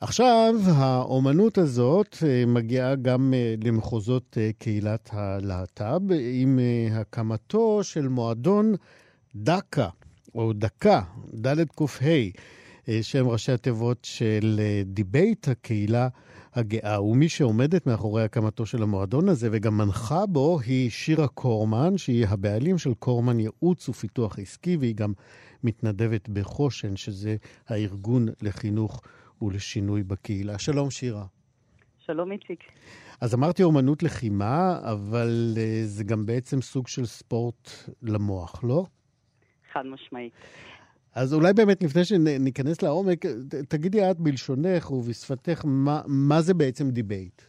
עכשיו, 0.04 0.56
האומנות 0.66 1.58
הזאת 1.58 2.18
אה, 2.28 2.44
מגיעה 2.48 2.96
גם 2.96 3.34
אה, 3.34 3.56
למחוזות 3.64 4.38
אה, 4.42 4.50
קהילת 4.60 5.10
הלהט"ב, 5.14 6.02
עם 6.32 6.60
הקמתו 6.92 7.84
של 7.84 8.08
מועדון 8.08 8.74
דקה, 9.36 9.90
או 10.36 10.54
דקה, 10.54 11.02
ד' 11.34 11.64
קה, 11.76 11.86
שהם 13.02 13.28
ראשי 13.28 13.52
התיבות 13.52 13.98
של 14.04 14.62
דיבייט 14.86 15.48
הקהילה 15.48 16.08
הגאה. 16.54 17.04
ומי 17.04 17.30
שעומדת 17.30 17.88
מאחורי 17.88 18.24
הקמתו 18.24 18.66
של 18.66 18.84
המועדון 18.84 19.30
הזה 19.30 19.50
וגם 19.52 19.78
מנחה 19.78 20.26
בו 20.26 20.60
היא 20.60 20.90
שירה 20.90 21.28
קורמן, 21.28 21.98
שהיא 21.98 22.28
הבעלים 22.28 22.78
של 22.78 22.94
קורמן 22.94 23.40
ייעוץ 23.40 23.90
ופיתוח 23.90 24.40
עסקי, 24.40 24.78
והיא 24.78 24.96
גם 24.96 25.14
מתנדבת 25.64 26.30
בחושן, 26.30 26.96
שזה 26.96 27.36
הארגון 27.68 28.28
לחינוך 28.42 29.02
ולשינוי 29.42 30.04
בקהילה. 30.04 30.60
שלום, 30.60 30.92
שירה. 30.92 31.26
שלום 32.00 32.32
איציק. 32.32 32.64
אז 33.22 33.36
אמרתי 33.36 33.64
אומנות 33.64 34.04
לחימה, 34.04 34.80
אבל 34.92 35.54
אה, 35.56 35.60
זה 35.84 36.04
גם 36.04 36.26
בעצם 36.26 36.62
סוג 36.62 36.88
של 36.88 37.06
ספורט 37.06 37.70
למוח, 38.04 38.64
לא? 38.64 38.86
חד 39.74 39.86
משמעית. 39.86 40.34
אז 41.16 41.34
אולי 41.34 41.54
באמת 41.54 41.84
לפני 41.84 42.06
שניכנס 42.06 42.82
לעומק, 42.82 43.26
תגידי 43.70 44.12
את 44.12 44.20
בלשונך 44.20 44.92
ובשפתך, 44.92 45.62
מה, 45.66 46.02
מה 46.08 46.42
זה 46.42 46.54
בעצם 46.54 46.90
דיבייט? 46.90 47.42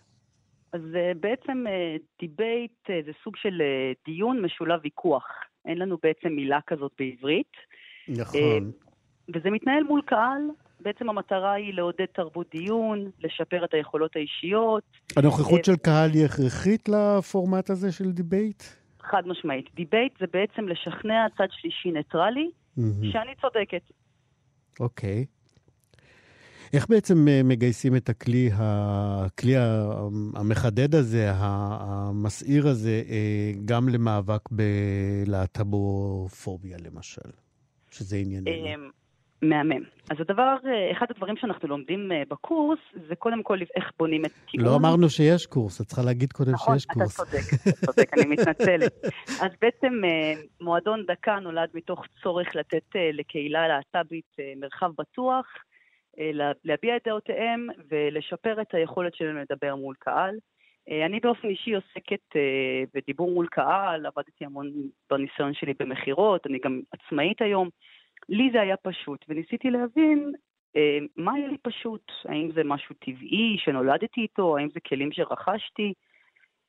אז 0.72 0.80
אה, 0.96 1.12
בעצם 1.20 1.64
אה, 1.66 1.96
דיבייט 2.20 2.90
אה, 2.90 3.00
זה 3.06 3.12
סוג 3.24 3.36
של 3.36 3.62
אה, 3.62 3.92
דיון 4.06 4.42
משולב 4.42 4.80
ויכוח. 4.84 5.24
אין 5.64 5.78
לנו 5.78 5.98
בעצם 6.02 6.28
מילה 6.28 6.58
כזאת 6.66 6.92
בעברית, 6.98 7.52
נכון. 8.08 8.72
וזה 9.34 9.50
מתנהל 9.50 9.82
מול 9.82 10.02
קהל. 10.06 10.42
בעצם 10.82 11.08
המטרה 11.08 11.52
היא 11.52 11.74
לעודד 11.74 12.04
תרבות 12.14 12.46
דיון, 12.50 13.10
לשפר 13.20 13.64
את 13.64 13.74
היכולות 13.74 14.16
האישיות. 14.16 14.82
הנוכחות 15.16 15.58
אה, 15.58 15.64
של 15.64 15.76
קהל 15.76 16.10
היא 16.10 16.24
הכרחית 16.24 16.88
לפורמט 16.88 17.70
הזה 17.70 17.92
של 17.92 18.12
דיבייט? 18.12 18.62
חד 19.00 19.22
משמעית. 19.26 19.74
דיבייט 19.74 20.12
זה 20.20 20.26
בעצם 20.32 20.68
לשכנע 20.68 21.26
צד 21.38 21.46
שלישי 21.50 21.90
ניטרלי. 21.90 22.50
שאני 23.12 23.34
צודקת. 23.40 23.82
אוקיי. 24.80 25.24
איך 26.72 26.88
בעצם 26.88 27.28
אה, 27.28 27.40
מגייסים 27.44 27.96
את 27.96 28.08
הכלי, 28.08 28.50
הכלי 28.54 29.54
המחדד 30.34 30.94
הזה, 30.94 31.32
המסעיר 31.34 32.68
הזה, 32.68 33.02
אה, 33.08 33.52
גם 33.64 33.88
למאבק 33.88 34.48
בלהט"בופוביה, 35.26 36.76
למשל, 36.84 37.30
שזה 37.90 38.16
ענייננו? 38.16 39.01
מהמם. 39.42 39.82
אז 40.10 40.16
הדבר, 40.20 40.56
אה, 40.66 40.92
אחד 40.92 41.06
הדברים 41.10 41.36
שאנחנו 41.36 41.68
לומדים 41.68 42.12
אה, 42.12 42.22
בקורס, 42.28 42.78
זה 43.08 43.16
קודם 43.16 43.42
כל 43.42 43.58
איך 43.76 43.90
בונים 43.98 44.24
את 44.24 44.30
טיעון. 44.50 44.66
לא 44.66 44.76
אמרנו 44.76 45.08
שיש 45.10 45.46
קורס, 45.46 45.80
את 45.80 45.86
צריכה 45.86 46.02
להגיד 46.02 46.32
קודם 46.32 46.52
נכון, 46.52 46.74
שיש 46.78 46.84
אתה 46.84 46.94
קורס. 46.94 47.16
צודק, 47.16 47.40
אתה 47.62 47.86
צודק, 47.86 48.10
אני 48.18 48.26
מתנצלת. 48.26 48.92
אז 49.42 49.50
בעצם 49.60 49.92
אה, 50.04 50.32
מועדון 50.60 51.04
דקה 51.08 51.38
נולד 51.38 51.68
מתוך 51.74 52.04
צורך 52.22 52.56
לתת 52.56 52.84
לקהילה 53.12 53.68
להט"בית 53.68 54.36
מרחב 54.56 54.90
בטוח, 54.98 55.46
לה- 56.18 56.52
להביע 56.64 56.96
את 56.96 57.02
דעותיהם 57.08 57.66
ולשפר 57.90 58.62
את 58.62 58.74
היכולת 58.74 59.14
שלהם 59.14 59.36
לדבר 59.36 59.74
מול 59.76 59.94
קהל. 59.98 60.34
אני 61.06 61.20
באופן 61.20 61.48
אישי 61.48 61.74
עוסקת 61.74 62.20
בדיבור 62.94 63.30
מול 63.30 63.46
קהל, 63.50 64.06
עבדתי 64.06 64.44
המון 64.44 64.72
בניסיון 65.10 65.54
שלי 65.54 65.72
במכירות, 65.80 66.46
אני 66.46 66.58
גם 66.64 66.80
עצמאית 66.92 67.42
היום, 67.42 67.68
לי 68.28 68.50
זה 68.52 68.60
היה 68.60 68.76
פשוט, 68.76 69.24
וניסיתי 69.28 69.70
להבין 69.70 70.32
אה, 70.76 70.98
מה 71.16 71.34
היה 71.34 71.48
לי 71.48 71.58
פשוט, 71.58 72.12
האם 72.24 72.52
זה 72.54 72.64
משהו 72.64 72.94
טבעי 72.98 73.56
שנולדתי 73.58 74.20
איתו, 74.20 74.58
האם 74.58 74.68
זה 74.74 74.80
כלים 74.80 75.12
שרכשתי, 75.12 75.92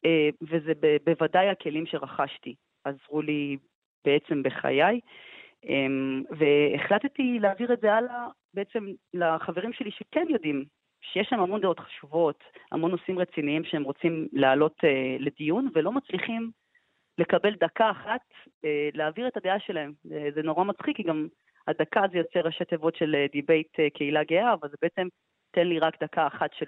אה, 0.05 0.29
וזה 0.41 0.73
ב- 0.79 0.97
בוודאי 1.05 1.49
הכלים 1.49 1.85
שרכשתי 1.85 2.55
עזרו 2.83 3.21
לי 3.21 3.57
בעצם 4.05 4.43
בחיי, 4.43 4.99
אה, 5.69 5.87
והחלטתי 6.29 7.39
להעביר 7.39 7.73
את 7.73 7.79
זה 7.81 7.93
הלאה 7.93 8.27
בעצם 8.53 8.87
לחברים 9.13 9.73
שלי 9.73 9.91
שכן 9.91 10.25
יודעים 10.29 10.65
שיש 11.01 11.27
שם 11.29 11.39
המון 11.39 11.61
דעות 11.61 11.79
חשובות, 11.79 12.43
המון 12.71 12.91
נושאים 12.91 13.19
רציניים 13.19 13.63
שהם 13.63 13.83
רוצים 13.83 14.27
להעלות 14.33 14.75
אה, 14.83 15.15
לדיון 15.19 15.69
ולא 15.73 15.91
מצליחים 15.91 16.51
לקבל 17.17 17.55
דקה 17.55 17.91
אחת 17.91 18.21
אה, 18.65 18.89
להעביר 18.93 19.27
את 19.27 19.37
הדעה 19.37 19.59
שלהם. 19.59 19.93
זה, 20.03 20.29
זה 20.35 20.41
נורא 20.41 20.63
מצחיק, 20.63 20.97
כי 20.97 21.03
גם 21.03 21.27
הדקה 21.67 22.01
זה 22.11 22.17
יוצא 22.17 22.39
ראשי 22.39 22.65
תיבות 22.65 22.95
של 22.95 23.15
אה, 23.15 23.25
דיבייט 23.31 23.79
אה, 23.79 23.89
קהילה 23.89 24.23
גאה, 24.23 24.53
אבל 24.53 24.69
זה 24.69 24.77
בעצם 24.81 25.07
תן 25.51 25.67
לי 25.67 25.79
רק 25.79 26.03
דקה 26.03 26.27
אחת 26.27 26.49
של 26.59 26.65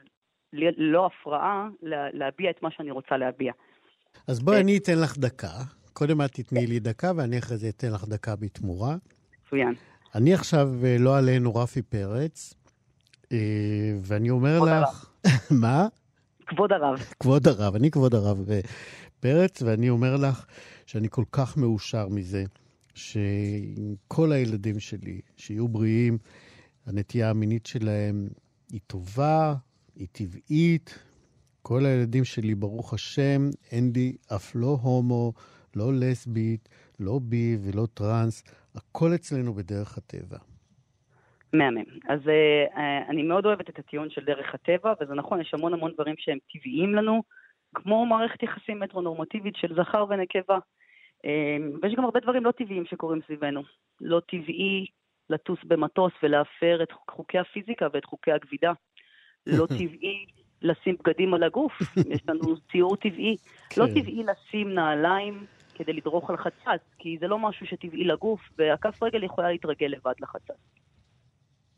ללא 0.54 1.06
הפרעה 1.06 1.68
לה, 1.82 2.08
להביע 2.14 2.50
את 2.50 2.64
מה 2.64 2.72
שאני 2.72 2.92
רוצה 2.92 3.18
להביע. 3.18 3.54
אז 4.28 4.40
בואי 4.40 4.62
אני 4.62 4.78
אתן 4.78 5.00
לך 5.04 5.18
דקה. 5.18 5.58
קודם 5.94 6.22
את 6.22 6.32
תתני 6.32 6.68
לי 6.68 6.80
דקה, 6.80 7.12
ואני 7.16 7.40
אחרי 7.40 7.58
זה 7.58 7.70
אתן 7.70 7.92
לך 7.92 8.06
דקה 8.08 8.36
בתמורה. 8.36 8.96
מצוין. 9.46 9.74
אני 10.16 10.34
עכשיו, 10.34 10.70
אה, 10.84 10.96
לא 11.00 11.18
עלינו, 11.18 11.56
רפי 11.56 11.82
פרץ, 11.82 12.54
אה, 13.32 13.38
ואני 14.02 14.30
אומר 14.30 14.58
כבוד 14.58 14.70
לך... 14.70 15.10
מה? 15.62 15.88
כבוד 16.48 16.72
הרב. 16.72 17.00
כבוד 17.20 17.48
הרב, 17.48 17.76
אני 17.76 17.92
כבוד 17.92 18.16
הרב 18.16 18.50
אה, 18.52 18.60
פרץ, 19.20 19.62
ואני 19.62 19.90
אומר 19.90 20.16
לך 20.16 20.46
שאני 20.86 21.08
כל 21.10 21.24
כך 21.32 21.58
מאושר 21.58 22.08
מזה, 22.10 22.44
שכל 22.96 24.32
הילדים 24.32 24.80
שלי, 24.80 25.22
שיהיו 25.38 25.68
בריאים, 25.68 26.18
הנטייה 26.86 27.30
המינית 27.30 27.66
שלהם 27.66 28.28
היא 28.72 28.80
טובה, 28.88 29.54
היא 29.96 30.08
טבעית. 30.12 31.00
כל 31.62 31.86
הילדים 31.86 32.24
שלי, 32.24 32.56
ברוך 32.56 32.94
השם, 32.94 33.42
אין 33.72 33.92
לי 33.96 34.16
אף 34.36 34.56
לא 34.56 34.78
הומו, 34.82 35.34
לא 35.76 35.86
לסבית, 35.94 36.70
לא 37.00 37.20
בי 37.22 37.58
ולא 37.64 37.86
טרנס, 37.94 38.44
הכל 38.76 39.16
אצלנו 39.16 39.54
בדרך 39.54 39.98
הטבע. 39.98 40.38
מהמם. 41.54 41.84
אז 42.10 42.20
uh, 42.20 42.80
אני 43.10 43.24
מאוד 43.24 43.46
אוהבת 43.46 43.70
את 43.70 43.80
הטיעון 43.80 44.10
של 44.10 44.26
דרך 44.26 44.54
הטבע, 44.54 44.94
וזה 45.02 45.14
נכון, 45.14 45.42
יש 45.42 45.54
המון 45.54 45.74
המון 45.74 45.92
דברים 45.94 46.16
שהם 46.18 46.38
טבעיים 46.54 46.96
לנו, 46.96 47.24
כמו 47.76 48.06
מערכת 48.06 48.44
יחסים 48.44 48.80
מטרונורמטיבית 48.80 49.56
של 49.56 49.76
זכר 49.76 50.06
ונקבה. 50.10 50.60
Uh, 51.26 51.28
ויש 51.82 51.94
גם 51.96 52.04
הרבה 52.06 52.20
דברים 52.20 52.46
לא 52.46 52.52
טבעיים 52.52 52.86
שקורים 52.86 53.22
סביבנו. 53.26 53.62
לא 54.02 54.20
טבעי 54.20 54.86
לטוס 55.30 55.60
במטוס 55.64 56.12
ולהפר 56.24 56.84
את 56.84 56.88
חוקי 57.12 57.38
הפיזיקה 57.38 57.88
ואת 57.94 58.06
חוקי 58.06 58.32
הגבידה. 58.32 58.74
לא 59.48 59.66
טבעי 59.80 60.26
לשים 60.62 60.96
בגדים 61.00 61.34
על 61.34 61.44
הגוף, 61.44 61.74
יש 61.98 62.22
לנו 62.28 62.58
ציור 62.72 62.96
טבעי. 62.96 63.36
כן. 63.70 63.82
לא 63.82 63.88
טבעי 63.88 64.24
לשים 64.24 64.74
נעליים 64.74 65.46
כדי 65.76 65.94
לדרוך 65.94 66.30
על 66.30 66.38
חצץ, 66.38 66.82
כי 66.98 67.18
זה 67.20 67.28
לא 67.28 67.40
משהו 67.40 67.66
שטבעי 67.66 68.04
לגוף, 68.04 68.42
והכף 68.58 69.04
רגל 69.04 69.24
יכולה 69.24 69.52
להתרגל 69.52 69.88
לבד 69.88 70.14
לחצץ. 70.20 70.62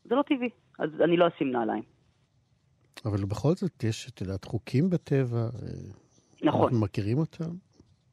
זה 0.04 0.16
לא 0.16 0.22
טבעי, 0.22 0.50
אז 0.80 0.90
אני 1.04 1.18
לא 1.18 1.28
אשים 1.28 1.52
נעליים. 1.52 1.84
אבל 3.06 3.26
בכל 3.26 3.54
זאת 3.56 3.84
יש, 3.84 4.10
את 4.10 4.22
יודעת, 4.22 4.46
חוקים 4.46 4.90
בטבע. 4.90 5.40
אה, 5.40 5.50
נכון. 6.44 6.64
אנחנו 6.64 6.80
מכירים 6.80 7.18
אותם. 7.18 7.67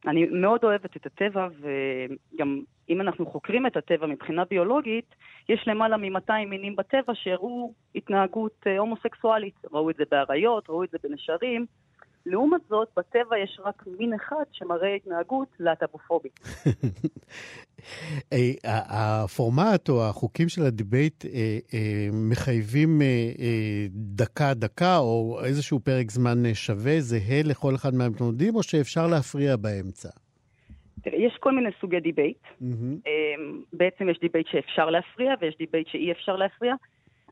אני 0.07 0.25
מאוד 0.25 0.65
אוהבת 0.65 0.97
את 0.97 1.07
הטבע, 1.07 1.49
וגם 1.61 2.61
אם 2.89 3.01
אנחנו 3.01 3.27
חוקרים 3.27 3.67
את 3.67 3.77
הטבע 3.77 4.07
מבחינה 4.07 4.45
ביולוגית, 4.45 5.15
יש 5.49 5.65
למעלה 5.67 5.97
מ-200 5.97 6.47
מינים 6.47 6.77
בטבע 6.77 7.13
שהראו 7.15 7.73
התנהגות 7.95 8.67
אה, 8.67 8.79
הומוסקסואלית. 8.79 9.55
ראו 9.73 9.91
את 9.91 9.97
זה 9.97 10.05
באריות, 10.11 10.71
ראו 10.71 10.85
את 10.85 10.91
זה 10.91 10.99
בנשרים. 11.03 11.67
לעומת 12.27 12.61
זאת, 12.69 12.89
בטבע 12.97 13.39
יש 13.39 13.61
רק 13.65 13.85
מין 13.99 14.13
אחד 14.15 14.45
שמראה 14.53 14.95
התנהגות 14.95 15.49
להט"בופובית. 15.61 16.41
אה, 18.33 18.53
הפורמט 18.65 19.89
או 19.89 20.05
החוקים 20.05 20.49
של 20.49 20.63
הדיבייט 20.63 21.25
אה, 21.25 21.59
מחייבים 22.31 23.03
דקה-דקה 23.91 24.99
או 24.99 25.41
איזשהו 25.45 25.81
פרק 25.81 26.11
זמן 26.11 26.55
שווה, 26.55 27.01
זהה 27.01 27.43
לכל 27.45 27.75
אחד 27.75 27.95
מהמתמודדים, 27.95 28.55
או 28.55 28.63
שאפשר 28.63 29.07
להפריע 29.07 29.57
באמצע? 29.57 30.09
תראה, 31.03 31.19
יש 31.19 31.37
כל 31.41 31.53
מיני 31.53 31.71
סוגי 31.81 32.01
דיבייט. 32.01 32.43
Mm-hmm. 32.63 33.09
בעצם 33.73 34.09
יש 34.09 34.19
דיבייט 34.21 34.47
שאפשר 34.51 34.91
להפריע 34.91 35.35
ויש 35.41 35.55
דיבייט 35.59 35.89
שאי 35.89 36.13
אפשר 36.13 36.37
להפריע. 36.37 36.75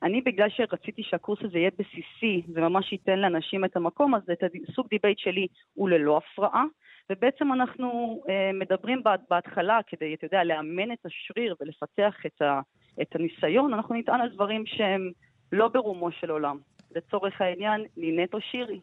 אני, 0.02 0.20
בגלל 0.20 0.48
שרציתי 0.50 1.02
שהקורס 1.02 1.38
הזה 1.42 1.58
יהיה 1.58 1.70
בסיסי 1.78 2.42
וממש 2.54 2.92
ייתן 2.92 3.18
לאנשים 3.18 3.64
את 3.64 3.76
המקום 3.76 4.14
הזה, 4.14 4.32
את 4.32 4.44
הסוג 4.68 4.86
דיבייט 4.90 5.18
שלי 5.18 5.46
הוא 5.74 5.88
ללא 5.88 6.16
הפרעה, 6.16 6.64
ובעצם 7.10 7.52
אנחנו 7.52 8.20
אה, 8.28 8.50
מדברים 8.54 9.02
בהתחלה 9.30 9.80
כדי, 9.86 10.14
אתה 10.14 10.24
יודע, 10.24 10.44
לאמן 10.44 10.92
את 10.92 11.06
השריר 11.06 11.54
ולפתח 11.60 12.14
את, 12.26 12.42
ה, 12.42 12.60
את 13.02 13.16
הניסיון, 13.16 13.74
אנחנו 13.74 13.94
נטען 13.94 14.20
על 14.20 14.28
דברים 14.28 14.66
שהם 14.66 15.10
לא 15.52 15.68
ברומו 15.68 16.12
של 16.12 16.30
עולם. 16.30 16.58
לצורך 16.96 17.40
העניין, 17.40 17.84
נינטו 17.96 18.40
שירי, 18.40 18.80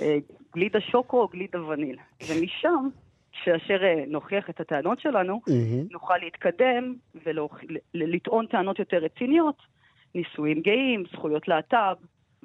אה, 0.00 0.16
גלידה 0.52 0.80
שוקו 0.80 1.20
או 1.20 1.28
גלידה 1.28 1.64
וניל. 1.64 1.96
ומשם 2.28 2.88
כאשר 3.44 3.84
אה, 3.84 4.04
נוכיח 4.06 4.50
את 4.50 4.60
הטענות 4.60 5.00
שלנו, 5.00 5.40
mm-hmm. 5.48 5.92
נוכל 5.92 6.16
להתקדם 6.16 6.94
ולטעון 7.94 8.46
טענות 8.46 8.78
יותר 8.78 8.96
רציניות, 8.96 9.56
נישואים 10.16 10.60
גאים, 10.60 11.04
זכויות 11.12 11.48
להט"ב, 11.48 11.96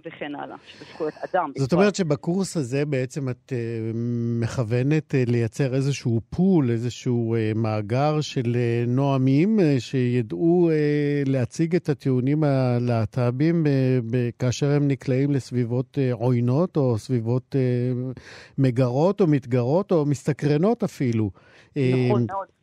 וכן 0.05 0.36
הלאה, 0.36 0.55
שבזכויות 0.67 1.13
אדם. 1.32 1.51
זאת 1.57 1.74
אומרת 1.74 1.95
שבקורס 1.95 2.57
הזה 2.57 2.86
בעצם 2.86 3.30
את 3.30 3.53
uh, 3.53 3.95
מכוונת 4.41 5.13
uh, 5.13 5.32
לייצר 5.32 5.76
איזשהו 5.76 6.22
פול, 6.30 6.69
איזשהו 6.69 7.36
uh, 7.36 7.57
מאגר 7.57 8.22
של 8.22 8.41
uh, 8.41 8.89
נואמים 8.89 9.59
uh, 9.59 9.80
שידעו 9.80 10.69
uh, 10.69 11.30
להציג 11.30 11.76
את 11.76 11.89
הטיעונים 11.89 12.43
הלהט"בים 12.43 13.63
uh, 13.65 14.15
כאשר 14.39 14.72
הם 14.72 14.88
נקלעים 14.88 15.32
לסביבות 15.32 15.97
uh, 15.97 16.13
עוינות 16.13 16.78
או 16.78 16.97
סביבות 16.97 17.55
uh, 17.55 18.19
מגרות 18.57 19.22
או 19.22 19.28
מתגרות 19.28 19.91
או 19.91 20.05
מסתקרנות 20.05 20.84
אפילו. 20.84 21.32
נכון 21.76 22.26
מאוד. 22.30 22.61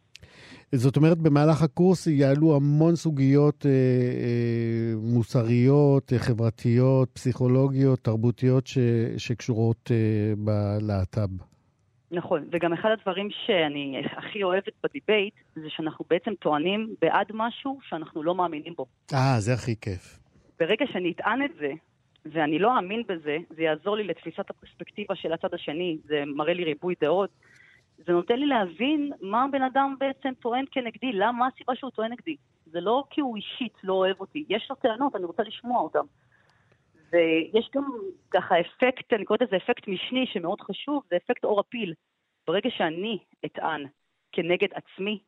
זאת 0.75 0.97
אומרת, 0.97 1.19
במהלך 1.19 1.63
הקורס 1.63 2.07
יעלו 2.07 2.57
המון 2.57 2.97
סוגיות 2.97 3.67
אה, 3.67 3.71
אה, 3.71 4.95
מוסריות, 4.97 6.13
אה, 6.13 6.19
חברתיות, 6.19 7.11
פסיכולוגיות, 7.11 7.99
תרבותיות 7.99 8.67
ש, 8.67 8.79
שקשורות 9.17 9.91
אה, 9.91 10.33
בלהט"ב. 10.39 11.31
נכון, 12.11 12.49
וגם 12.53 12.73
אחד 12.73 12.89
הדברים 12.93 13.29
שאני 13.47 14.03
הכי 14.17 14.43
אוהבת 14.43 14.73
בדיבייט, 14.85 15.35
זה 15.55 15.67
שאנחנו 15.69 16.05
בעצם 16.11 16.35
טוענים 16.35 16.95
בעד 17.03 17.27
משהו 17.35 17.79
שאנחנו 17.89 18.23
לא 18.23 18.35
מאמינים 18.35 18.75
בו. 18.77 18.87
אה, 19.15 19.37
זה 19.39 19.55
הכי 19.55 19.77
כיף. 19.81 20.19
ברגע 20.61 20.85
שאני 20.93 21.13
אטען 21.13 21.43
את 21.43 21.51
זה, 21.61 21.73
ואני 22.33 22.59
לא 22.59 22.77
אאמין 22.77 23.03
בזה, 23.09 23.37
זה 23.57 23.63
יעזור 23.63 23.97
לי 23.97 24.05
לתפיסת 24.05 24.51
הפרספקטיבה 24.51 25.15
של 25.15 25.33
הצד 25.33 25.55
השני, 25.55 25.99
זה 26.05 26.23
מראה 26.27 26.55
לי 26.55 26.65
ריבוי 26.65 26.95
דעות, 27.01 27.31
זה 27.99 28.13
נותן 28.13 28.39
לי 28.39 28.47
להבין 28.47 29.13
מה 29.21 29.45
הבן 29.45 29.63
אדם 29.63 29.95
בעצם 29.99 30.35
טוען 30.41 30.65
כנגדי, 30.71 31.13
למה 31.13 31.47
הסיבה 31.47 31.75
שהוא 31.77 31.91
טוען 31.91 32.13
נגדי. 32.13 32.37
זה 32.67 32.81
לא 32.81 33.05
כי 33.11 33.21
הוא 33.21 33.37
אישית 33.37 33.75
לא 33.83 33.93
אוהב 33.93 34.21
אותי, 34.21 34.45
יש 34.49 34.67
לו 34.71 34.77
טענות, 34.77 35.17
אני 35.17 35.25
רוצה 35.25 35.43
לשמוע 35.43 35.83
אותן. 35.83 36.07
ויש 37.13 37.71
גם 37.75 37.85
ככה 38.31 38.61
אפקט, 38.61 39.13
אני 39.13 39.25
קוראת 39.25 39.43
לזה 39.43 39.57
אפקט 39.57 39.89
משני 39.89 40.27
שמאוד 40.27 40.61
חשוב, 40.61 41.03
זה 41.11 41.17
אפקט 41.17 41.45
אור 41.45 41.61
הפיל. 41.61 41.95
ברגע 42.47 42.71
שאני 42.71 43.19
אטען 43.45 43.87
כנגד 44.33 44.69
עצמי, 44.75 45.19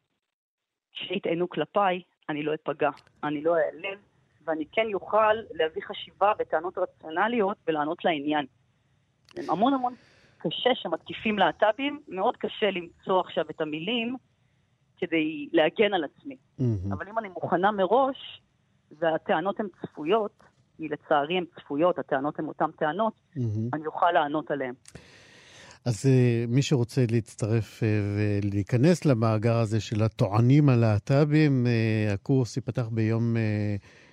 שיטענו 0.93 1.49
כלפיי, 1.49 2.03
אני 2.29 2.43
לא 2.43 2.55
אפגע, 2.55 2.91
אני 3.25 3.43
לא 3.43 3.57
אעלב, 3.57 3.99
ואני 4.45 4.65
כן 4.73 4.87
יוכל 4.89 5.35
להביא 5.51 5.83
חשיבה 5.83 6.33
וטענות 6.39 6.79
רציונליות 6.79 7.57
ולענות 7.67 8.05
לעניין. 8.05 8.47
המון 9.49 9.75
המון 9.75 9.95
קשה 10.41 10.71
שמתקיפים 10.75 11.39
להט"בים, 11.39 12.01
מאוד 12.09 12.37
קשה 12.37 12.71
למצוא 12.71 13.21
עכשיו 13.21 13.45
את 13.51 13.61
המילים 13.61 14.17
כדי 14.99 15.49
להגן 15.53 15.95
על 15.95 16.05
עצמי. 16.05 16.37
Mm-hmm. 16.37 16.93
אבל 16.93 17.09
אם 17.09 17.19
אני 17.19 17.29
מוכנה 17.29 17.73
מראש, 17.73 18.43
והטענות 18.99 19.61
הן 19.61 19.67
צפויות, 19.81 20.43
כי 20.77 20.89
לצערי 20.89 21.37
הן 21.39 21.45
צפויות, 21.55 21.99
הטענות 21.99 22.39
הן 22.39 22.45
אותן 22.45 22.71
טענות, 22.79 23.13
mm-hmm. 23.37 23.41
אני 23.73 23.87
אוכל 23.87 24.11
לענות 24.13 24.51
עליהן. 24.51 24.75
אז 25.85 26.07
uh, 26.07 26.51
מי 26.51 26.63
שרוצה 26.63 27.05
להצטרף 27.11 27.81
uh, 27.81 27.85
ולהיכנס 28.17 29.05
למאגר 29.05 29.57
הזה 29.57 29.81
של 29.81 30.03
הטוענים 30.03 30.69
הלהט"בים, 30.69 31.67
אה, 31.67 32.13
הקורס 32.15 32.57
ייפתח 32.57 32.89
ביום 32.89 33.37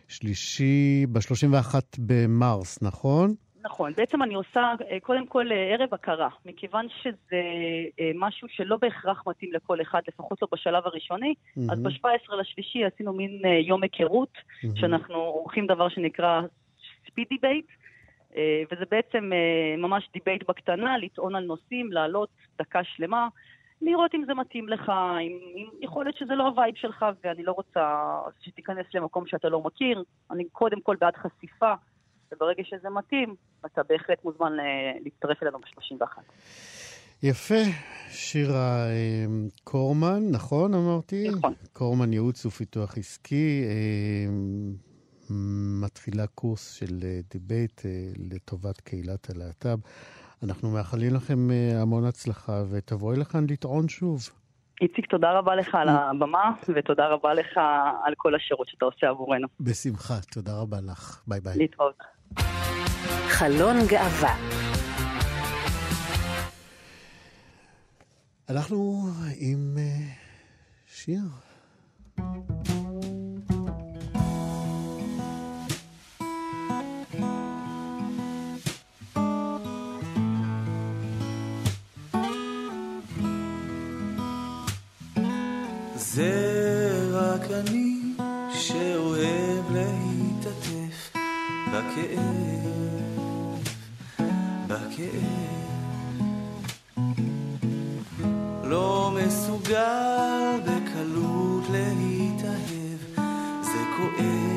שלישי, 0.07 1.05
ב-31 1.11 1.75
במרס, 1.99 2.81
נכון? 2.81 3.35
נכון, 3.67 3.93
בעצם 3.97 4.23
אני 4.23 4.33
עושה 4.33 4.73
אה, 4.91 4.99
קודם 4.99 5.27
כל 5.27 5.51
אה, 5.51 5.73
ערב 5.73 5.93
הכרה, 5.93 6.29
מכיוון 6.45 6.87
שזה 7.01 7.41
אה, 7.99 8.11
משהו 8.15 8.47
שלא 8.51 8.77
בהכרח 8.81 9.23
מתאים 9.27 9.53
לכל 9.53 9.81
אחד, 9.81 10.01
לפחות 10.07 10.41
לא 10.41 10.47
בשלב 10.51 10.85
הראשוני. 10.85 11.33
אז 11.71 11.79
ב-17 11.81 12.35
לשלישי 12.35 12.85
עשינו 12.85 13.13
מין 13.13 13.41
יום 13.61 13.83
היכרות. 13.83 14.37
שאנחנו 14.75 15.15
עורכים 15.15 15.67
דבר 15.67 15.89
שנקרא 15.89 16.41
speed 17.07 17.27
debate, 17.29 17.65
וזה 18.71 18.85
בעצם 18.91 19.31
ממש 19.77 20.09
דיבייט 20.13 20.43
בקטנה, 20.47 20.97
לטעון 20.97 21.35
על 21.35 21.43
נושאים, 21.43 21.91
לעלות 21.91 22.29
דקה 22.59 22.83
שלמה, 22.83 23.27
לראות 23.81 24.15
אם 24.15 24.23
זה 24.25 24.33
מתאים 24.33 24.69
לך, 24.69 24.89
אם, 25.21 25.39
אם 25.55 25.67
יכול 25.81 26.05
להיות 26.05 26.17
שזה 26.17 26.35
לא 26.35 26.47
ה 26.47 26.53
vibe 26.53 26.75
שלך, 26.75 27.05
ואני 27.23 27.43
לא 27.43 27.51
רוצה 27.51 28.17
שתיכנס 28.41 28.85
למקום 28.93 29.27
שאתה 29.27 29.49
לא 29.49 29.61
מכיר. 29.61 30.03
אני 30.31 30.43
קודם 30.51 30.81
כל 30.81 30.95
בעד 30.99 31.15
חשיפה, 31.15 31.73
וברגע 32.31 32.63
שזה 32.63 32.89
מתאים, 32.89 33.35
אתה 33.65 33.81
בהחלט 33.89 34.23
מוזמן 34.23 34.59
אה, 34.59 34.99
להצטרף 35.03 35.43
אלינו 35.43 35.59
ב-31. 35.59 36.19
יפה. 37.23 37.63
שירה 38.09 38.87
אה, 38.89 39.25
קורמן, 39.63 40.19
נכון 40.31 40.73
אמרתי? 40.73 41.29
נכון. 41.29 41.53
קורמן 41.73 42.13
ייעוץ 42.13 42.45
ופיתוח 42.45 42.97
עסקי. 42.97 43.63
אה, 43.67 44.31
מתחילה 45.81 46.27
קורס 46.27 46.73
של 46.73 46.99
דיבייט 47.31 47.81
לטובת 48.31 48.81
קהילת 48.81 49.29
הלהט"ב. 49.29 49.79
אנחנו 50.43 50.69
מאחלים 50.69 51.13
לכם 51.13 51.47
המון 51.81 52.05
הצלחה, 52.05 52.63
ותבואי 52.71 53.17
לכאן 53.17 53.45
לטעון 53.49 53.89
שוב. 53.89 54.29
איציק, 54.81 55.05
תודה 55.05 55.31
רבה 55.31 55.55
לך 55.55 55.75
על 55.75 55.89
הבמה, 55.89 56.51
ותודה 56.75 57.07
רבה 57.07 57.33
לך 57.33 57.59
על 58.03 58.13
כל 58.17 58.35
השירות 58.35 58.67
שאתה 58.67 58.85
עושה 58.85 59.09
עבורנו. 59.09 59.47
בשמחה, 59.59 60.13
תודה 60.31 60.51
רבה 60.61 60.77
לך. 60.81 61.23
ביי 61.27 61.39
ביי. 61.39 61.57
להתראות. 61.57 62.16
חלון 63.27 63.87
גאווה. 63.87 64.35
אנחנו 68.49 69.09
עם 69.37 69.77
אה, 69.77 70.13
שיר. 70.87 71.21
זה 85.95 86.56
בכאב. 94.97 95.47
לא 98.63 99.11
מסוגל 99.15 100.59
בקלות 100.65 101.63
להתאהב, 101.71 102.99
זה 103.61 103.79
כואב. 103.97 104.47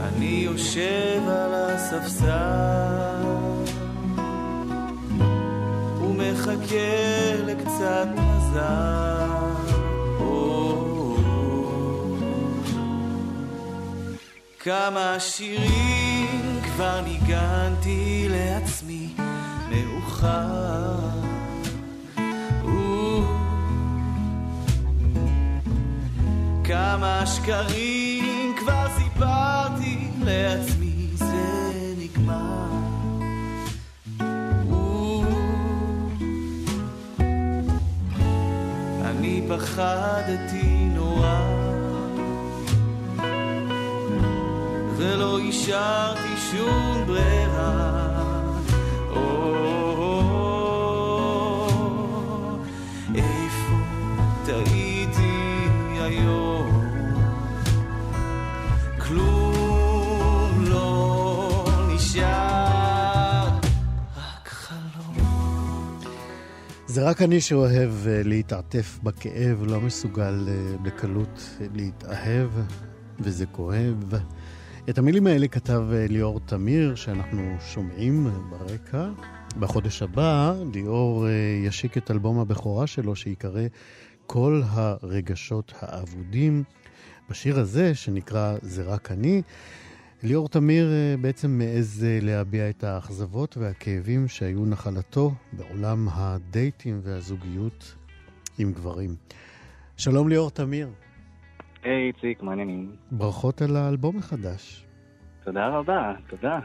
אני 0.00 0.40
יושב 0.44 1.22
על 1.28 1.54
הספסל 1.54 3.24
ומחכה 6.00 7.34
לקצת 7.46 8.08
מזל. 8.14 8.87
כמה 14.68 15.20
שירים 15.20 16.60
כבר 16.62 17.00
ניגנתי 17.00 18.28
לעצמי 18.30 19.08
מאוחר. 19.70 20.98
או, 22.64 23.22
כמה 26.64 27.26
שקרים 27.26 28.54
כבר 28.58 28.86
סיפרתי 28.96 30.08
לעצמי 30.22 31.06
זה 31.14 31.94
נגמר. 31.98 32.68
אני 39.04 39.42
פחדתי 39.48 40.88
נורא 40.94 41.57
ולא 44.98 45.38
השארתי 45.40 46.36
שום 46.50 47.06
ברירה. 47.06 48.18
לא. 60.70 61.64
זה 66.86 67.02
רק 67.08 67.22
אני 67.22 67.40
שאוהב 67.40 67.90
אה, 68.06 68.22
להתעטף 68.24 68.98
בכאב, 69.02 69.62
לא 69.66 69.80
מסוגל 69.80 70.48
אה, 70.48 70.76
בקלות 70.82 71.50
אה, 71.60 71.66
להתאהב, 71.74 72.50
וזה 73.20 73.46
כואב. 73.46 74.14
את 74.88 74.98
המילים 74.98 75.26
האלה 75.26 75.48
כתב 75.48 75.82
אה, 75.92 76.06
ליאור 76.08 76.40
תמיר, 76.40 76.94
שאנחנו 76.94 77.56
שומעים 77.60 78.26
ברקע. 78.50 79.08
בחודש 79.58 80.02
הבא 80.02 80.54
ליאור 80.74 81.26
אה, 81.26 81.30
ישיק 81.64 81.96
את 81.96 82.10
אלבום 82.10 82.38
הבכורה 82.38 82.86
שלו, 82.86 83.16
שיקרא 83.16 83.62
כל 84.26 84.62
הרגשות 84.66 85.72
האבודים. 85.80 86.64
בשיר 87.30 87.58
הזה, 87.60 87.94
שנקרא 87.94 88.56
"זה 88.62 88.82
רק 88.82 89.10
אני", 89.10 89.42
ליאור 90.22 90.48
תמיר 90.48 90.92
אה, 90.92 91.16
בעצם 91.20 91.50
מעז 91.50 92.06
להביע 92.22 92.70
את 92.70 92.84
האכזבות 92.84 93.56
והכאבים 93.56 94.28
שהיו 94.28 94.66
נחלתו 94.66 95.32
בעולם 95.52 96.08
הדייטים 96.12 97.00
והזוגיות 97.02 97.94
עם 98.58 98.72
גברים. 98.72 99.14
שלום 99.96 100.28
ליאור 100.28 100.50
תמיר, 100.50 100.88
היי 101.88 102.06
איציק, 102.06 102.42
מעניינים. 102.42 102.92
ברכות 103.10 103.62
על 103.62 103.76
האלבום 103.76 104.18
החדש. 104.18 104.84
תודה 105.44 105.68
רבה, 105.68 106.12
תודה. 106.28 106.58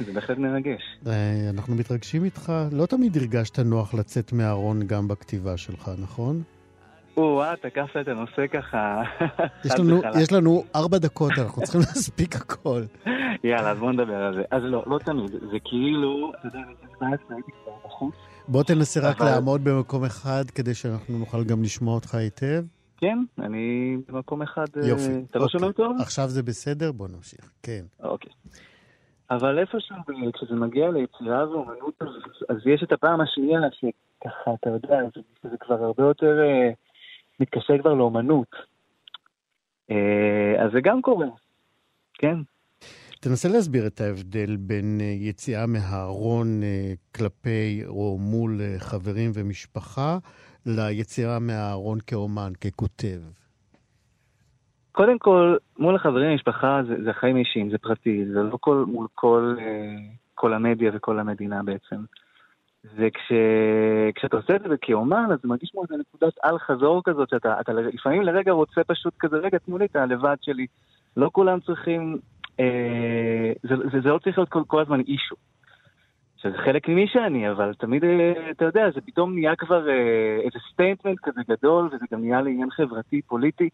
זה 0.00 0.12
בהחלט 0.12 0.38
מרגש. 0.38 0.82
אה, 1.06 1.50
אנחנו 1.50 1.74
מתרגשים 1.74 2.24
איתך. 2.24 2.52
לא 2.72 2.86
תמיד 2.86 3.16
הרגשת 3.16 3.58
נוח 3.58 3.94
לצאת 3.94 4.32
מהארון 4.32 4.86
גם 4.86 5.08
בכתיבה 5.08 5.56
שלך, 5.56 5.90
נכון? 6.02 6.42
או-אה, 7.16 7.54
תקפת 7.56 7.96
את 8.00 8.08
הנושא 8.08 8.46
ככה. 8.46 9.02
יש 9.64 9.72
לנו, 9.78 9.98
וחלק. 9.98 10.16
יש 10.22 10.32
לנו 10.32 10.64
ארבע 10.74 10.98
דקות, 10.98 11.32
אנחנו 11.38 11.62
צריכים 11.62 11.80
להספיק 11.86 12.36
הכל. 12.36 12.82
יאללה, 13.44 13.70
אז 13.70 13.78
בוא 13.78 13.92
נדבר 13.92 14.14
על 14.14 14.34
זה. 14.34 14.42
אז 14.50 14.62
לא, 14.62 14.84
לא 14.86 14.98
תמיד. 14.98 15.30
זה 15.30 15.58
כאילו, 15.64 16.32
אתה 16.38 16.46
יודע, 16.46 16.58
אני 17.02 17.16
הייתי 17.30 17.52
כבר 17.64 17.72
בחוץ. 17.84 18.14
בוא 18.48 18.62
תנסה 18.62 19.00
רק 19.00 19.20
לעמוד 19.20 19.64
במקום 19.64 20.04
אחד 20.04 20.44
כדי 20.54 20.74
שאנחנו 20.74 21.18
נוכל 21.18 21.44
גם 21.44 21.62
לשמוע 21.62 21.94
אותך 21.94 22.14
היטב. 22.14 22.64
כן, 23.02 23.18
אני 23.38 23.96
במקום 24.08 24.42
אחד... 24.42 24.66
אה, 24.76 24.88
יופי. 24.88 25.24
אתה 25.30 25.38
לא 25.38 25.44
אוקיי. 25.44 25.60
שומע 25.60 25.72
טוב? 25.72 25.96
עכשיו 26.00 26.28
זה 26.28 26.42
בסדר? 26.42 26.92
בוא 26.92 27.08
נמשיך. 27.08 27.52
כן. 27.62 27.84
אוקיי. 28.02 28.32
אבל 29.30 29.58
איפשהו, 29.58 29.96
כשזה 30.34 30.54
מגיע 30.54 30.90
ליצירה 30.90 31.50
ואומנות, 31.50 31.94
אז, 32.00 32.08
אז 32.48 32.56
יש 32.66 32.82
את 32.82 32.92
הפעם 32.92 33.20
השנייה 33.20 33.60
שככה, 33.72 34.50
אתה 34.60 34.70
יודע, 34.70 34.96
זה, 35.14 35.20
זה 35.50 35.56
כבר 35.60 35.84
הרבה 35.84 36.02
יותר 36.02 36.40
אה, 36.40 36.70
מתקשר 37.40 37.78
כבר 37.80 37.94
לאומנות. 37.94 38.50
אה, 39.90 40.64
אז 40.64 40.70
זה 40.72 40.80
גם 40.82 41.02
קורה, 41.02 41.26
כן. 42.14 42.36
תנסה 43.20 43.48
להסביר 43.48 43.86
את 43.86 44.00
ההבדל 44.00 44.56
בין 44.56 44.98
אה, 45.00 45.06
יציאה 45.06 45.66
מהארון 45.66 46.60
כלפי 47.14 47.82
או 47.86 48.18
מול 48.20 48.60
חברים 48.78 49.30
ומשפחה, 49.34 50.18
ליציאה 50.66 51.38
מהארון 51.38 51.98
כאומן, 52.06 52.52
ככותב. 52.60 53.20
קודם 54.92 55.18
כל, 55.18 55.56
מול 55.78 55.96
החברים 55.96 56.30
במשפחה 56.30 56.80
זה, 56.88 56.94
זה 57.04 57.10
החיים 57.10 57.36
האישיים, 57.36 57.70
זה 57.70 57.78
פרטי, 57.78 58.24
זה 58.32 58.42
לא 58.42 58.56
כל, 58.60 58.84
מול 58.88 59.06
כל, 59.14 59.56
אה, 59.58 59.96
כל 60.34 60.52
המדיה 60.52 60.90
וכל 60.94 61.18
המדינה 61.18 61.62
בעצם. 61.62 61.96
וכשאתה 62.84 64.36
עושה 64.36 64.56
את 64.56 64.62
זה 64.68 64.76
כאומן, 64.80 65.26
אז 65.32 65.38
זה 65.42 65.48
מרגיש 65.48 65.70
כמו 65.70 65.82
איזה 65.82 65.94
נקודת 65.96 66.32
על 66.42 66.58
חזור 66.58 67.02
כזאת, 67.04 67.28
שאתה 67.28 67.60
אתה 67.60 67.72
לפעמים 67.72 68.22
לרגע 68.22 68.52
רוצה 68.52 68.84
פשוט 68.86 69.14
כזה, 69.18 69.36
רגע, 69.36 69.58
תנו 69.58 69.78
לי 69.78 69.84
את 69.84 69.96
הלבד 69.96 70.36
שלי. 70.40 70.66
לא 71.16 71.30
כולם 71.32 71.60
צריכים, 71.60 72.18
אה, 72.60 73.52
זה, 73.62 73.74
זה, 73.92 74.00
זה 74.02 74.08
לא 74.08 74.18
צריך 74.18 74.38
להיות 74.38 74.48
כל, 74.48 74.62
כל 74.66 74.80
הזמן 74.80 75.00
issue. 75.00 75.36
שזה 76.42 76.56
חלק 76.64 76.88
ממי 76.88 77.06
שאני, 77.12 77.50
אבל 77.50 77.74
תמיד, 77.78 78.04
אה, 78.04 78.50
אתה 78.50 78.64
יודע, 78.64 78.90
זה 78.94 79.00
פתאום 79.00 79.34
נהיה 79.34 79.56
כבר 79.56 79.88
אה, 79.88 80.36
איזה 80.44 80.58
statement 80.72 81.18
כזה 81.22 81.40
גדול, 81.48 81.86
וזה 81.86 82.04
גם 82.12 82.20
נהיה 82.20 82.40
לעניין 82.40 82.70
חברתי, 82.70 83.22
פוליטי. 83.22 83.68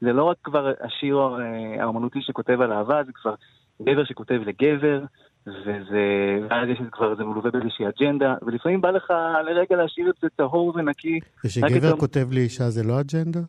זה 0.00 0.12
לא 0.12 0.24
רק 0.24 0.36
כבר 0.44 0.72
השיר 0.80 1.16
אה, 1.16 1.82
האומנותי 1.82 2.18
שכותב 2.22 2.60
על 2.60 2.72
אהבה, 2.72 3.04
זה 3.06 3.12
כבר 3.14 3.34
גבר 3.82 4.04
שכותב 4.04 4.40
לגבר, 4.46 5.04
וזה, 5.46 6.38
ואז 6.50 6.68
יש 6.68 6.78
כבר, 6.92 7.16
זה 7.16 7.24
מלווה 7.24 7.50
באיזושהי 7.50 7.86
אג'נדה, 7.88 8.34
ולפעמים 8.42 8.80
בא 8.80 8.90
לך 8.90 9.12
לרגע 9.46 9.76
להשאיר 9.76 10.10
את 10.10 10.14
זה 10.22 10.28
טהור 10.36 10.72
ונקי. 10.76 11.20
ושגבר 11.44 11.94
את 11.94 11.98
כותב 11.98 12.28
לאישה 12.32 12.70
זה 12.70 12.82
לא 12.82 13.00
אג'נדה? 13.00 13.40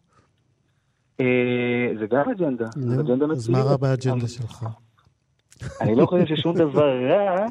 אה, 1.20 1.26
זה 2.00 2.08
גם 2.08 2.30
אג'נדה, 2.30 2.66
אז 3.32 3.50
מה. 3.50 3.62
רע 3.62 3.78
באג'נדה 3.78 4.28
שלך? 4.28 4.66
אני 5.82 5.96
לא 5.96 6.06
חושב 6.06 6.36
ששום 6.36 6.56
דבר 6.56 7.06
רע, 7.10 7.46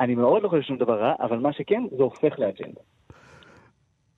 אני 0.00 0.14
מאוד 0.14 0.42
לא 0.42 0.48
חושב 0.48 0.62
ששום 0.62 0.76
דבר 0.76 1.00
רע, 1.00 1.14
אבל 1.20 1.38
מה 1.38 1.52
שכן, 1.52 1.82
זה 1.96 2.02
הופך 2.02 2.38
לאג'נדה. 2.38 2.80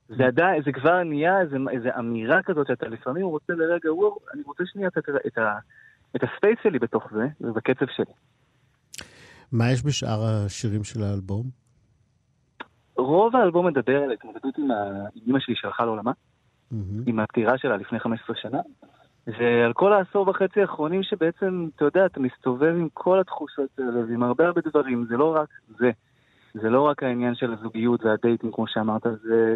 זה 0.09 0.27
עדיין, 0.27 0.63
זה 0.63 0.73
כבר 0.73 1.03
נהיה 1.03 1.41
איזה 1.71 1.99
אמירה 1.99 2.43
כזאת 2.43 2.67
שאתה 2.67 2.89
לפעמים 2.89 3.27
רוצה 3.27 3.53
לרגע, 3.53 3.95
וואו, 3.95 4.19
אני 4.35 4.43
רוצה 4.47 4.65
שנייה 4.67 4.89
את, 4.89 4.99
את, 4.99 5.39
את 6.17 6.23
הספייס 6.23 6.59
שלי 6.63 6.79
בתוך 6.79 7.13
זה, 7.13 7.27
ובקצב 7.41 7.87
שלי. 7.97 8.13
מה 9.53 9.73
יש 9.73 9.85
בשאר 9.85 10.21
השירים 10.25 10.85
של 10.85 11.03
האלבום? 11.03 11.47
רוב 12.97 13.37
האלבום 13.37 13.67
מדבר 13.67 14.03
על 14.03 14.13
התמודדות 14.13 14.59
עם, 14.59 14.69
אמא 15.27 15.39
שלי 15.41 15.55
שהלכה 15.57 15.85
לעולמה, 15.85 16.13
מהמם. 16.71 17.05
עם 17.07 17.21
הפטירה 17.21 17.59
שלה 17.59 17.77
לפני 17.77 18.01
15 18.01 18.37
שנה, 18.37 18.59
ועל 19.29 19.73
כל 19.73 19.93
העשור 19.93 20.29
וחצי 20.29 20.61
האחרונים 20.61 21.03
שבעצם, 21.03 21.69
אתה 21.77 21.85
יודע, 21.85 22.07
אתה 22.07 22.21
מסתובב 22.21 22.75
עם 22.77 22.89
כל 22.95 23.21
התחושות 23.21 23.69
האלה, 23.79 24.01
ועם 24.09 24.23
הרבה 24.23 24.47
הרבה 24.47 24.61
דברים, 24.61 25.07
זה 25.09 25.17
לא 25.17 25.37
רק 25.37 25.49
זה. 25.79 25.91
זה 26.55 26.71
לא 26.71 26.83
רק 26.83 27.03
העניין 27.03 27.35
של 27.35 27.53
הזוגיות 27.53 28.05
והדייטים, 28.05 28.53
כמו 28.53 28.65
שאמרת, 28.69 29.03
זה, 29.23 29.55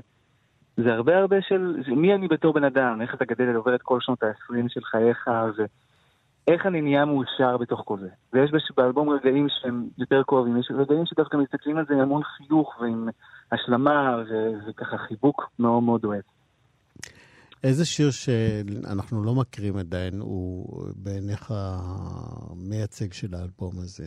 זה 0.77 0.93
הרבה 0.95 1.19
הרבה 1.19 1.37
של 1.43 1.83
מי 1.87 2.15
אני 2.15 2.29
בתור 2.29 2.53
בן 2.53 2.65
אדם, 2.65 3.01
איך 3.03 3.15
אתה 3.15 3.25
גדל 3.25 3.55
עובר 3.57 3.75
את 3.75 3.83
כל 3.83 4.01
שנות 4.01 4.23
ה-20 4.23 4.69
של 4.69 4.81
חייך, 4.85 5.31
ואיך 5.57 6.67
אני 6.67 6.81
נהיה 6.81 7.05
מאושר 7.05 7.57
בתוך 7.57 7.83
כל 7.85 7.99
זה. 7.99 8.09
ויש 8.33 8.51
באלבום 8.77 9.09
רגעים 9.09 9.47
שהם 9.49 9.89
יותר 9.99 10.23
כואבים, 10.23 10.57
יש 10.57 10.71
רגעים 10.75 11.07
שדווקא 11.07 11.37
מסתכלים 11.37 11.77
על 11.77 11.85
זה 11.89 11.95
עם 11.95 12.01
המון 12.01 12.23
חיוך 12.23 12.81
ועם 12.81 13.09
השלמה 13.53 14.23
ו- 14.31 14.69
וככה 14.69 14.99
חיבוק 14.99 15.51
מאוד 15.59 15.83
מאוד 15.83 16.05
אוהב. 16.05 16.23
איזה 17.65 17.85
שיר 17.85 18.11
שאנחנו 18.11 19.25
לא 19.25 19.35
מכירים 19.35 19.77
עדיין 19.77 20.21
הוא 20.21 20.67
בעיניך 20.97 21.51
המייצג 21.51 23.13
של 23.13 23.35
האלבום 23.35 23.73
הזה? 23.79 24.07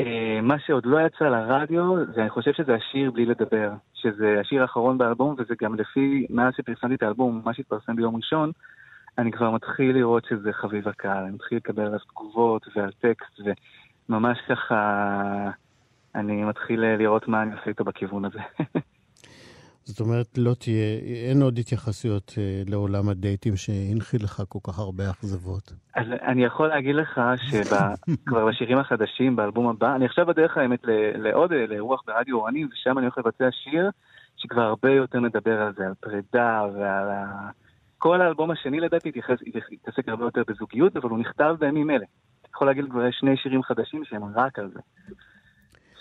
אה, 0.00 0.40
מה 0.42 0.58
שעוד 0.66 0.86
לא 0.86 0.98
יצא 1.06 1.24
לרדיו, 1.24 2.06
זה 2.14 2.20
אני 2.20 2.30
חושב 2.30 2.52
שזה 2.52 2.74
השיר 2.74 3.10
בלי 3.10 3.26
לדבר, 3.26 3.72
שזה 3.94 4.36
השיר 4.40 4.62
האחרון 4.62 4.98
באלבום, 4.98 5.34
וזה 5.38 5.54
גם 5.62 5.74
לפי, 5.74 6.26
מאז 6.30 6.52
שפרסמתי 6.56 6.94
את 6.94 7.02
האלבום, 7.02 7.42
מה 7.44 7.54
שהתפרסם 7.54 7.96
ביום 7.96 8.16
ראשון, 8.16 8.50
אני 9.18 9.32
כבר 9.32 9.50
מתחיל 9.50 9.92
לראות 9.96 10.24
שזה 10.28 10.52
חביב 10.52 10.88
הקהל, 10.88 11.24
אני 11.24 11.34
מתחיל 11.34 11.58
לקבל 11.58 11.82
עליו 11.82 11.98
תגובות 11.98 12.66
ועל 12.76 12.90
טקסט, 13.00 13.40
וממש 14.08 14.38
ככה, 14.48 15.50
אני 16.14 16.44
מתחיל 16.44 16.80
לראות 16.80 17.28
מה 17.28 17.42
אני 17.42 17.52
עושה 17.52 17.66
איתו 17.66 17.84
בכיוון 17.84 18.24
הזה. 18.24 18.40
זאת 19.86 20.00
אומרת, 20.00 20.38
לא 20.38 20.54
תהיה, 20.54 20.98
אין 21.28 21.42
עוד 21.42 21.58
התייחסויות 21.58 22.34
אה, 22.38 22.62
לעולם 22.66 23.08
הדייטים 23.08 23.56
שהנחיל 23.56 24.24
לך 24.24 24.42
כל 24.48 24.58
כך 24.62 24.78
הרבה 24.78 25.10
אכזבות. 25.10 25.72
אז 25.94 26.06
אני 26.22 26.44
יכול 26.44 26.68
להגיד 26.68 26.94
לך 26.94 27.20
שכבר 27.36 28.46
בשירים 28.48 28.78
החדשים, 28.78 29.36
באלבום 29.36 29.68
הבא, 29.68 29.94
אני 29.96 30.04
עכשיו 30.04 30.26
בדרך 30.26 30.56
האמת 30.56 30.80
לעוד 31.14 31.52
אה, 31.52 31.66
לאירוח 31.66 32.02
ברדיו 32.06 32.36
אורני, 32.36 32.64
ושם 32.64 32.98
אני 32.98 33.06
הולך 33.06 33.18
לבצע 33.18 33.48
שיר 33.50 33.90
שכבר 34.36 34.62
הרבה 34.62 34.90
יותר 34.90 35.20
מדבר 35.20 35.62
על 35.62 35.72
זה, 35.76 35.86
על 35.86 35.94
פרידה 36.00 36.62
ועל 36.74 37.08
ה... 37.10 37.50
כל 37.98 38.20
האלבום 38.20 38.50
השני 38.50 38.80
לדעתי 38.80 39.12
התעסק 39.72 40.08
הרבה 40.08 40.24
יותר 40.24 40.42
בזוגיות, 40.48 40.96
אבל 40.96 41.10
הוא 41.10 41.18
נכתב 41.18 41.56
בימים 41.58 41.90
אלה. 41.90 41.96
אני 41.98 42.50
יכול 42.54 42.66
להגיד 42.66 42.84
כבר 42.90 43.10
שני 43.10 43.36
שירים 43.36 43.62
חדשים 43.62 44.04
שהם 44.04 44.22
רק 44.34 44.58
על 44.58 44.70
זה. 44.74 44.80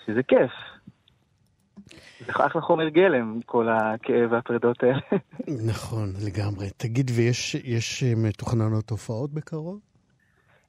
שזה 0.06 0.24
כיף. 0.24 0.52
זה 2.26 2.32
אחלה 2.32 2.62
חומר 2.62 2.90
גלם, 2.90 3.40
כל 3.46 3.70
הכאב 3.70 4.32
והפרידות 4.32 4.84
האלה. 4.84 5.00
נכון, 5.72 6.14
לגמרי. 6.26 6.70
תגיד, 6.78 7.12
ויש 7.16 7.56
יש 7.56 8.04
אה, 8.04 8.14
מתוכננות 8.16 8.90
הופעות 8.90 9.34
בקרוב? 9.34 9.80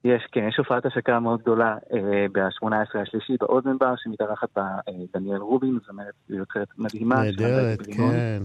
יש, 0.04 0.22
כן, 0.32 0.48
יש 0.48 0.56
הופעת 0.58 0.86
השקה 0.86 1.20
מאוד 1.20 1.40
גדולה 1.40 1.76
אה, 1.92 2.26
ב-18 2.32 2.98
השלישי 2.98 3.36
באוזן 3.40 3.78
בר, 3.78 3.94
שמתארחת 3.96 4.48
בה 4.56 4.62
אה, 4.62 4.92
דניאל 5.14 5.38
רובין, 5.40 5.78
זאת 5.80 5.88
אומרת, 5.88 6.14
היא 6.28 6.38
יוצרת 6.38 6.68
מדהימה. 6.78 7.22
נהדרת. 7.22 7.78
כן. 7.96 8.42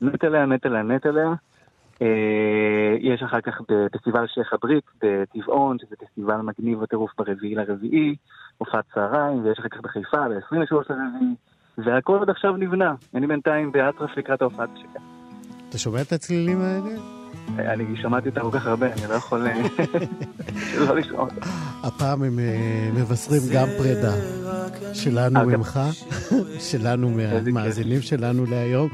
מת 0.00 0.24
עליה, 0.24 0.46
מת 0.46 0.66
עליה, 0.66 0.82
מת 0.82 1.06
עליה. 1.06 1.32
אה, 2.02 2.96
יש 3.00 3.22
אחר 3.22 3.40
כך 3.40 3.60
בפסטיבל 3.68 4.26
שייח' 4.26 4.52
הברית 4.52 4.84
בטבעון, 5.02 5.78
שזה 5.78 5.96
פסטיבל 5.96 6.36
מגניב 6.36 6.82
וטירוף 6.82 7.10
ברביעי 7.18 7.54
לרביעי, 7.54 8.16
הופעת 8.58 8.84
צהריים, 8.94 9.44
ויש 9.44 9.58
אחר 9.58 9.68
כך 9.68 9.80
בחיפה 9.80 10.28
ב-23 10.28 10.74
לרביעי, 10.74 11.34
והכל 11.78 12.18
עוד 12.18 12.30
עכשיו 12.30 12.56
נבנה. 12.56 12.94
אני 13.14 13.26
בינתיים 13.26 13.72
באטרף 13.72 14.10
לקראת 14.16 14.42
ההופעת 14.42 14.68
השקה. 14.74 14.98
אתה 15.68 15.78
שומע 15.78 16.00
את 16.00 16.12
הצלילים 16.12 16.60
האלה? 16.60 17.00
אני 17.58 17.96
שמעתי 17.96 18.28
אותה 18.28 18.40
כל 18.40 18.50
כך 18.52 18.66
הרבה, 18.66 18.92
אני 18.92 19.02
לא 19.08 19.14
יכול 19.14 19.46
אה, 19.46 19.62
לא 20.88 20.96
לשמוע. 20.96 21.28
הפעם 21.82 22.22
הם 22.22 22.38
אה, 22.38 22.90
מבשרים 22.94 23.42
גם 23.52 23.68
פרידה 23.78 24.12
שלנו 24.92 25.46
ממך, 25.46 25.80
שלנו 26.70 27.10
מהמאזינים 27.10 28.02
שלנו 28.02 28.44
להיום. 28.46 28.88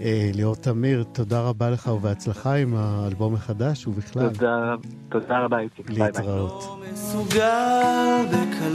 אה, 0.00 0.30
ליאור 0.34 0.56
תמיר, 0.56 1.04
תודה 1.12 1.40
רבה 1.40 1.70
לך 1.70 1.86
ובהצלחה 1.86 2.54
עם 2.54 2.74
האלבום 2.76 3.34
החדש 3.34 3.86
ובכלל. 3.86 4.28
תודה, 4.28 4.74
תודה 5.08 5.38
רבה, 5.38 5.58
איציק. 5.58 5.90
להתראות. 5.90 6.64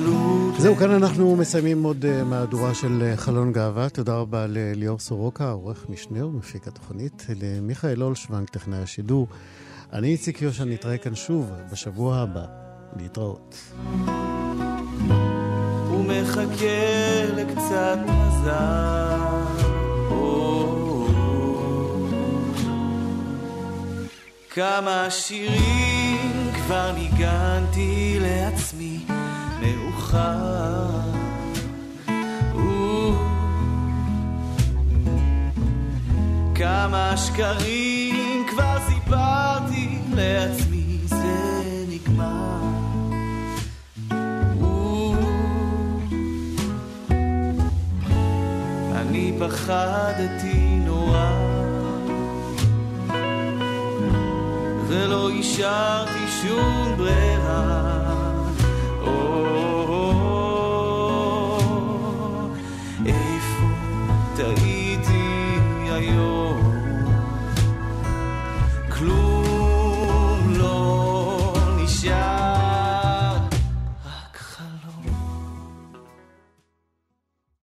לא. 0.06 0.52
זהו, 0.58 0.76
כאן 0.76 0.92
אנחנו 0.92 1.36
מסיימים 1.36 1.84
עוד 1.84 2.06
אה, 2.06 2.24
מהדורה 2.24 2.74
של 2.74 3.02
אה, 3.02 3.18
חלון 3.18 3.52
גאווה. 3.52 3.90
תודה 3.90 4.16
רבה 4.16 4.46
לליאור 4.50 5.00
סורוקה, 5.00 5.52
עורך 5.52 5.90
משנה 5.90 6.26
ומפיק 6.26 6.68
התוכנית, 6.68 7.28
למיכאל 7.42 8.04
אולשוונג, 8.04 8.48
טכנאי 8.48 8.80
השידור. 8.80 9.28
אני 9.94 10.08
איציק 10.08 10.42
יושע, 10.42 10.66
נתראה 10.66 10.98
כאן 10.98 11.16
שוב 11.16 11.52
בשבוע 11.72 12.18
הבא. 12.18 12.46
להתראות. 12.98 13.56
הוא 15.90 16.06
מחכה 16.06 17.26
לקצת 17.36 17.98
מזל. 18.06 19.23
כמה 24.56 25.08
שירים 25.10 26.52
כבר 26.56 26.92
ניגנתי 26.92 28.18
לעצמי 28.22 29.00
מאוחר. 29.62 30.90
או, 32.54 33.14
כמה 36.56 37.18
שקרים 37.18 38.46
כבר 38.52 38.78
סיפרתי 38.88 40.00
לעצמי 40.14 40.98
זה 41.06 41.86
נגמר. 41.90 42.60
אני 48.96 49.34
פחדתי 49.40 50.80
נורא 50.86 51.53
ולא 54.94 55.30
השארתי 55.40 56.28
שום 56.42 56.98
ברירה 56.98 57.93